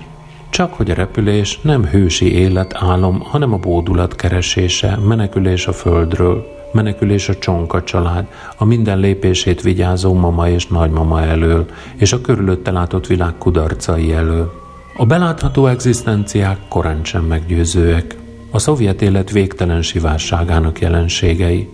Csak 0.52 0.74
hogy 0.74 0.92
a 0.92 0.94
repülés 0.94 1.60
nem 1.62 1.86
hősi 1.86 2.34
életálom, 2.34 3.20
hanem 3.20 3.54
a 3.54 3.58
bódulat 3.58 4.16
keresése, 4.16 4.98
menekülés 5.08 5.68
a 5.68 5.74
földről, 5.74 6.48
menekülés 6.72 7.30
a 7.30 7.38
csonka 7.38 7.84
család, 7.84 8.28
a 8.58 8.66
minden 8.66 9.00
lépését 9.00 9.62
vigyázó 9.62 10.14
mama 10.14 10.50
és 10.50 10.68
nagymama 10.68 11.22
elől, 11.22 11.66
és 11.96 12.14
a 12.14 12.22
körülötte 12.22 12.72
látott 12.72 13.08
világ 13.08 13.34
kudarcai 13.38 14.14
elől. 14.14 14.54
A 14.98 15.06
belátható 15.06 15.68
egzisztenciák 15.68 16.58
korán 16.68 17.04
sem 17.04 17.24
meggyőzőek. 17.24 18.16
A 18.52 18.60
szovjet 18.60 19.02
élet 19.02 19.32
végtelen 19.32 19.82
sivárságának 19.82 20.80
jelenségei. 20.80 21.70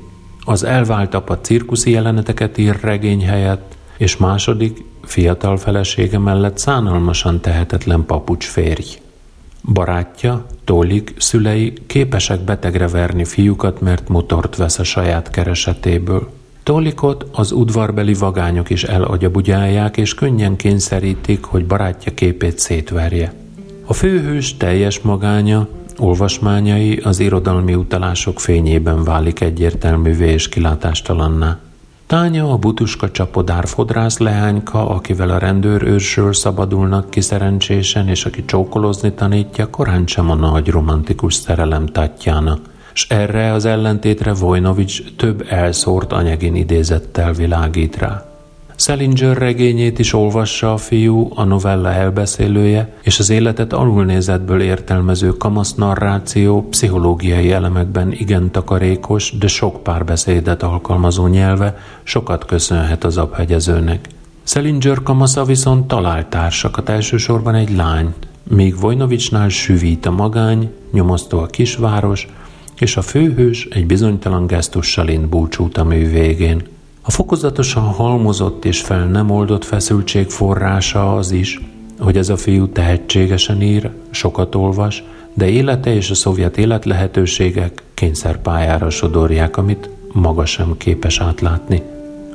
Az 0.46 0.64
elvált 0.64 1.14
apa 1.14 1.40
cirkuszi 1.40 1.92
jeleneteket 1.92 2.58
ír 2.58 2.80
regény 2.82 3.26
helyett, 3.26 3.76
és 3.98 4.18
második, 4.18 4.86
fiatal 5.08 5.58
felesége 5.58 6.20
mellett 6.20 6.58
szánalmasan 6.58 7.42
tehetetlen 7.42 8.06
papucs 8.06 8.46
férj. 8.46 9.00
Barátja, 9.74 10.46
Tólik 10.68 11.14
szülei 11.18 11.74
képesek 11.86 12.40
betegre 12.40 12.88
verni 12.88 13.26
fiúkat, 13.26 13.82
mert 13.82 14.10
motort 14.10 14.56
vesz 14.56 14.80
a 14.80 14.84
saját 14.84 15.30
keresetéből. 15.30 16.30
Tólikot 16.64 17.26
az 17.32 17.52
udvarbeli 17.52 18.14
vagányok 18.14 18.70
is 18.70 18.84
elagyabugyálják, 18.84 19.98
és 19.98 20.14
könnyen 20.14 20.56
kényszerítik, 20.56 21.44
hogy 21.44 21.66
barátja 21.66 22.14
képét 22.14 22.60
szétverje. 22.60 23.34
A 23.86 23.94
főhős 23.94 24.58
teljes 24.58 25.00
magánya, 25.00 25.68
olvasmányai 25.98 26.98
az 26.98 27.20
irodalmi 27.20 27.76
utalások 27.76 28.40
fényében 28.40 29.04
válik 29.04 29.42
egyértelművé 29.42 30.32
és 30.32 30.50
kilátástalanná. 30.50 31.60
Tánya 32.08 32.52
a 32.52 32.58
butuska 32.58 33.12
csapodár 33.12 33.68
fodrász 33.68 34.18
leányka, 34.18 34.90
akivel 34.90 35.30
a 35.30 35.38
rendőrőrsről 35.38 36.34
szabadulnak 36.34 37.10
ki 37.10 37.22
szerencsésen, 37.22 38.08
és 38.08 38.26
aki 38.26 38.46
csókolozni 38.46 39.14
tanítja, 39.14 39.70
korán 39.70 40.08
sem 40.08 40.30
a 40.30 40.36
nagy 40.36 40.68
romantikus 40.68 41.34
szerelem 41.34 41.86
Tatjána. 41.86 42.58
S 42.94 43.06
erre 43.10 43.52
az 43.52 43.66
ellentétre 43.66 44.34
Vojnovics 44.34 45.16
több 45.16 45.46
elszórt 45.50 46.14
anyagin 46.14 46.56
idézettel 46.56 47.34
világít 47.34 47.98
rá. 47.98 48.37
Selinger 48.80 49.38
regényét 49.38 50.00
is 50.00 50.14
olvassa 50.14 50.74
a 50.74 50.78
fiú, 50.78 51.32
a 51.36 51.44
novella 51.44 51.92
elbeszélője, 51.92 52.94
és 53.02 53.20
az 53.20 53.30
életet 53.30 53.74
alulnézetből 53.74 54.62
értelmező 54.62 55.30
kamasz 55.30 55.74
narráció 55.74 56.68
pszichológiai 56.70 57.52
elemekben 57.52 58.12
igen 58.12 58.52
takarékos, 58.52 59.38
de 59.38 59.48
sok 59.48 59.84
párbeszédet 59.84 60.64
alkalmazó 60.64 61.28
nyelve 61.28 61.78
sokat 62.04 62.46
köszönhet 62.46 63.04
az 63.04 63.18
abhegyezőnek. 63.18 64.08
Selinger 64.44 65.04
kamasza 65.04 65.44
viszont 65.44 65.88
talált 65.88 66.28
társakat, 66.28 66.90
elsősorban 66.90 67.56
egy 67.56 67.76
lányt, 67.76 68.28
míg 68.44 68.80
Vojnovicsnál 68.80 69.50
süvít 69.50 70.06
a 70.06 70.12
magány, 70.12 70.72
nyomasztó 70.92 71.40
a 71.40 71.46
kisváros, 71.46 72.28
és 72.80 72.98
a 72.98 73.02
főhős 73.02 73.68
egy 73.72 73.86
bizonytalan 73.86 74.48
gesztussal 74.48 75.08
ind 75.08 75.28
búcsút 75.28 75.78
a 75.78 75.84
mű 75.84 76.10
végén. 76.10 76.76
A 77.07 77.11
fokozatosan 77.11 77.83
halmozott 77.83 78.65
és 78.65 78.81
fel 78.81 79.07
nem 79.07 79.31
oldott 79.31 79.65
feszültség 79.65 80.29
forrása 80.29 81.17
az 81.17 81.31
is, 81.31 81.61
hogy 81.99 82.17
ez 82.17 82.29
a 82.29 82.37
fiú 82.37 82.69
tehetségesen 82.69 83.63
ír, 83.63 83.91
sokat 84.11 84.55
olvas, 84.55 85.05
de 85.35 85.49
élete 85.49 85.95
és 85.95 86.11
a 86.11 86.15
szovjet 86.15 86.59
élet 86.59 86.85
lehetőségek 86.85 87.83
kényszerpályára 87.95 88.91
sodorják, 88.91 89.57
amit 89.57 89.89
maga 90.13 90.45
sem 90.45 90.75
képes 90.77 91.21
átlátni. 91.21 91.83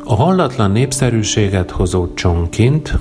A 0.04 0.16
hallatlan 0.16 0.72
népszerűséget 0.72 1.72
hozó 1.72 2.14
Csonkint, 2.14 2.98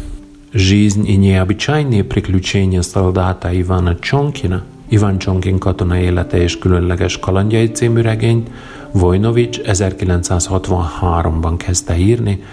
Жизнь 0.56 1.04
и 1.06 1.16
необычайные 1.16 2.02
приключения 2.02 2.82
солдата 2.82 3.52
Ивана 3.52 3.94
Чонкина, 4.00 4.64
Ivan 4.88 5.18
Csonkin 5.18 5.58
katona 5.58 5.98
élete 5.98 6.42
és 6.42 6.58
különleges 6.58 7.18
kalandjai 7.18 7.70
című 7.70 8.00
regényt 8.00 8.50
Vojnovics 8.91 9.59
1963-ban 9.63 11.53
kezdte 11.57 11.97
írni, 11.97 12.43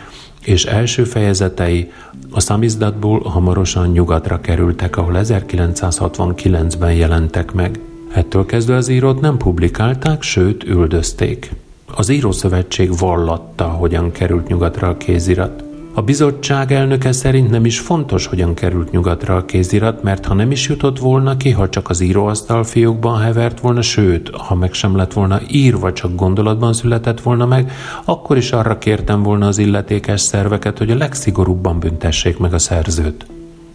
és 0.45 0.64
első 0.64 1.05
fejezetei 1.05 1.93
a 2.30 2.41
szamizdatból 2.41 3.20
hamarosan 3.20 3.89
nyugatra 3.89 4.41
kerültek, 4.41 4.97
ahol 4.97 5.14
1969-ben 5.16 6.93
jelentek 6.93 7.53
meg. 7.53 7.80
Ettől 8.12 8.47
kezdve 8.47 8.76
az 8.76 8.89
írót 8.89 9.20
nem 9.20 9.36
publikálták, 9.36 10.22
sőt 10.22 10.64
üldözték. 10.64 11.51
Az 11.95 12.09
Írószövetség 12.09 12.99
vallatta, 12.99 13.64
hogyan 13.64 14.11
került 14.11 14.49
nyugatra 14.49 14.89
a 14.89 14.97
kézirat. 14.97 15.68
A 15.95 16.03
bizottság 16.03 16.72
elnöke 16.72 17.12
szerint 17.12 17.51
nem 17.51 17.64
is 17.64 17.80
fontos, 17.80 18.26
hogyan 18.26 18.55
került 18.55 18.91
nyugatra 18.91 19.36
a 19.36 19.45
kézirat, 19.45 20.03
mert 20.03 20.26
ha 20.26 20.34
nem 20.34 20.51
is 20.51 20.68
jutott 20.68 20.99
volna 20.99 21.36
ki, 21.36 21.51
ha 21.51 21.68
csak 21.68 21.89
az 21.89 22.01
íróasztal 22.01 22.64
fiókban 22.64 23.20
hevert 23.20 23.61
volna, 23.61 23.82
sőt, 23.82 24.30
ha 24.36 24.55
meg 24.55 24.72
sem 24.72 24.97
lett 24.97 25.12
volna 25.12 25.41
írva, 25.51 25.93
csak 25.93 26.14
gondolatban 26.14 26.72
született 26.72 27.20
volna 27.20 27.47
meg, 27.47 27.72
akkor 28.05 28.36
is 28.36 28.53
arra 28.53 28.78
kértem 28.78 29.22
volna 29.22 29.47
az 29.47 29.59
illetékes 29.59 30.20
szerveket, 30.20 30.78
hogy 30.78 30.91
a 30.91 30.97
legszigorúbban 30.97 31.78
büntessék 31.78 32.39
meg 32.39 32.55
a 32.55 32.59
szerzőt. 32.59 33.26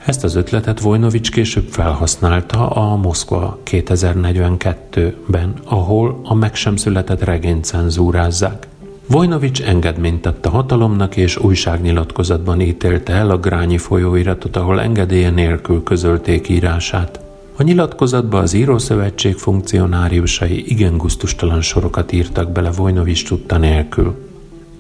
Ezt 0.06 0.24
az 0.24 0.36
ötletet 0.36 0.80
Vojnovics 0.80 1.32
később 1.32 1.68
felhasználta 1.70 2.70
a 2.70 2.96
Moszkva 2.96 3.60
2042-ben, 3.70 5.54
ahol 5.64 6.20
a 6.24 6.34
meg 6.34 6.56
sem 6.56 6.76
született 6.76 7.24
regényt 7.24 7.66
cenzúrázzák. 7.66 8.68
Vojnovics 9.08 9.62
engedményt 9.62 10.22
tett 10.22 10.46
a 10.46 10.50
hatalomnak, 10.50 11.18
és 11.18 11.38
újságnyilatkozatban 11.38 12.62
ítélte 12.62 13.14
el 13.14 13.30
a 13.30 13.38
Grányi 13.38 13.78
folyóiratot, 13.78 14.56
ahol 14.56 14.82
engedélye 14.82 15.30
nélkül 15.30 15.84
közölték 15.84 16.50
írását. 16.50 17.20
A 17.56 17.64
nyilatkozatba 17.64 18.40
az 18.40 18.54
Írószövetség 18.54 19.36
funkcionáriusai 19.36 20.72
igen 20.72 20.98
guztustalan 20.98 21.62
sorokat 21.62 22.12
írtak 22.12 22.52
bele 22.52 22.72
Vojnovics 22.72 23.28
tudta 23.28 23.58
nélkül. 23.58 24.16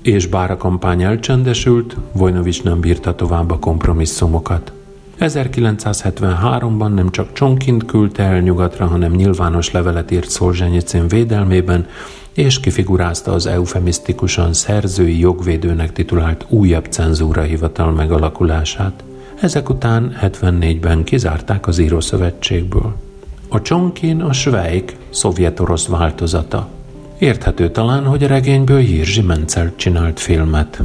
És 0.01 0.27
bár 0.27 0.51
a 0.51 0.57
kampány 0.57 1.03
elcsendesült, 1.03 1.95
Vojnovics 2.11 2.63
nem 2.63 2.79
bírta 2.79 3.15
tovább 3.15 3.51
a 3.51 3.59
kompromisszumokat. 3.59 4.71
1973-ban 5.19 6.93
nem 6.93 7.11
csak 7.11 7.33
Csonkint 7.33 7.85
küldte 7.85 8.23
el 8.23 8.39
nyugatra, 8.39 8.85
hanem 8.85 9.11
nyilvános 9.11 9.71
levelet 9.71 10.11
írt 10.11 10.29
Szolzsenyicin 10.29 11.07
védelmében, 11.07 11.87
és 12.33 12.59
kifigurázta 12.59 13.31
az 13.31 13.45
eufemisztikusan 13.45 14.53
szerzői 14.53 15.19
jogvédőnek 15.19 15.93
titulált 15.93 16.45
újabb 16.49 16.85
cenzúrahivatal 16.89 17.91
megalakulását. 17.91 19.03
Ezek 19.41 19.69
után 19.69 20.17
74-ben 20.21 21.03
kizárták 21.03 21.67
az 21.67 21.79
Írószövetségből. 21.79 22.95
A 23.49 23.61
Csonkin 23.61 24.21
a 24.21 24.33
Svejk 24.33 24.95
szovjet-orosz 25.09 25.87
változata. 25.87 26.67
Érthető 27.17 27.71
talán, 27.71 28.05
hogy 28.05 28.23
a 28.23 28.27
regényből 28.27 28.79
Jirzsi 28.79 29.21
Mencel 29.21 29.71
csinált 29.75 30.19
filmet. 30.19 30.81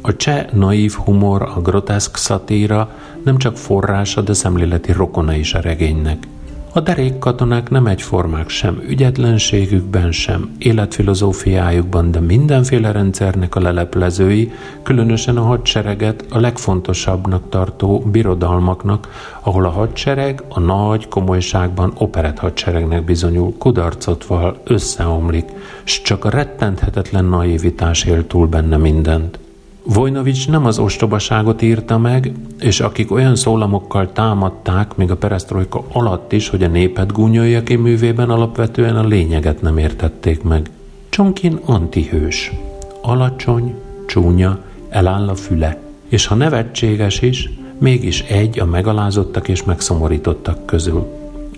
A 0.00 0.16
cseh 0.16 0.46
naív 0.52 0.92
humor, 0.92 1.42
a 1.42 1.60
groteszk 1.60 2.16
szatíra 2.16 2.94
nem 3.24 3.38
csak 3.38 3.56
forrása, 3.56 4.20
de 4.20 4.32
szemléleti 4.32 4.92
rokona 4.92 5.34
is 5.34 5.54
a 5.54 5.60
regénynek. 5.60 6.26
A 6.74 6.80
derék 6.80 7.18
katonák 7.18 7.70
nem 7.70 7.86
egyformák 7.86 8.48
sem 8.48 8.82
ügyetlenségükben, 8.88 10.12
sem 10.12 10.50
életfilozófiájukban, 10.58 12.10
de 12.10 12.20
mindenféle 12.20 12.92
rendszernek 12.92 13.54
a 13.54 13.60
leleplezői, 13.60 14.52
különösen 14.82 15.36
a 15.36 15.42
hadsereget 15.42 16.24
a 16.30 16.38
legfontosabbnak 16.38 17.48
tartó 17.48 17.98
birodalmaknak, 17.98 19.08
ahol 19.40 19.64
a 19.64 19.70
hadsereg 19.70 20.42
a 20.48 20.60
nagy 20.60 21.08
komolyságban 21.08 21.92
operett 21.94 22.38
hadseregnek 22.38 23.04
bizonyul, 23.04 23.54
kudarcot 23.58 24.24
val, 24.24 24.60
összeomlik, 24.64 25.48
s 25.84 26.02
csak 26.02 26.24
a 26.24 26.30
rettenthetetlen 26.30 27.24
naivitás 27.24 28.04
él 28.04 28.26
túl 28.26 28.46
benne 28.46 28.76
mindent. 28.76 29.38
Vojnovics 29.84 30.48
nem 30.48 30.64
az 30.66 30.78
ostobaságot 30.78 31.62
írta 31.62 31.98
meg, 31.98 32.32
és 32.60 32.80
akik 32.80 33.10
olyan 33.10 33.36
szólamokkal 33.36 34.12
támadták, 34.12 34.96
még 34.96 35.10
a 35.10 35.16
peresztrojka 35.16 35.84
alatt 35.92 36.32
is, 36.32 36.48
hogy 36.48 36.62
a 36.62 36.68
népet 36.68 37.12
gúnyolja 37.12 37.62
ki 37.62 37.74
művében 37.76 38.30
alapvetően 38.30 38.96
a 38.96 39.06
lényeget 39.06 39.62
nem 39.62 39.78
értették 39.78 40.42
meg. 40.42 40.70
Csonkin 41.08 41.58
antihős. 41.64 42.52
Alacsony, 43.00 43.74
csúnya, 44.06 44.58
eláll 44.88 45.28
a 45.28 45.34
füle, 45.34 45.78
és 46.08 46.26
ha 46.26 46.34
nevetséges 46.34 47.20
is, 47.20 47.50
mégis 47.78 48.20
egy 48.20 48.60
a 48.60 48.64
megalázottak 48.64 49.48
és 49.48 49.64
megszomorítottak 49.64 50.66
közül. 50.66 51.06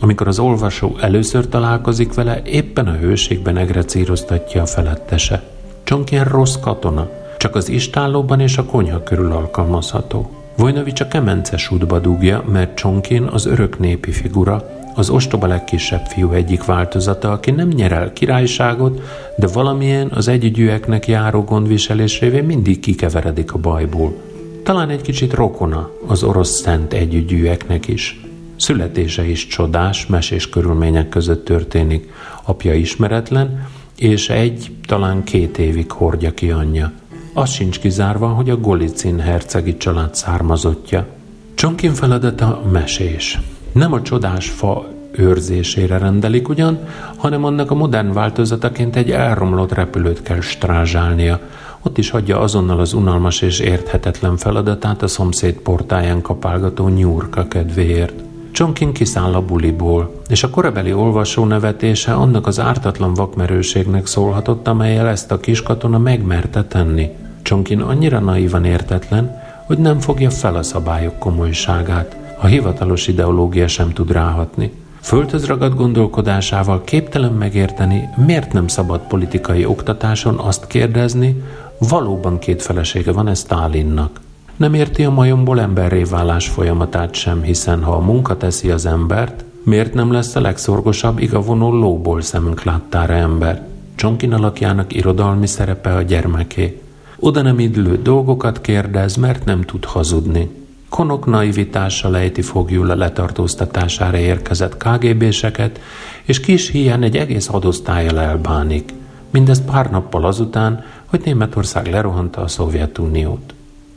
Amikor 0.00 0.28
az 0.28 0.38
olvasó 0.38 0.96
először 1.00 1.48
találkozik 1.48 2.14
vele, 2.14 2.42
éppen 2.44 2.86
a 2.86 2.96
hőségben 2.96 3.56
egrecíroztatja 3.56 4.62
a 4.62 4.66
felettese. 4.66 5.42
Csonkin 5.82 6.24
rossz 6.24 6.56
katona, 6.60 7.08
csak 7.44 7.54
az 7.54 7.68
istállóban 7.68 8.40
és 8.40 8.58
a 8.58 8.64
konyha 8.64 9.02
körül 9.02 9.32
alkalmazható. 9.32 10.30
Vojnovics 10.56 11.00
a 11.00 11.08
kemences 11.08 11.70
útba 11.70 11.98
dugja, 11.98 12.44
mert 12.52 12.76
Csonkin 12.76 13.22
az 13.22 13.46
örök 13.46 13.78
népi 13.78 14.10
figura, 14.10 14.68
az 14.94 15.10
ostoba 15.10 15.46
legkisebb 15.46 16.04
fiú 16.06 16.30
egyik 16.30 16.64
változata, 16.64 17.32
aki 17.32 17.50
nem 17.50 17.68
nyer 17.68 17.92
el 17.92 18.12
királyságot, 18.12 19.00
de 19.36 19.46
valamilyen 19.46 20.10
az 20.14 20.28
együgyűeknek 20.28 21.06
járó 21.06 21.42
gondviselés 21.42 22.18
mindig 22.18 22.80
kikeveredik 22.80 23.52
a 23.52 23.58
bajból. 23.58 24.16
Talán 24.62 24.90
egy 24.90 25.02
kicsit 25.02 25.32
rokona 25.32 25.90
az 26.06 26.22
orosz 26.22 26.60
szent 26.60 26.92
együgyűeknek 26.92 27.88
is. 27.88 28.20
Születése 28.56 29.28
is 29.28 29.46
csodás, 29.46 30.06
mesés 30.06 30.48
körülmények 30.48 31.08
között 31.08 31.44
történik. 31.44 32.12
Apja 32.42 32.74
ismeretlen, 32.74 33.66
és 33.98 34.28
egy, 34.28 34.70
talán 34.86 35.24
két 35.24 35.58
évig 35.58 35.90
hordja 35.90 36.34
ki 36.34 36.50
anyja. 36.50 36.92
Az 37.36 37.50
sincs 37.50 37.78
kizárva, 37.78 38.28
hogy 38.28 38.50
a 38.50 38.56
Golicin 38.56 39.18
hercegi 39.18 39.76
család 39.76 40.14
származottja. 40.14 41.06
Csonkin 41.54 41.92
feladata 41.92 42.62
mesés. 42.72 43.40
Nem 43.72 43.92
a 43.92 44.02
csodás 44.02 44.50
fa 44.50 44.86
őrzésére 45.12 45.98
rendelik 45.98 46.48
ugyan, 46.48 46.78
hanem 47.16 47.44
annak 47.44 47.70
a 47.70 47.74
modern 47.74 48.12
változataként 48.12 48.96
egy 48.96 49.10
elromlott 49.10 49.72
repülőt 49.72 50.22
kell 50.22 50.40
strázsálnia. 50.40 51.40
Ott 51.82 51.98
is 51.98 52.10
hagyja 52.10 52.40
azonnal 52.40 52.80
az 52.80 52.92
unalmas 52.92 53.42
és 53.42 53.58
érthetetlen 53.58 54.36
feladatát 54.36 55.02
a 55.02 55.06
szomszéd 55.06 55.54
portáján 55.54 56.22
kapálgató 56.22 56.88
nyúrka 56.88 57.48
kedvéért. 57.48 58.33
Csonkin 58.54 58.92
kiszáll 58.92 59.34
a 59.34 59.44
buliból, 59.44 60.22
és 60.28 60.42
a 60.42 60.50
korabeli 60.50 60.92
olvasó 60.92 61.44
nevetése 61.44 62.12
annak 62.12 62.46
az 62.46 62.60
ártatlan 62.60 63.14
vakmerőségnek 63.14 64.06
szólhatott, 64.06 64.68
amelyel 64.68 65.08
ezt 65.08 65.30
a 65.32 65.40
kiskatona 65.40 65.98
megmerte 65.98 66.64
tenni. 66.64 67.08
Csonkin 67.42 67.80
annyira 67.80 68.18
naívan 68.18 68.64
értetlen, 68.64 69.42
hogy 69.66 69.78
nem 69.78 69.98
fogja 70.00 70.30
fel 70.30 70.54
a 70.54 70.62
szabályok 70.62 71.18
komolyságát. 71.18 72.16
A 72.40 72.46
hivatalos 72.46 73.06
ideológia 73.06 73.68
sem 73.68 73.92
tud 73.92 74.12
ráhatni. 74.12 74.72
Földhöz 75.00 75.46
ragadt 75.46 75.76
gondolkodásával 75.76 76.84
képtelen 76.84 77.32
megérteni, 77.32 78.08
miért 78.26 78.52
nem 78.52 78.66
szabad 78.66 79.00
politikai 79.00 79.64
oktatáson 79.64 80.38
azt 80.38 80.66
kérdezni, 80.66 81.42
valóban 81.78 82.38
két 82.38 82.62
felesége 82.62 83.12
van 83.12 83.28
ez 83.28 83.38
Stálinnak. 83.38 84.23
Nem 84.56 84.74
érti 84.74 85.04
a 85.04 85.10
majomból 85.10 85.60
emberré 85.60 86.02
válás 86.02 86.48
folyamatát 86.48 87.14
sem, 87.14 87.42
hiszen 87.42 87.82
ha 87.82 87.92
a 87.92 88.00
munka 88.00 88.36
teszi 88.36 88.70
az 88.70 88.86
embert, 88.86 89.44
miért 89.62 89.94
nem 89.94 90.12
lesz 90.12 90.34
a 90.34 90.40
legszorgosabb 90.40 91.18
igavonó 91.18 91.72
lóból 91.72 92.20
szemünk 92.20 92.62
láttára 92.62 93.14
ember? 93.14 93.66
Csonkin 93.94 94.32
alakjának 94.32 94.94
irodalmi 94.94 95.46
szerepe 95.46 95.94
a 95.94 96.02
gyermeké. 96.02 96.80
Oda 97.18 97.42
nem 97.42 97.58
idlő 97.58 98.02
dolgokat 98.02 98.60
kérdez, 98.60 99.16
mert 99.16 99.44
nem 99.44 99.62
tud 99.62 99.84
hazudni. 99.84 100.50
Konok 100.88 101.26
naivitással 101.26 102.16
ejti 102.16 102.42
fogjul 102.42 102.90
a 102.90 102.96
letartóztatására 102.96 104.18
érkezett 104.18 104.76
KGB-seket, 104.76 105.80
és 106.24 106.40
kis 106.40 106.70
híján 106.70 107.02
egy 107.02 107.16
egész 107.16 107.46
hadosztályjal 107.46 108.20
elbánik. 108.20 108.92
Mindez 109.30 109.64
pár 109.64 109.90
nappal 109.90 110.24
azután, 110.24 110.84
hogy 111.04 111.20
Németország 111.24 111.86
lerohanta 111.86 112.40
a 112.40 112.48
Szovjetuniót. 112.48 113.54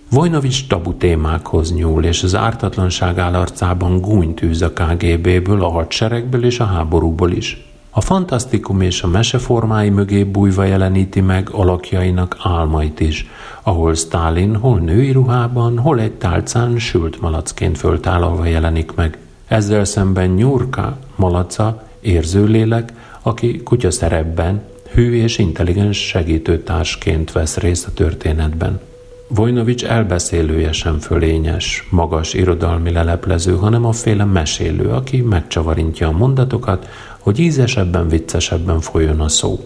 Vojnovics 0.10 0.68
tabu 0.68 0.94
témákhoz 0.94 1.74
nyúl, 1.74 2.04
és 2.04 2.24
az 2.24 2.36
ártatlanság 2.36 3.18
állarcában 3.18 4.02
gúnyt 4.02 4.42
a 4.62 4.72
KGB-ből, 4.72 5.64
a 5.64 5.70
hadseregből 5.70 6.46
és 6.46 6.60
a 6.60 6.66
háborúból 6.66 7.32
is. 7.32 7.66
A 7.90 8.02
fantasztikum 8.02 8.82
és 8.82 9.02
a 9.02 9.08
meseformái 9.08 9.90
mögé 9.90 10.24
bújva 10.24 10.64
jeleníti 10.64 11.22
meg 11.22 11.50
alakjainak 11.52 12.38
álmait 12.44 13.00
is, 13.00 13.30
ahol 13.64 13.96
Stalin 13.96 14.56
hol 14.56 14.80
női 14.80 15.12
ruhában, 15.12 15.78
hol 15.78 16.00
egy 16.00 16.12
tálcán 16.12 16.78
sült 16.80 17.22
malacként 17.22 17.78
föltálalva 17.78 18.46
jelenik 18.46 18.94
meg. 18.96 19.18
Ezzel 19.48 19.86
szemben 19.86 20.30
Nyurka, 20.30 20.98
malaca, 21.16 21.84
érzőlélek, 22.00 22.94
aki 23.22 23.64
kutyaszerepben, 23.64 24.62
hű 24.92 25.14
és 25.14 25.38
intelligens 25.38 25.98
segítőtársként 25.98 27.32
vesz 27.32 27.58
részt 27.58 27.88
a 27.88 27.94
történetben. 27.94 28.80
Vojnovics 29.28 29.86
elbeszélője 29.86 30.72
sem 30.72 31.00
fölényes, 31.00 31.88
magas 31.90 32.34
irodalmi 32.34 32.92
leleplező, 32.92 33.56
hanem 33.56 33.86
a 33.86 33.92
féle 33.92 34.26
mesélő, 34.26 34.90
aki 34.90 35.22
megcsavarintja 35.22 36.08
a 36.08 36.12
mondatokat, 36.18 36.90
hogy 37.20 37.40
ízesebben, 37.40 38.08
viccesebben 38.08 38.80
folyjon 38.80 39.20
a 39.20 39.28
szó. 39.28 39.60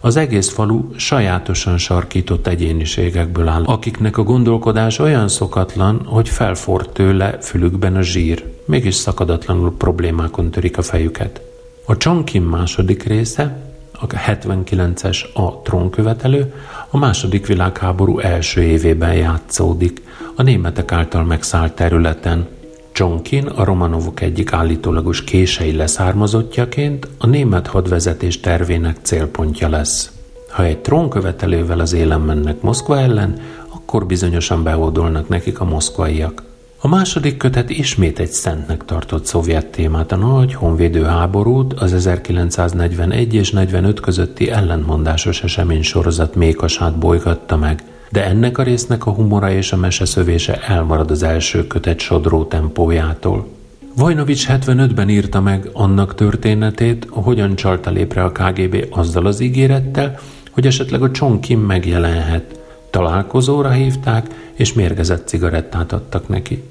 Az 0.00 0.16
egész 0.16 0.48
falu 0.48 0.84
sajátosan 0.96 1.78
sarkított 1.78 2.46
egyéniségekből 2.46 3.48
áll, 3.48 3.64
akiknek 3.64 4.18
a 4.18 4.22
gondolkodás 4.22 4.98
olyan 4.98 5.28
szokatlan, 5.28 6.02
hogy 6.04 6.28
felford 6.28 6.90
tőle 6.90 7.38
fülükben 7.40 7.96
a 7.96 8.02
zsír, 8.02 8.44
mégis 8.64 8.94
szakadatlanul 8.94 9.76
problémákon 9.76 10.50
törik 10.50 10.78
a 10.78 10.82
fejüket. 10.82 11.40
A 11.84 11.96
Csonkin 11.96 12.42
második 12.42 13.02
része, 13.02 13.66
a 14.00 14.06
79-es 14.06 15.32
a 15.34 15.62
trónkövetelő, 15.62 16.54
a 16.90 16.98
második 16.98 17.46
világháború 17.46 18.18
első 18.18 18.62
évében 18.62 19.14
játszódik, 19.14 20.02
a 20.34 20.42
németek 20.42 20.92
által 20.92 21.24
megszállt 21.24 21.72
területen, 21.72 22.48
Csonkin 22.96 23.46
a 23.46 23.64
Romanovok 23.64 24.20
egyik 24.20 24.52
állítólagos 24.52 25.24
kései 25.24 25.72
leszármazottjaként 25.72 27.08
a 27.18 27.26
német 27.26 27.66
hadvezetés 27.66 28.40
tervének 28.40 28.96
célpontja 29.02 29.68
lesz. 29.68 30.10
Ha 30.50 30.64
egy 30.64 30.78
trónkövetelővel 30.78 31.80
az 31.80 31.92
élen 31.92 32.20
mennek 32.20 32.60
Moszkva 32.60 32.98
ellen, 32.98 33.40
akkor 33.68 34.06
bizonyosan 34.06 34.62
behódolnak 34.62 35.28
nekik 35.28 35.60
a 35.60 35.64
moszkvaiak. 35.64 36.42
A 36.86 36.88
második 36.88 37.36
kötet 37.36 37.70
ismét 37.70 38.18
egy 38.18 38.30
szentnek 38.30 38.84
tartott 38.84 39.24
szovjet 39.24 39.66
témát, 39.66 40.12
a 40.12 40.16
nagy 40.16 40.54
honvédő 40.54 41.02
háborút, 41.02 41.72
az 41.72 41.92
1941 41.92 43.34
és 43.34 43.50
45 43.50 44.00
közötti 44.00 44.50
ellentmondásos 44.50 45.42
esemény 45.42 45.82
sorozat 45.82 46.34
mékasát 46.34 46.98
bolygatta 46.98 47.56
meg– 47.56 47.82
de 48.12 48.24
ennek 48.24 48.58
a 48.58 48.62
résznek 48.62 49.06
a 49.06 49.10
humora 49.10 49.50
és 49.50 49.72
a 49.72 49.76
meseszövése 49.76 50.60
elmarad 50.60 51.10
az 51.10 51.22
első 51.22 51.66
kötet 51.66 51.98
sodró 51.98 52.44
tempójától. 52.44 53.48
Vajnovics 53.96 54.46
75-ben 54.48 55.08
írta 55.08 55.40
meg 55.40 55.70
annak 55.72 56.14
történetét, 56.14 57.06
hogyan 57.10 57.54
csalta 57.54 57.90
lépre 57.90 58.24
a 58.24 58.32
KGB 58.32 58.86
azzal 58.90 59.26
az 59.26 59.40
ígérettel, 59.40 60.18
hogy 60.50 60.66
esetleg 60.66 61.02
a 61.02 61.10
Csonkim 61.10 61.60
megjelenhet. 61.60 62.60
Találkozóra 62.90 63.70
hívták, 63.70 64.26
és 64.54 64.72
mérgezett 64.72 65.28
cigarettát 65.28 65.92
adtak 65.92 66.28
neki. 66.28 66.62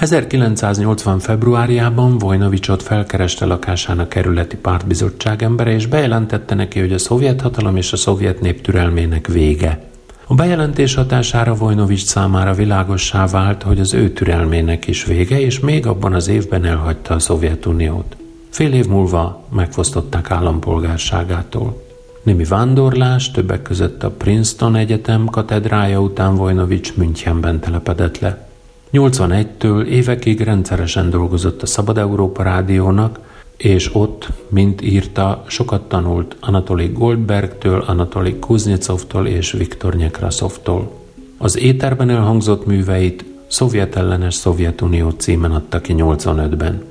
1980. 0.00 1.18
februárjában 1.18 2.18
Vojnovicsot 2.18 2.82
felkereste 2.82 3.44
lakásának 3.44 4.08
kerületi 4.08 4.56
pártbizottság 4.56 5.42
embere, 5.42 5.72
és 5.72 5.86
bejelentette 5.86 6.54
neki, 6.54 6.80
hogy 6.80 6.92
a 6.92 6.98
szovjet 6.98 7.40
hatalom 7.40 7.76
és 7.76 7.92
a 7.92 7.96
szovjet 7.96 8.40
nép 8.40 8.60
türelmének 8.60 9.26
vége. 9.26 9.84
A 10.26 10.34
bejelentés 10.34 10.94
hatására 10.94 11.54
Vojnovics 11.54 12.04
számára 12.04 12.54
világossá 12.54 13.26
vált, 13.26 13.62
hogy 13.62 13.80
az 13.80 13.94
ő 13.94 14.10
türelmének 14.12 14.86
is 14.86 15.04
vége, 15.04 15.40
és 15.40 15.60
még 15.60 15.86
abban 15.86 16.12
az 16.12 16.28
évben 16.28 16.64
elhagyta 16.64 17.14
a 17.14 17.18
Szovjetuniót. 17.18 18.16
Fél 18.50 18.72
év 18.72 18.86
múlva 18.86 19.46
megfosztották 19.50 20.30
állampolgárságától. 20.30 21.82
Némi 22.22 22.44
vándorlás, 22.44 23.30
többek 23.30 23.62
között 23.62 24.02
a 24.02 24.10
Princeton 24.10 24.76
Egyetem 24.76 25.24
katedrája 25.24 26.00
után 26.00 26.34
Vojnovics 26.34 26.96
Münchenben 26.96 27.60
telepedett 27.60 28.18
le. 28.18 28.48
81-től 28.94 29.84
évekig 29.84 30.40
rendszeresen 30.40 31.10
dolgozott 31.10 31.62
a 31.62 31.66
Szabad 31.66 31.98
Európa 31.98 32.42
Rádiónak, 32.42 33.18
és 33.56 33.94
ott, 33.94 34.28
mint 34.48 34.82
írta, 34.82 35.44
sokat 35.46 35.82
tanult 35.88 36.36
Anatoly 36.40 36.90
Goldbergtől, 36.92 37.80
Anatoly 37.86 38.38
Kuznetsovtól 38.38 39.26
és 39.26 39.52
Viktor 39.52 39.94
Nyekraszovtól. 39.94 40.92
Az 41.38 41.58
éterben 41.58 42.10
elhangzott 42.10 42.66
műveit 42.66 43.24
Szovjet 43.46 43.96
ellenes 43.96 44.34
Szovjetunió 44.34 45.10
címen 45.10 45.52
adta 45.52 45.80
ki 45.80 45.94
85-ben. 45.96 46.82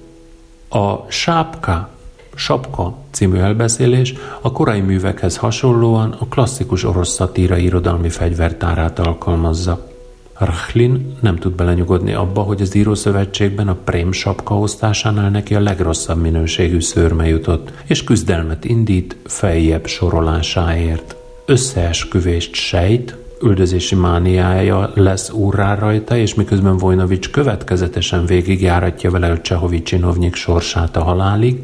A 0.70 1.06
Sápka, 1.08 1.90
Sapka 2.36 2.96
című 3.12 3.38
elbeszélés 3.38 4.14
a 4.42 4.52
korai 4.52 4.80
művekhez 4.80 5.38
hasonlóan 5.38 6.16
a 6.20 6.26
klasszikus 6.26 6.84
orosz 6.84 7.14
szatíra 7.14 7.58
irodalmi 7.58 8.10
fegyvertárát 8.10 9.00
alkalmazza. 9.00 9.93
Rachlin 10.46 11.16
nem 11.20 11.36
tud 11.36 11.54
belenyugodni 11.54 12.14
abba, 12.14 12.42
hogy 12.42 12.62
az 12.62 12.76
írószövetségben 12.76 13.68
a 13.68 13.78
prém 13.84 14.12
sapka 14.12 14.60
osztásánál 14.60 15.30
neki 15.30 15.56
a 15.56 15.60
legrosszabb 15.60 16.22
minőségű 16.22 16.82
szőrme 16.82 17.28
jutott, 17.28 17.72
és 17.86 18.04
küzdelmet 18.04 18.66
indít 18.66 19.16
feljebb 19.26 19.86
sorolásáért. 19.86 21.16
Összeesküvést 21.46 22.54
sejt, 22.54 23.18
üldözési 23.42 23.96
mániája 23.96 24.92
lesz 24.96 25.32
úrrá 25.32 25.76
rajta, 25.76 26.18
és 26.18 26.34
miközben 26.34 26.78
Vojnovics 26.78 27.30
következetesen 27.30 28.26
végigjáratja 28.26 29.12
vele 29.12 29.32
a 29.32 29.42
Csehovi 29.42 29.82
csinovnyik 29.82 30.36
sorsát 30.36 30.98
a 30.98 31.04
halálig, 31.04 31.62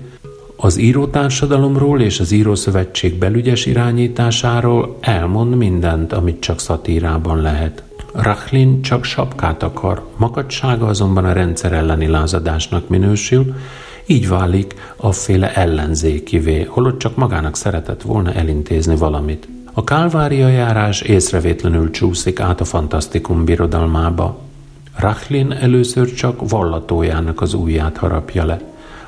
az 0.55 0.77
írótársadalomról 0.77 2.01
és 2.01 2.19
az 2.19 2.31
írószövetség 2.31 3.17
belügyes 3.17 3.65
irányításáról 3.65 4.97
elmond 4.99 5.55
mindent, 5.55 6.13
amit 6.13 6.39
csak 6.39 6.59
szatírában 6.59 7.41
lehet. 7.41 7.83
Rachlin 8.13 8.81
csak 8.81 9.03
sapkát 9.03 9.63
akar, 9.63 10.05
makadsága 10.17 10.85
azonban 10.85 11.25
a 11.25 11.33
rendszer 11.33 11.71
elleni 11.71 12.07
lázadásnak 12.07 12.87
minősül, 12.87 13.55
így 14.05 14.27
válik 14.27 14.73
a 14.95 15.11
féle 15.11 15.53
ellenzékivé, 15.53 16.63
holott 16.63 16.99
csak 16.99 17.15
magának 17.15 17.55
szeretett 17.55 18.01
volna 18.01 18.33
elintézni 18.33 18.95
valamit. 18.95 19.47
A 19.73 19.83
kálvária 19.83 20.47
járás 20.47 21.01
észrevétlenül 21.01 21.91
csúszik 21.91 22.39
át 22.39 22.61
a 22.61 22.65
fantasztikum 22.65 23.45
birodalmába. 23.45 24.39
Rachlin 24.95 25.51
először 25.51 26.13
csak 26.13 26.49
vallatójának 26.49 27.41
az 27.41 27.53
ujját 27.53 27.97
harapja 27.97 28.45
le, 28.45 28.61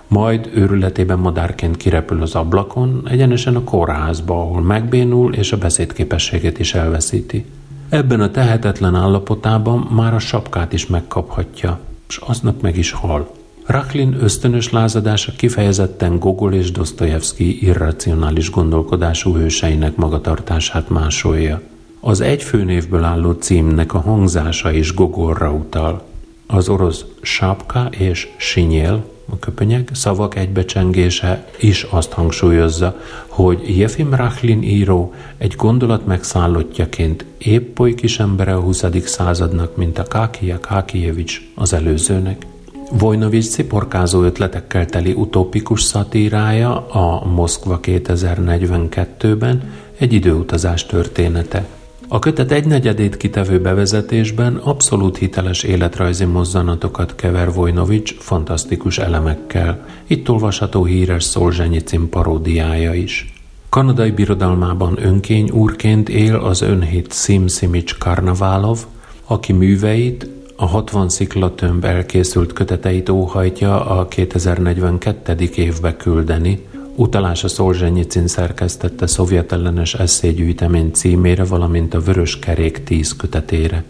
majd 0.07 0.49
őrületében 0.53 1.19
madárként 1.19 1.77
kirepül 1.77 2.21
az 2.21 2.35
ablakon, 2.35 3.07
egyenesen 3.09 3.55
a 3.55 3.63
kórházba, 3.63 4.41
ahol 4.41 4.61
megbénul 4.61 5.33
és 5.33 5.51
a 5.51 5.57
beszédképességet 5.57 6.59
is 6.59 6.73
elveszíti. 6.73 7.45
Ebben 7.91 8.21
a 8.21 8.31
tehetetlen 8.31 8.95
állapotában 8.95 9.79
már 9.79 10.13
a 10.13 10.19
sapkát 10.19 10.73
is 10.73 10.87
megkaphatja, 10.87 11.79
és 12.07 12.17
aznap 12.17 12.61
meg 12.61 12.77
is 12.77 12.91
hal. 12.91 13.31
Raklin 13.65 14.17
ösztönös 14.19 14.71
lázadása 14.71 15.31
kifejezetten 15.31 16.19
Gogol 16.19 16.53
és 16.53 16.71
Dostoyevsky 16.71 17.65
irracionális 17.65 18.51
gondolkodású 18.51 19.35
hőseinek 19.35 19.95
magatartását 19.95 20.89
másolja. 20.89 21.61
Az 21.99 22.21
egy 22.21 22.43
főnévből 22.43 23.03
álló 23.03 23.31
címnek 23.31 23.93
a 23.93 23.99
hangzása 23.99 24.71
is 24.71 24.93
Gogolra 24.93 25.51
utal. 25.51 26.03
Az 26.47 26.69
orosz 26.69 27.05
sápka 27.21 27.89
és 27.89 28.27
sinyél 28.37 29.10
a 29.29 29.39
köpönyeg 29.39 29.89
szavak 29.93 30.35
egybecsengése 30.35 31.45
is 31.59 31.83
azt 31.89 32.11
hangsúlyozza, 32.11 32.99
hogy 33.27 33.77
Jefim 33.77 34.13
Rachlin 34.13 34.63
író 34.63 35.13
egy 35.37 35.55
gondolat 35.55 36.05
megszállottjaként 36.05 37.25
épp 37.37 37.79
oly 37.79 37.93
kis 37.93 38.19
embere 38.19 38.53
a 38.53 38.59
20. 38.59 38.83
századnak, 39.03 39.75
mint 39.75 39.99
a 39.99 40.03
Kákia 40.03 40.59
Kákijevics 40.59 41.41
az 41.55 41.73
előzőnek. 41.73 42.45
Vojnovics 42.91 43.49
ciporkázó 43.49 44.23
ötletekkel 44.23 44.85
teli 44.85 45.13
utópikus 45.13 45.81
szatírája 45.81 46.87
a 46.87 47.25
Moszkva 47.25 47.79
2042-ben 47.81 49.63
egy 49.97 50.13
időutazás 50.13 50.85
története– 50.85 51.65
a 52.13 52.19
kötet 52.19 52.51
egynegyedét 52.51 53.17
kitevő 53.17 53.61
bevezetésben 53.61 54.55
abszolút 54.55 55.17
hiteles 55.17 55.63
életrajzi 55.63 56.25
mozzanatokat 56.25 57.15
kever 57.15 57.53
Vojnovics 57.53 58.15
fantasztikus 58.17 58.97
elemekkel. 58.97 59.85
Itt 60.07 60.29
olvasható 60.29 60.85
híres 60.85 61.23
Szolzsenyicin 61.23 62.09
paródiája 62.09 62.93
is. 62.93 63.33
Kanadai 63.69 64.11
birodalmában 64.11 64.97
önkény 65.01 65.49
úrként 65.49 66.09
él 66.09 66.35
az 66.35 66.61
önhit 66.61 67.13
Sim 67.13 67.47
Simics 67.47 67.97
Karnaválov, 67.97 68.79
aki 69.25 69.53
műveit 69.53 70.29
a 70.55 70.65
60 70.65 71.09
sziklatömb 71.09 71.85
elkészült 71.85 72.53
köteteit 72.53 73.09
óhajtja 73.09 73.85
a 73.85 74.07
2042. 74.07 75.49
évbe 75.55 75.95
küldeni, 75.95 76.65
Utalás 77.01 77.43
a 77.43 77.47
Szolzsenyicin 77.47 78.27
szerkesztette 78.27 79.07
szovjetellenes 79.07 79.93
eszélygyűjtemény 79.93 80.91
címére, 80.91 81.43
valamint 81.43 81.93
a 81.93 81.99
Vörös 81.99 82.39
Kerék 82.39 82.83
tíz 82.83 83.15
kötetére. 83.15 83.83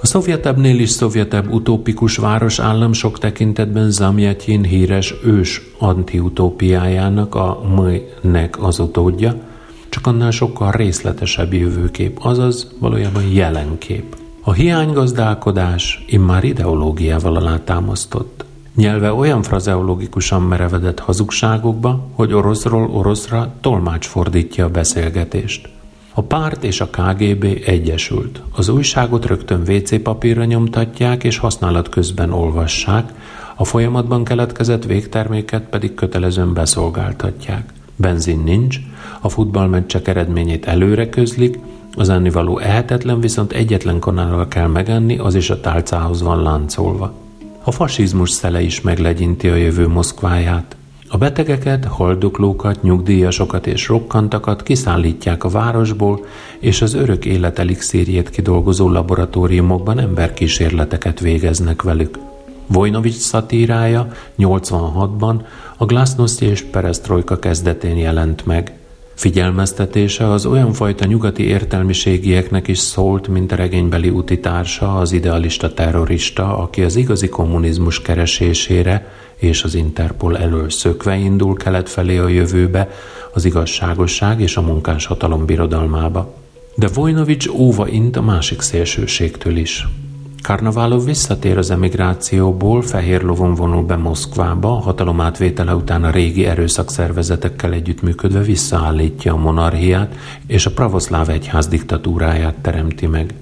A 0.00 0.06
szovjetebbnél 0.06 0.78
is 0.78 0.90
szovjetebb 0.90 1.52
utópikus 1.52 2.16
városállam 2.16 2.92
sok 2.92 3.18
tekintetben 3.18 3.90
Zamjatyin 3.90 4.62
híres 4.62 5.14
ős 5.24 5.62
antiutópiájának, 5.78 7.34
a 7.34 7.62
Möjnek 7.76 8.62
az 8.62 8.78
utódja, 8.78 9.34
csak 9.88 10.06
annál 10.06 10.30
sokkal 10.30 10.70
részletesebb 10.70 11.52
jövőkép, 11.52 12.18
azaz 12.22 12.74
valójában 12.78 13.32
jelenkép. 13.32 14.16
A 14.42 14.52
hiánygazdálkodás 14.52 16.04
immár 16.08 16.44
ideológiával 16.44 17.36
alátámasztott. 17.36 18.44
Nyelve 18.78 19.12
olyan 19.12 19.42
frazeológikusan 19.42 20.42
merevedett 20.42 20.98
hazugságokba, 20.98 22.06
hogy 22.14 22.32
oroszról 22.32 22.90
oroszra 22.90 23.52
tolmács 23.60 24.06
fordítja 24.06 24.64
a 24.64 24.68
beszélgetést. 24.68 25.68
A 26.14 26.22
párt 26.22 26.64
és 26.64 26.80
a 26.80 26.86
KGB 26.86 27.62
egyesült. 27.66 28.42
Az 28.56 28.68
újságot 28.68 29.26
rögtön 29.26 29.62
WC 29.68 30.02
papírra 30.02 30.44
nyomtatják 30.44 31.24
és 31.24 31.38
használat 31.38 31.88
közben 31.88 32.32
olvassák, 32.32 33.12
a 33.56 33.64
folyamatban 33.64 34.24
keletkezett 34.24 34.84
végterméket 34.84 35.62
pedig 35.62 35.94
kötelezően 35.94 36.52
beszolgáltatják. 36.52 37.72
Benzin 37.96 38.40
nincs, 38.44 38.78
a 39.20 39.28
futballmeccsek 39.28 40.08
eredményét 40.08 40.66
előre 40.66 41.08
közlik, 41.08 41.58
az 41.96 42.08
ennivaló 42.08 42.58
ehetetlen, 42.58 43.20
viszont 43.20 43.52
egyetlen 43.52 43.98
kanállal 43.98 44.48
kell 44.48 44.66
megenni, 44.66 45.18
az 45.18 45.34
is 45.34 45.50
a 45.50 45.60
tálcához 45.60 46.22
van 46.22 46.42
láncolva. 46.42 47.26
A 47.68 47.70
fasizmus 47.70 48.30
szele 48.30 48.60
is 48.60 48.80
meglegyinti 48.80 49.48
a 49.48 49.54
jövő 49.54 49.88
Moszkváját. 49.88 50.76
A 51.08 51.16
betegeket, 51.16 51.84
haldoklókat, 51.84 52.82
nyugdíjasokat 52.82 53.66
és 53.66 53.88
rokkantakat 53.88 54.62
kiszállítják 54.62 55.44
a 55.44 55.48
városból, 55.48 56.24
és 56.58 56.82
az 56.82 56.94
örök 56.94 57.24
élet 57.24 57.58
elixírjét 57.58 58.30
kidolgozó 58.30 58.88
laboratóriumokban 58.88 59.98
emberkísérleteket 59.98 61.20
végeznek 61.20 61.82
velük. 61.82 62.18
Vojnovics 62.66 63.18
szatírája 63.18 64.12
86-ban 64.38 65.40
a 65.76 65.84
Glasnost 65.84 66.42
és 66.42 66.62
Perestroika 66.62 67.38
kezdetén 67.38 67.96
jelent 67.96 68.46
meg. 68.46 68.77
Figyelmeztetése 69.18 70.30
az 70.32 70.46
olyan 70.46 70.72
fajta 70.72 71.04
nyugati 71.04 71.42
értelmiségieknek 71.42 72.68
is 72.68 72.78
szólt, 72.78 73.28
mint 73.28 73.52
a 73.52 73.56
regénybeli 73.56 74.08
utitársa, 74.08 74.98
az 74.98 75.12
idealista 75.12 75.74
terrorista, 75.74 76.58
aki 76.58 76.82
az 76.82 76.96
igazi 76.96 77.28
kommunizmus 77.28 78.02
keresésére 78.02 79.12
és 79.36 79.62
az 79.62 79.74
Interpol 79.74 80.38
elől 80.38 80.70
szökve 80.70 81.16
indul 81.16 81.54
kelet 81.54 81.88
felé 81.88 82.18
a 82.18 82.28
jövőbe, 82.28 82.90
az 83.32 83.44
igazságosság 83.44 84.40
és 84.40 84.56
a 84.56 84.62
munkás 84.62 85.06
hatalom 85.06 85.44
birodalmába. 85.44 86.34
De 86.74 86.88
Vojnovics 86.94 87.48
óva 87.48 87.88
int 87.88 88.16
a 88.16 88.22
másik 88.22 88.60
szélsőségtől 88.60 89.56
is. 89.56 89.86
Karnaválov 90.42 91.04
visszatér 91.04 91.58
az 91.58 91.70
emigrációból, 91.70 92.82
fehér 92.82 93.22
lovon 93.22 93.54
vonul 93.54 93.82
be 93.82 93.96
Moszkvába, 93.96 94.68
hatalom 94.68 95.20
átvétele 95.20 95.74
után 95.74 96.04
a 96.04 96.10
régi 96.10 96.46
erőszakszervezetekkel 96.46 97.72
együttműködve 97.72 98.40
visszaállítja 98.40 99.32
a 99.32 99.36
monarchiát, 99.36 100.14
és 100.46 100.66
a 100.66 100.70
pravoszláv 100.70 101.28
egyház 101.28 101.66
diktatúráját 101.66 102.54
teremti 102.54 103.06
meg. 103.06 103.34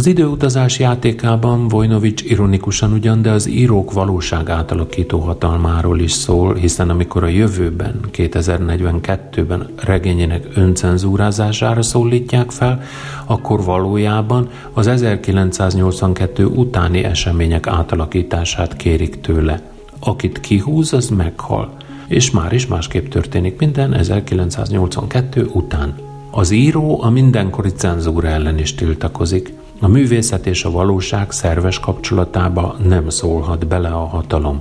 Az 0.00 0.06
időutazás 0.06 0.78
játékában 0.78 1.68
Vojnovics 1.68 2.22
ironikusan 2.22 2.92
ugyan, 2.92 3.22
de 3.22 3.30
az 3.30 3.48
írók 3.48 3.92
valóság 3.92 4.48
átalakító 4.48 5.18
hatalmáról 5.18 6.00
is 6.00 6.12
szól, 6.12 6.54
hiszen 6.54 6.90
amikor 6.90 7.24
a 7.24 7.26
jövőben, 7.26 8.00
2042-ben 8.12 9.68
regényének 9.76 10.46
öncenzúrázására 10.54 11.82
szólítják 11.82 12.50
fel, 12.50 12.82
akkor 13.26 13.64
valójában 13.64 14.48
az 14.72 14.86
1982 14.86 16.44
utáni 16.44 17.04
események 17.04 17.66
átalakítását 17.66 18.76
kérik 18.76 19.20
tőle. 19.20 19.62
Akit 19.98 20.40
kihúz, 20.40 20.92
az 20.92 21.08
meghal. 21.08 21.76
És 22.06 22.30
már 22.30 22.52
is 22.52 22.66
másképp 22.66 23.08
történik 23.08 23.58
minden 23.58 23.94
1982 23.94 25.50
után. 25.52 25.94
Az 26.30 26.50
író 26.50 27.02
a 27.02 27.10
mindenkori 27.10 27.70
cenzúra 27.70 28.28
ellen 28.28 28.58
is 28.58 28.74
tiltakozik. 28.74 29.58
A 29.82 29.88
művészet 29.88 30.46
és 30.46 30.64
a 30.64 30.70
valóság 30.70 31.30
szerves 31.30 31.80
kapcsolatába 31.80 32.76
nem 32.88 33.08
szólhat 33.08 33.66
bele 33.66 33.88
a 33.88 34.06
hatalom. 34.06 34.60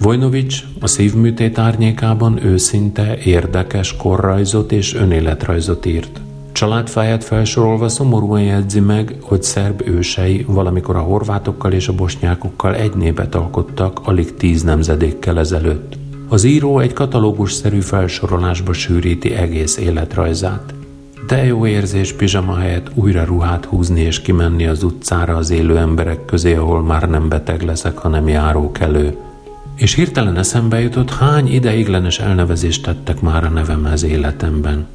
Vojnovics 0.00 0.64
a 0.80 0.86
szívműtét 0.86 1.58
árnyékában 1.58 2.44
őszinte, 2.44 3.18
érdekes 3.24 3.96
korrajzot 3.96 4.72
és 4.72 4.94
önéletrajzot 4.94 5.86
írt. 5.86 6.20
Családfáját 6.52 7.24
felsorolva 7.24 7.88
szomorúan 7.88 8.42
jegyzi 8.42 8.80
meg, 8.80 9.16
hogy 9.20 9.42
szerb 9.42 9.82
ősei 9.86 10.44
valamikor 10.48 10.96
a 10.96 11.00
horvátokkal 11.00 11.72
és 11.72 11.88
a 11.88 11.94
bosnyákokkal 11.94 12.74
egy 12.74 12.94
népet 12.94 13.34
alkottak 13.34 14.00
alig 14.04 14.34
tíz 14.34 14.62
nemzedékkel 14.62 15.38
ezelőtt. 15.38 15.98
Az 16.28 16.44
író 16.44 16.78
egy 16.78 16.92
katalógusszerű 16.92 17.80
felsorolásba 17.80 18.72
sűríti 18.72 19.34
egész 19.34 19.76
életrajzát. 19.76 20.74
De 21.26 21.44
jó 21.44 21.66
érzés 21.66 22.12
pizsama 22.12 22.56
helyett 22.56 22.90
újra 22.94 23.24
ruhát 23.24 23.64
húzni 23.64 24.00
és 24.00 24.20
kimenni 24.20 24.66
az 24.66 24.82
utcára 24.82 25.36
az 25.36 25.50
élő 25.50 25.78
emberek 25.78 26.24
közé, 26.24 26.54
ahol 26.54 26.82
már 26.82 27.08
nem 27.08 27.28
beteg 27.28 27.62
leszek, 27.62 27.98
hanem 27.98 28.28
járók 28.28 28.78
elő. 28.78 29.16
És 29.76 29.94
hirtelen 29.94 30.36
eszembe 30.36 30.80
jutott, 30.80 31.10
hány 31.10 31.52
ideiglenes 31.52 32.18
elnevezést 32.18 32.82
tettek 32.82 33.20
már 33.20 33.44
a 33.44 33.48
nevemhez 33.48 34.02
életemben. 34.02 34.86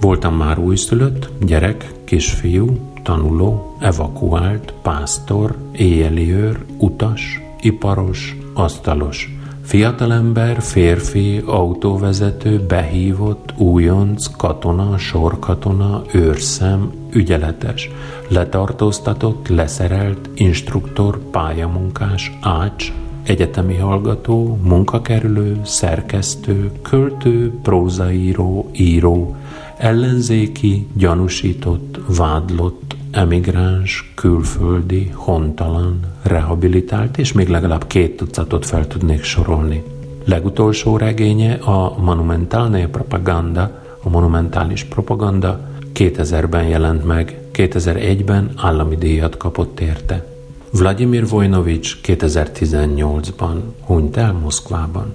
Voltam 0.00 0.36
már 0.36 0.58
újszülött, 0.58 1.28
gyerek, 1.40 1.92
kisfiú, 2.04 2.78
tanuló, 3.02 3.76
evakuált, 3.80 4.72
pásztor, 4.82 5.56
éjjeliőr, 5.72 6.64
utas, 6.78 7.40
iparos, 7.60 8.36
asztalos– 8.54 9.30
Fiatalember, 9.66 10.62
férfi, 10.62 11.42
autóvezető, 11.46 12.64
behívott, 12.68 13.52
újonc, 13.56 14.26
katona, 14.36 14.98
sorkatona, 14.98 16.02
őrszem, 16.12 16.92
ügyeletes, 17.12 17.90
letartóztatott, 18.28 19.48
leszerelt, 19.48 20.30
instruktor, 20.34 21.18
pályamunkás, 21.18 22.38
ács, 22.40 22.92
egyetemi 23.22 23.76
hallgató, 23.76 24.58
munkakerülő, 24.62 25.60
szerkesztő, 25.64 26.70
költő, 26.82 27.52
prózaíró, 27.62 28.70
író, 28.72 29.36
ellenzéki, 29.76 30.86
gyanúsított, 30.92 32.00
vádlott, 32.16 32.96
emigráns, 33.16 34.12
külföldi, 34.14 35.10
hontalan, 35.14 36.00
rehabilitált, 36.22 37.18
és 37.18 37.32
még 37.32 37.48
legalább 37.48 37.86
két 37.86 38.16
tucatot 38.16 38.66
fel 38.66 38.86
tudnék 38.86 39.22
sorolni. 39.22 39.82
Legutolsó 40.24 40.96
regénye 40.96 41.52
a 41.54 41.98
Monumentalne 41.98 42.86
Propaganda, 42.86 43.82
a 44.02 44.08
monumentális 44.08 44.84
propaganda 44.84 45.60
2000-ben 45.94 46.64
jelent 46.64 47.04
meg, 47.04 47.38
2001-ben 47.52 48.50
állami 48.56 48.96
díjat 48.96 49.36
kapott 49.36 49.80
érte. 49.80 50.26
Vladimir 50.70 51.28
Vojnovics 51.28 51.98
2018-ban 52.02 53.56
hunyt 53.84 54.16
el 54.16 54.32
Moszkvában. 54.32 55.14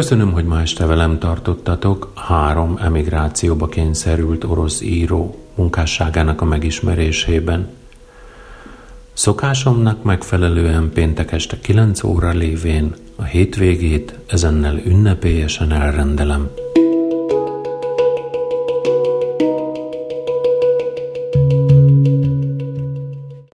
Köszönöm, 0.00 0.32
hogy 0.32 0.44
ma 0.44 0.60
este 0.60 0.86
velem 0.86 1.18
tartottatok 1.18 2.12
három 2.14 2.78
emigrációba 2.82 3.68
kényszerült 3.68 4.44
orosz 4.44 4.80
író 4.80 5.38
munkásságának 5.54 6.40
a 6.40 6.44
megismerésében. 6.44 7.68
Szokásomnak 9.12 10.02
megfelelően 10.02 10.90
péntek 10.94 11.32
este 11.32 11.58
9 11.60 12.02
óra 12.02 12.30
lévén 12.30 12.94
a 13.16 13.22
hétvégét 13.22 14.18
ezennel 14.26 14.76
ünnepélyesen 14.84 15.72
elrendelem. 15.72 16.50